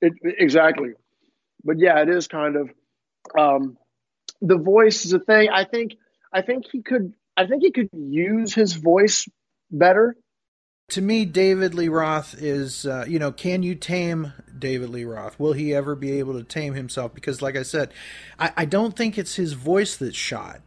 [0.00, 0.90] It, exactly.
[1.62, 2.70] But yeah, it is kind of
[3.38, 3.76] um,
[4.40, 5.50] the voice is a thing.
[5.50, 5.96] I think
[6.32, 9.28] I think he could I think he could use his voice
[9.70, 10.16] better.
[10.90, 15.38] To me, David Lee Roth is, uh, you know, can you tame David Lee Roth?
[15.38, 17.14] Will he ever be able to tame himself?
[17.14, 17.92] Because, like I said,
[18.38, 20.60] I, I don't think it's his voice that's shot.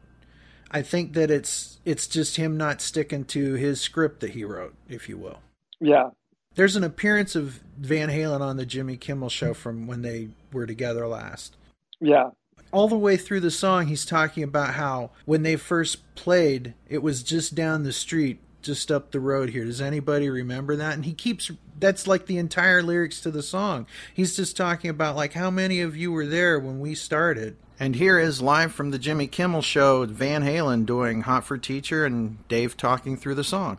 [0.71, 4.73] I think that it's it's just him not sticking to his script that he wrote,
[4.89, 5.39] if you will.
[5.79, 6.09] Yeah.
[6.55, 10.65] There's an appearance of Van Halen on the Jimmy Kimmel show from when they were
[10.65, 11.57] together last.
[11.99, 12.29] Yeah.
[12.71, 17.03] All the way through the song, he's talking about how when they first played, it
[17.03, 19.65] was just down the street, just up the road here.
[19.65, 20.93] Does anybody remember that?
[20.93, 23.85] And he keeps that's like the entire lyrics to the song.
[24.13, 27.57] He's just talking about like how many of you were there when we started.
[27.79, 32.05] And here is live from the Jimmy Kimmel show, Van Halen doing Hot for Teacher
[32.05, 33.77] and Dave talking through the song.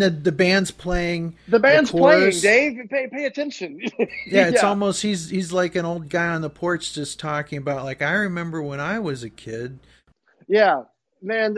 [0.00, 1.36] And the the band's playing.
[1.48, 2.40] The band's playing.
[2.40, 2.88] Dave.
[2.88, 3.80] Pay, pay attention.
[4.26, 7.84] Yeah, it's almost he's he's like an old guy on the porch just talking about
[7.84, 9.78] like I remember when I was a kid.
[10.48, 10.84] Yeah,
[11.22, 11.56] man,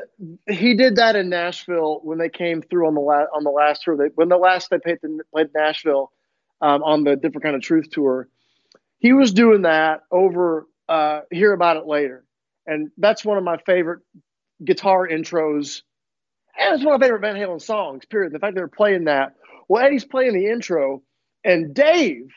[0.49, 3.83] he did that in Nashville when they came through on the last on the last
[3.83, 3.97] tour.
[3.97, 6.13] They, when the last they played, the, played Nashville
[6.61, 8.29] um, on the different kind of truth tour,
[8.99, 10.67] he was doing that over.
[10.89, 12.25] Uh, hear about it later,
[12.67, 14.01] and that's one of my favorite
[14.65, 15.83] guitar intros,
[16.59, 18.05] and it's one of my favorite Van Halen songs.
[18.05, 18.33] Period.
[18.33, 19.35] The fact they're playing that.
[19.69, 21.03] Well, Eddie's playing the intro,
[21.45, 22.31] and Dave,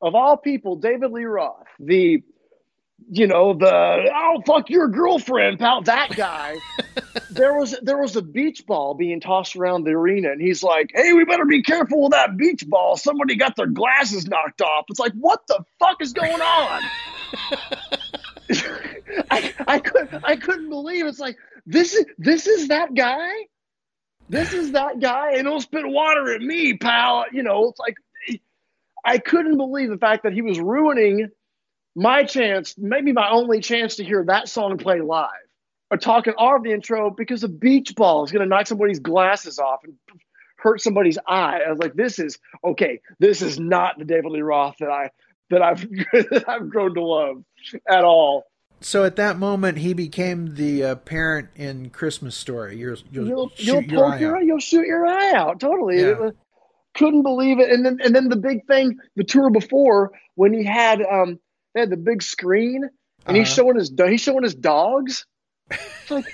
[0.00, 2.22] of all people, David Lee Roth, the
[3.10, 6.56] you know the oh fuck your girlfriend pal that guy
[7.30, 10.90] there was there was a beach ball being tossed around the arena and he's like
[10.94, 14.84] hey we better be careful with that beach ball somebody got their glasses knocked off
[14.88, 16.82] it's like what the fuck is going on
[19.30, 21.36] I, I could I couldn't believe it's like
[21.66, 23.30] this is this is that guy
[24.28, 27.96] this is that guy and he'll spit water at me pal you know it's like
[29.04, 31.30] I couldn't believe the fact that he was ruining
[31.94, 35.28] my chance, maybe my only chance to hear that song play live.
[35.90, 39.58] Or talking off the intro because a beach ball is going to knock somebody's glasses
[39.58, 39.94] off and
[40.56, 41.60] hurt somebody's eye.
[41.66, 43.00] I was like, this is okay.
[43.18, 45.10] This is not the David Lee Roth that I
[45.50, 45.80] that I've
[46.12, 47.44] that I've grown to love
[47.86, 48.44] at all.
[48.84, 52.76] So at that moment, he became the uh, parent in Christmas Story.
[52.76, 55.60] You're, you'll, You'll shoot you'll your poke eye your eye, you'll shoot your eye out.
[55.60, 56.00] Totally.
[56.00, 56.12] Yeah.
[56.18, 56.34] Was-
[56.94, 57.70] couldn't believe it.
[57.70, 61.38] And then and then the big thing, the tour before when he had um
[61.74, 62.86] they had the big screen
[63.26, 63.54] and he's Uh-huh.
[63.54, 65.24] showing his he's showing his dogs.
[65.70, 66.26] It's like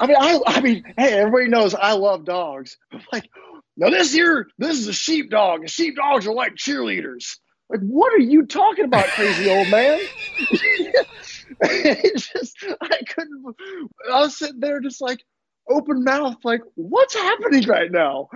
[0.00, 2.76] I mean I I mean hey everybody knows I love dogs.
[2.92, 3.26] I'm like
[3.78, 7.36] now this here this is a sheepdog and sheepdogs are like cheerleaders.
[7.70, 9.98] Like what are you talking about, crazy old man?
[11.60, 13.56] it's just I couldn't.
[14.12, 15.24] I was sitting there just like
[15.68, 18.28] open mouth, like what's happening right now?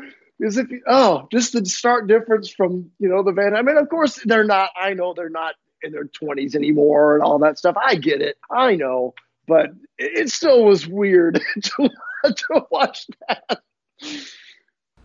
[0.45, 3.57] As if oh, just the stark difference from you know the Van.
[3.57, 4.71] I mean, of course they're not.
[4.81, 7.77] I know they're not in their twenties anymore and all that stuff.
[7.77, 8.37] I get it.
[8.51, 9.15] I know,
[9.47, 11.91] but it it still was weird to,
[12.25, 13.63] to watch that.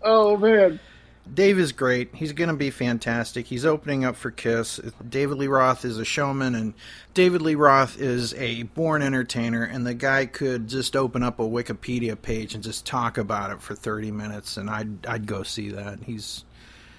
[0.04, 0.80] Oh man.
[1.32, 2.14] Dave is great.
[2.16, 3.46] He's going to be fantastic.
[3.46, 4.80] He's opening up for Kiss.
[5.08, 6.74] David Lee Roth is a showman, and
[7.14, 9.64] David Lee Roth is a born entertainer.
[9.64, 13.62] And the guy could just open up a Wikipedia page and just talk about it
[13.62, 16.00] for thirty minutes, and I'd I'd go see that.
[16.04, 16.44] He's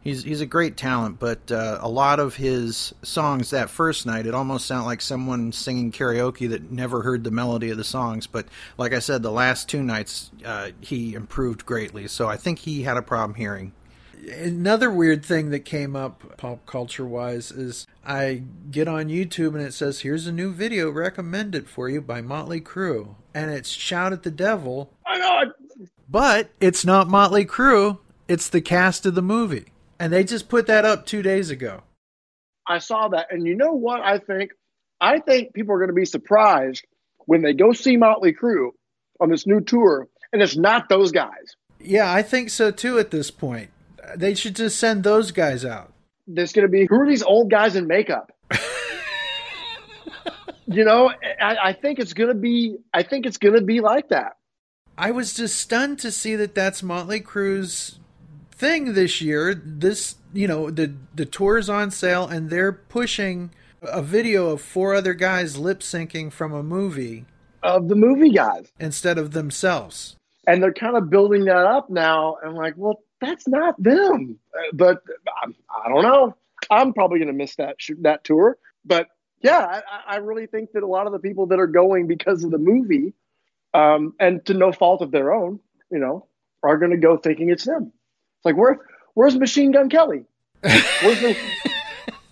[0.02, 4.26] he's he's a great talent, but uh, a lot of his songs that first night,
[4.26, 8.26] it almost sounded like someone singing karaoke that never heard the melody of the songs.
[8.26, 8.46] But
[8.78, 12.08] like I said, the last two nights uh, he improved greatly.
[12.08, 13.72] So I think he had a problem hearing.
[14.32, 19.62] Another weird thing that came up pop culture wise is I get on YouTube and
[19.62, 23.14] it says, Here's a new video recommended for you by Motley Crue.
[23.34, 25.28] And it's Shout at the Devil, oh know.
[25.28, 25.44] I-
[26.08, 29.66] but it's not Motley Crue, it's the cast of the movie.
[29.98, 31.82] And they just put that up two days ago.
[32.66, 34.00] I saw that, and you know what?
[34.00, 34.52] I think
[35.00, 36.84] I think people are going to be surprised
[37.26, 38.70] when they go see Motley Crue
[39.20, 41.56] on this new tour, and it's not those guys.
[41.80, 43.70] Yeah, I think so too at this point.
[44.16, 45.92] They should just send those guys out.
[46.26, 48.32] There's going to be who are these old guys in makeup?
[50.66, 51.10] you know,
[51.40, 52.76] I, I think it's going to be.
[52.92, 54.36] I think it's going to be like that.
[54.96, 57.98] I was just stunned to see that that's Motley Crue's
[58.52, 59.54] thing this year.
[59.54, 63.50] This, you know, the the tour's on sale and they're pushing
[63.82, 67.26] a video of four other guys lip syncing from a movie
[67.62, 70.16] Of the movie guys, instead of themselves.
[70.46, 72.36] and they're kind of building that up now.
[72.42, 74.38] And like, well, that's not them.
[74.72, 75.02] But
[75.42, 76.36] um, I don't know.
[76.70, 78.58] I'm probably going to miss that sh- that tour.
[78.84, 79.08] But
[79.42, 82.06] yeah, I, I- I really think that a lot of the people that are going
[82.06, 83.12] because of the movie,
[83.74, 85.60] um, and to no fault of their own,
[85.90, 86.26] you know,
[86.62, 87.92] are going to go thinking it's them.
[88.38, 88.78] It's like where
[89.14, 90.24] where's Machine Gun Kelly?
[90.62, 91.36] Where's the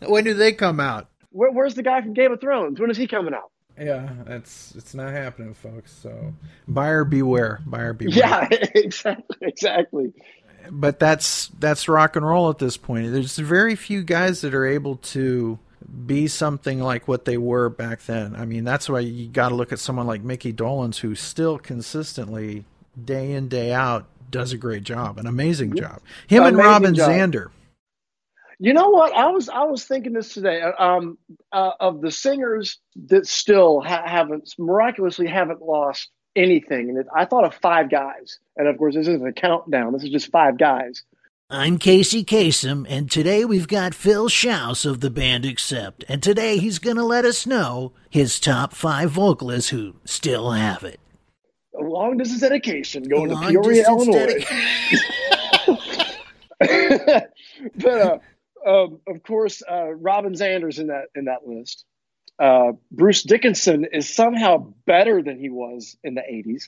[0.06, 1.09] When do they come out?
[1.31, 2.78] where, where's the guy from Game of Thrones?
[2.81, 3.51] When is he coming out?
[3.81, 5.93] Yeah, that's it's not happening, folks.
[5.93, 6.35] So
[6.69, 8.16] buyer beware, buyer beware.
[8.19, 10.12] Yeah, exactly, exactly.
[10.70, 13.12] But that's that's rock and roll at this point.
[13.12, 15.59] There's very few guys that are able to
[16.06, 18.34] be something like what they were back then.
[18.36, 21.59] I mean, that's why you got to look at someone like Mickey Dolenz, who still
[21.59, 22.64] consistently,
[23.02, 26.01] day in day out, does a great job, an amazing job.
[26.26, 27.10] Him and Robin job.
[27.10, 27.48] Zander.
[28.59, 29.12] You know what?
[29.12, 30.62] I was I was thinking this today.
[30.62, 31.18] Um,
[31.52, 37.24] uh, of the singers that still ha- haven't miraculously haven't lost anything, and it, I
[37.24, 38.38] thought of five guys.
[38.56, 39.92] And of course, this isn't a countdown.
[39.92, 41.02] This is just five guys.
[41.50, 46.56] I'm Casey Kasem, and today we've got Phil Shouse of the band Accept, and today
[46.56, 50.98] he's gonna let us know his top five vocalists who still have it.
[51.78, 54.44] A long distance dedication going to Peoria, Illinois.
[57.76, 58.18] but uh,
[58.66, 61.84] um, of course, uh, Robin Zander's in that in that list.
[62.43, 66.64] Uh, Bruce Dickinson is somehow better than he was in the '80s,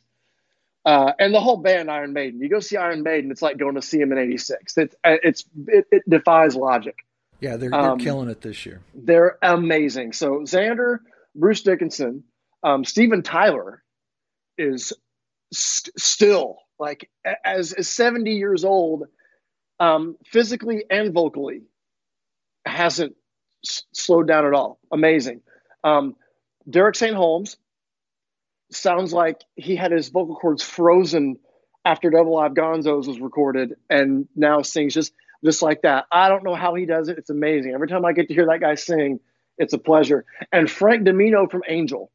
[0.84, 2.40] uh, and the whole band Iron Maiden.
[2.40, 4.76] You go see Iron Maiden, it's like going to see him in '86.
[4.78, 6.94] It's it's it, it defies logic.
[7.40, 8.80] Yeah, they're, they're Um, killing it this year.
[8.94, 10.12] They're amazing.
[10.12, 10.98] So Zander,
[11.34, 12.22] Bruce Dickinson,
[12.62, 13.82] um, Steven Tyler
[14.56, 14.92] is
[15.52, 17.10] st- still like
[17.44, 19.04] as, as 70 years old,
[19.80, 21.62] um, physically and vocally,
[22.64, 23.16] hasn't
[23.66, 24.78] s- slowed down at all.
[24.92, 25.40] Amazing.
[25.84, 26.16] Um,
[26.68, 27.14] Derek St.
[27.14, 27.56] Holmes
[28.70, 31.38] sounds like he had his vocal cords frozen
[31.84, 35.12] after Double Live Gonzos was recorded and now sings just
[35.44, 36.06] just like that.
[36.10, 37.18] I don't know how he does it.
[37.18, 37.72] It's amazing.
[37.74, 39.20] Every time I get to hear that guy sing,
[39.58, 40.24] it's a pleasure.
[40.50, 42.10] And Frank DiMino from Angel.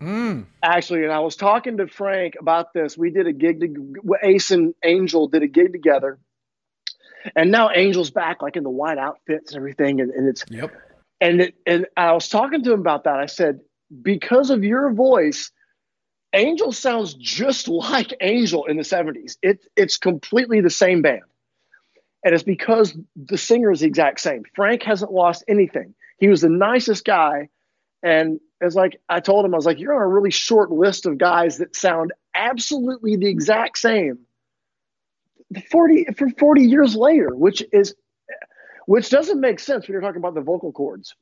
[0.00, 0.46] Mm.
[0.62, 2.96] Actually, and I was talking to Frank about this.
[2.96, 6.18] We did a gig, to, Ace and Angel did a gig together.
[7.36, 10.72] And now Angel's back, like in the white outfits and everything, and, and it's Yep.
[11.22, 13.20] And and I was talking to him about that.
[13.20, 13.60] I said,
[14.02, 15.52] because of your voice,
[16.32, 19.38] Angel sounds just like Angel in the '70s.
[19.40, 21.22] It it's completely the same band,
[22.24, 24.42] and it's because the singer is the exact same.
[24.54, 25.94] Frank hasn't lost anything.
[26.18, 27.48] He was the nicest guy,
[28.02, 31.06] and it's like I told him, I was like, you're on a really short list
[31.06, 34.18] of guys that sound absolutely the exact same.
[35.70, 37.94] Forty for forty years later, which is
[38.86, 41.14] which doesn't make sense when you're talking about the vocal cords.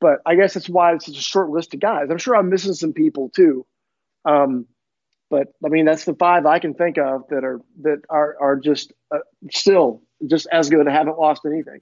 [0.00, 2.08] But I guess that's why it's such a short list of guys.
[2.10, 3.66] I'm sure I'm missing some people too.
[4.24, 4.66] Um,
[5.28, 8.56] but I mean, that's the five I can think of that are that are are
[8.56, 9.18] just uh,
[9.50, 10.88] still just as good.
[10.88, 11.80] I haven't lost anything.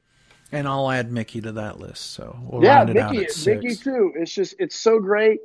[0.51, 2.13] And I'll add Mickey to that list.
[2.13, 3.51] So we'll yeah, round it out Mickey.
[3.51, 4.13] Mickey too.
[4.17, 5.41] It's just it's so great.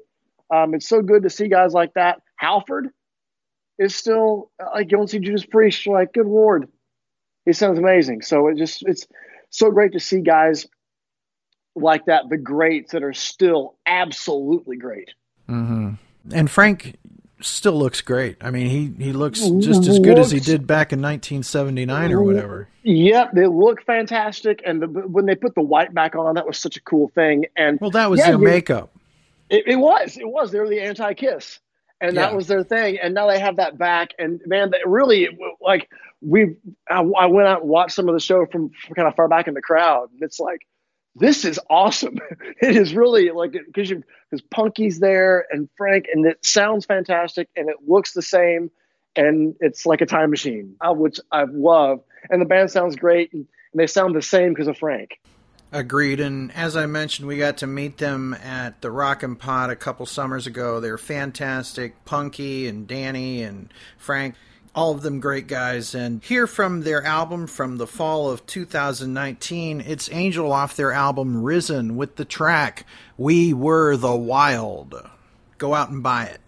[0.53, 2.21] Um, it's so good to see guys like that.
[2.35, 2.89] Halford
[3.79, 5.85] is still like you don't see Judas Priest.
[5.85, 6.67] You're like, good lord,
[7.45, 8.21] he sounds amazing.
[8.21, 9.07] So it just it's
[9.53, 10.67] so great to see guys
[11.75, 15.11] like that, the greats that are still absolutely great.
[15.47, 15.91] hmm
[16.31, 16.95] And Frank
[17.41, 18.37] still looks great.
[18.41, 22.23] I mean, he, he looks just as good as he did back in 1979 or
[22.23, 22.67] whatever.
[22.83, 26.57] Yep, they look fantastic, and the, when they put the white back on, that was
[26.57, 27.45] such a cool thing.
[27.55, 28.93] And Well, that was yeah, their makeup.
[29.49, 30.17] It, it was.
[30.17, 30.51] It was.
[30.51, 31.59] They were the anti-kiss,
[32.01, 32.97] and that was their thing.
[33.01, 34.13] And now they have that back.
[34.19, 35.29] And man, that really
[35.61, 35.89] like
[36.23, 36.55] we.
[36.89, 39.27] I, I went out and watched some of the show from, from kind of far
[39.27, 40.61] back in the crowd, and it's like
[41.15, 42.17] this is awesome.
[42.61, 47.49] it is really like because you because Punky's there and Frank, and it sounds fantastic,
[47.55, 48.71] and it looks the same,
[49.15, 51.99] and it's like a time machine, uh, which I love.
[52.29, 55.19] And the band sounds great, and, and they sound the same because of Frank.
[55.73, 56.19] Agreed.
[56.19, 59.75] And as I mentioned, we got to meet them at the Rock and Pod a
[59.75, 60.79] couple summers ago.
[60.79, 62.05] They're fantastic.
[62.05, 64.35] Punky and Danny and Frank,
[64.75, 65.93] all of them great guys.
[65.95, 69.81] And here from their album from the fall of 2019.
[69.81, 72.85] It's Angel off their album Risen with the track
[73.17, 75.09] We Were the Wild.
[75.57, 76.41] Go out and buy it.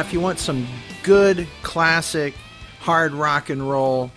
[0.00, 0.66] If you want some
[1.02, 2.34] good classic
[2.80, 4.10] hard rock and roll,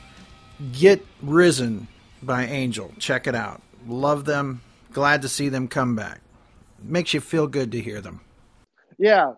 [0.72, 1.90] get Risen
[2.24, 2.92] by Angel.
[3.00, 3.62] Check it out.
[3.86, 4.62] Love them.
[4.94, 6.22] Glad to see them come back.
[6.82, 8.22] Makes you feel good to hear them.
[8.98, 9.34] Yeah.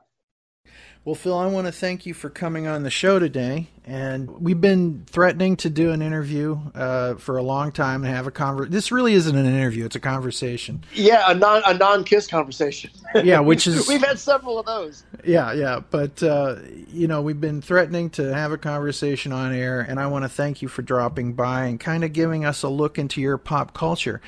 [1.06, 3.68] Well, Phil, I want to thank you for coming on the show today.
[3.86, 8.26] And we've been threatening to do an interview uh, for a long time and have
[8.26, 8.72] a conversation.
[8.74, 10.84] This really isn't an interview; it's a conversation.
[10.96, 12.90] Yeah, a non a non kiss conversation.
[13.24, 15.04] Yeah, which is we've had several of those.
[15.24, 15.82] Yeah, yeah.
[15.92, 16.56] But, uh,
[16.92, 20.30] you know, we've been threatening to have a conversation on air, and I want to
[20.30, 23.76] thank you for dropping by and kind of giving us a look into your pop
[23.76, 24.22] culture.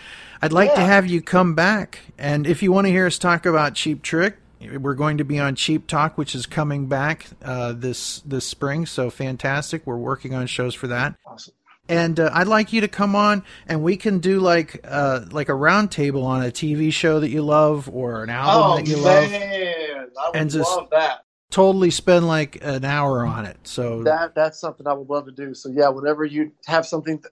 [0.44, 2.02] I'd like to have you come back.
[2.20, 4.38] And if you want to hear us talk about Cheap Trick,
[4.79, 8.85] we're going to be on Cheap Talk, which is coming back uh, this this spring.
[8.85, 9.85] So fantastic!
[9.85, 11.15] We're working on shows for that.
[11.25, 11.53] Awesome.
[11.89, 15.47] And uh, I'd like you to come on, and we can do like uh, like
[15.47, 18.97] a roundtable on a TV show that you love or an album Oh that you
[18.97, 19.31] love.
[19.31, 21.21] man, I would And just- love that.
[21.49, 23.55] Totally spend like an hour on it.
[23.63, 25.53] So That that's something I would love to do.
[25.53, 27.23] So yeah, whenever you have something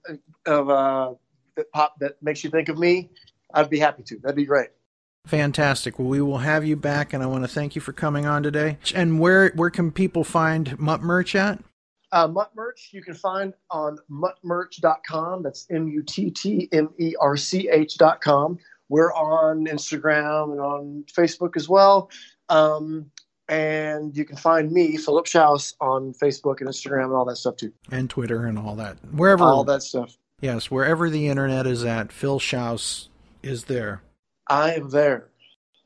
[0.46, 1.12] of uh,
[1.56, 3.10] that pop that makes you think of me,
[3.52, 4.18] I'd be happy to.
[4.20, 4.68] That'd be great.
[5.26, 5.98] Fantastic.
[5.98, 8.42] Well, we will have you back, and I want to thank you for coming on
[8.42, 8.78] today.
[8.94, 11.62] And where where can people find Mutt merch at?
[12.12, 15.42] Uh, Mutt merch you can find on muttmerch.com.
[15.42, 18.58] That's M U T T M E R C H.com.
[18.88, 22.08] We're on Instagram and on Facebook as well.
[22.48, 23.10] Um,
[23.48, 27.56] and you can find me, Philip Shouse, on Facebook and Instagram and all that stuff
[27.56, 27.72] too.
[27.90, 28.96] And Twitter and all that.
[29.12, 30.16] Wherever All that stuff.
[30.40, 33.08] Yes, wherever the internet is at, Phil Shouse
[33.42, 34.02] is there.
[34.48, 35.28] I am there.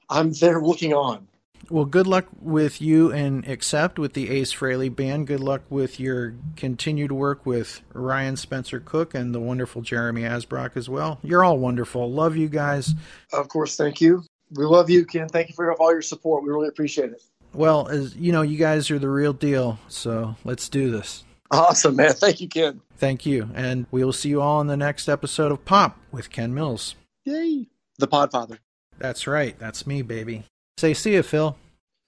[0.09, 1.29] I'm there looking on.
[1.71, 5.29] Well, good luck with you and Accept with the Ace Frehley band.
[5.29, 10.77] Good luck with your continued work with Ryan Spencer Cook and the wonderful Jeremy Asbrock
[10.77, 11.21] as well.
[11.23, 12.11] You're all wonderful.
[12.11, 12.95] Love you guys.
[13.33, 14.25] Of course, thank you.
[14.53, 15.29] We love you, Ken.
[15.29, 16.43] Thank you for all your support.
[16.43, 17.23] We really appreciate it.
[17.55, 19.79] Well, as you know, you guys are the real deal.
[19.87, 21.23] So let's do this.
[21.53, 22.15] Awesome, man.
[22.15, 22.81] Thank you, Ken.
[22.97, 23.49] Thank you.
[23.55, 26.97] And we will see you all in the next episode of Pop with Ken Mills.
[27.25, 27.69] Yay.
[28.01, 28.59] The Podfather.
[28.99, 29.59] That's right.
[29.59, 30.45] That's me, baby.
[30.79, 31.57] Say see you, Phil.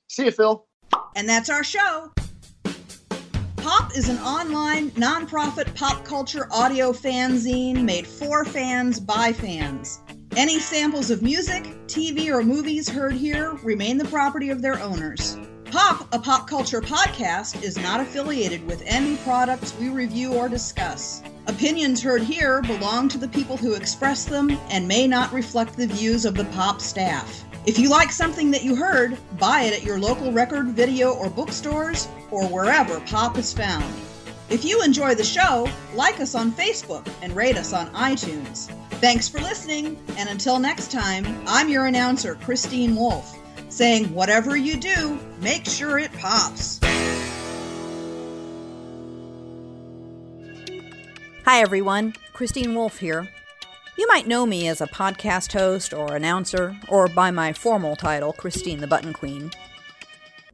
[0.08, 0.66] See you, Phil.
[1.14, 2.10] And that's our show.
[3.56, 10.00] Pop is an online, nonprofit pop culture audio fanzine made for fans by fans.
[10.34, 15.36] Any samples of music, TV, or movies heard here remain the property of their owners.
[15.66, 21.22] Pop, a pop culture podcast, is not affiliated with any products we review or discuss.
[21.48, 25.88] Opinions heard here belong to the people who express them and may not reflect the
[25.88, 27.44] views of the Pop staff.
[27.66, 31.28] If you like something that you heard, buy it at your local record, video, or
[31.28, 33.84] bookstores, or wherever pop is found.
[34.50, 38.68] If you enjoy the show, like us on Facebook and rate us on iTunes.
[39.00, 43.36] Thanks for listening, and until next time, I'm your announcer, Christine Wolf,
[43.68, 46.78] saying whatever you do, make sure it pops.
[51.44, 52.14] Hi, everyone.
[52.32, 53.28] Christine Wolf here.
[53.98, 58.32] You might know me as a podcast host or announcer, or by my formal title,
[58.32, 59.50] Christine the Button Queen.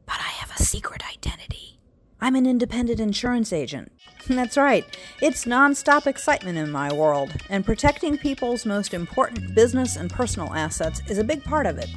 [0.07, 1.79] But I have a secret identity.
[2.19, 3.91] I'm an independent insurance agent.
[4.27, 4.83] That's right,
[5.21, 11.03] it's nonstop excitement in my world, and protecting people's most important business and personal assets
[11.07, 11.91] is a big part of it.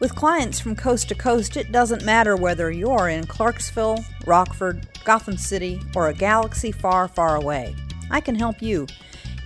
[0.00, 5.38] With clients from coast to coast, it doesn't matter whether you're in Clarksville, Rockford, Gotham
[5.38, 7.74] City, or a galaxy far, far away.
[8.12, 8.86] I can help you.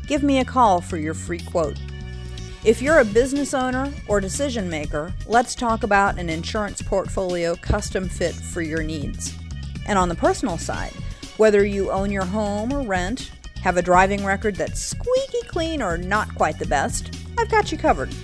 [0.07, 1.79] Give me a call for your free quote.
[2.65, 8.09] If you're a business owner or decision maker, let's talk about an insurance portfolio custom
[8.09, 9.39] fit for your needs.
[9.87, 10.93] And on the personal side,
[11.37, 13.31] whether you own your home or rent,
[13.63, 17.79] have a driving record that's squeaky clean or not quite the best, I've got you
[17.79, 18.15] covered.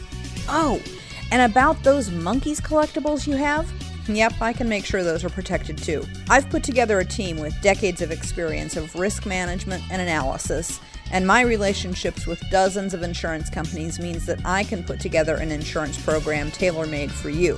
[0.48, 0.82] Oh,
[1.31, 3.73] and about those Monkees collectibles you have?
[4.09, 6.05] Yep, I can make sure those are protected too.
[6.29, 10.81] I've put together a team with decades of experience of risk management and analysis,
[11.12, 15.53] and my relationships with dozens of insurance companies means that I can put together an
[15.53, 17.57] insurance program tailor made for you.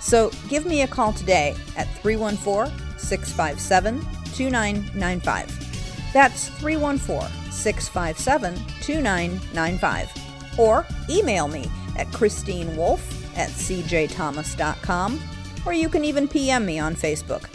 [0.00, 4.00] So give me a call today at 314 657
[4.34, 6.12] 2995.
[6.12, 10.58] That's 314 657 2995.
[10.58, 13.00] Or email me at christinewolf
[13.36, 15.20] at cjthomas.com,
[15.66, 17.48] or you can even PM me on Facebook.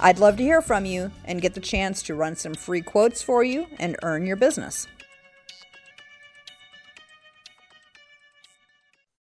[0.00, 3.22] I'd love to hear from you and get the chance to run some free quotes
[3.22, 4.86] for you and earn your business.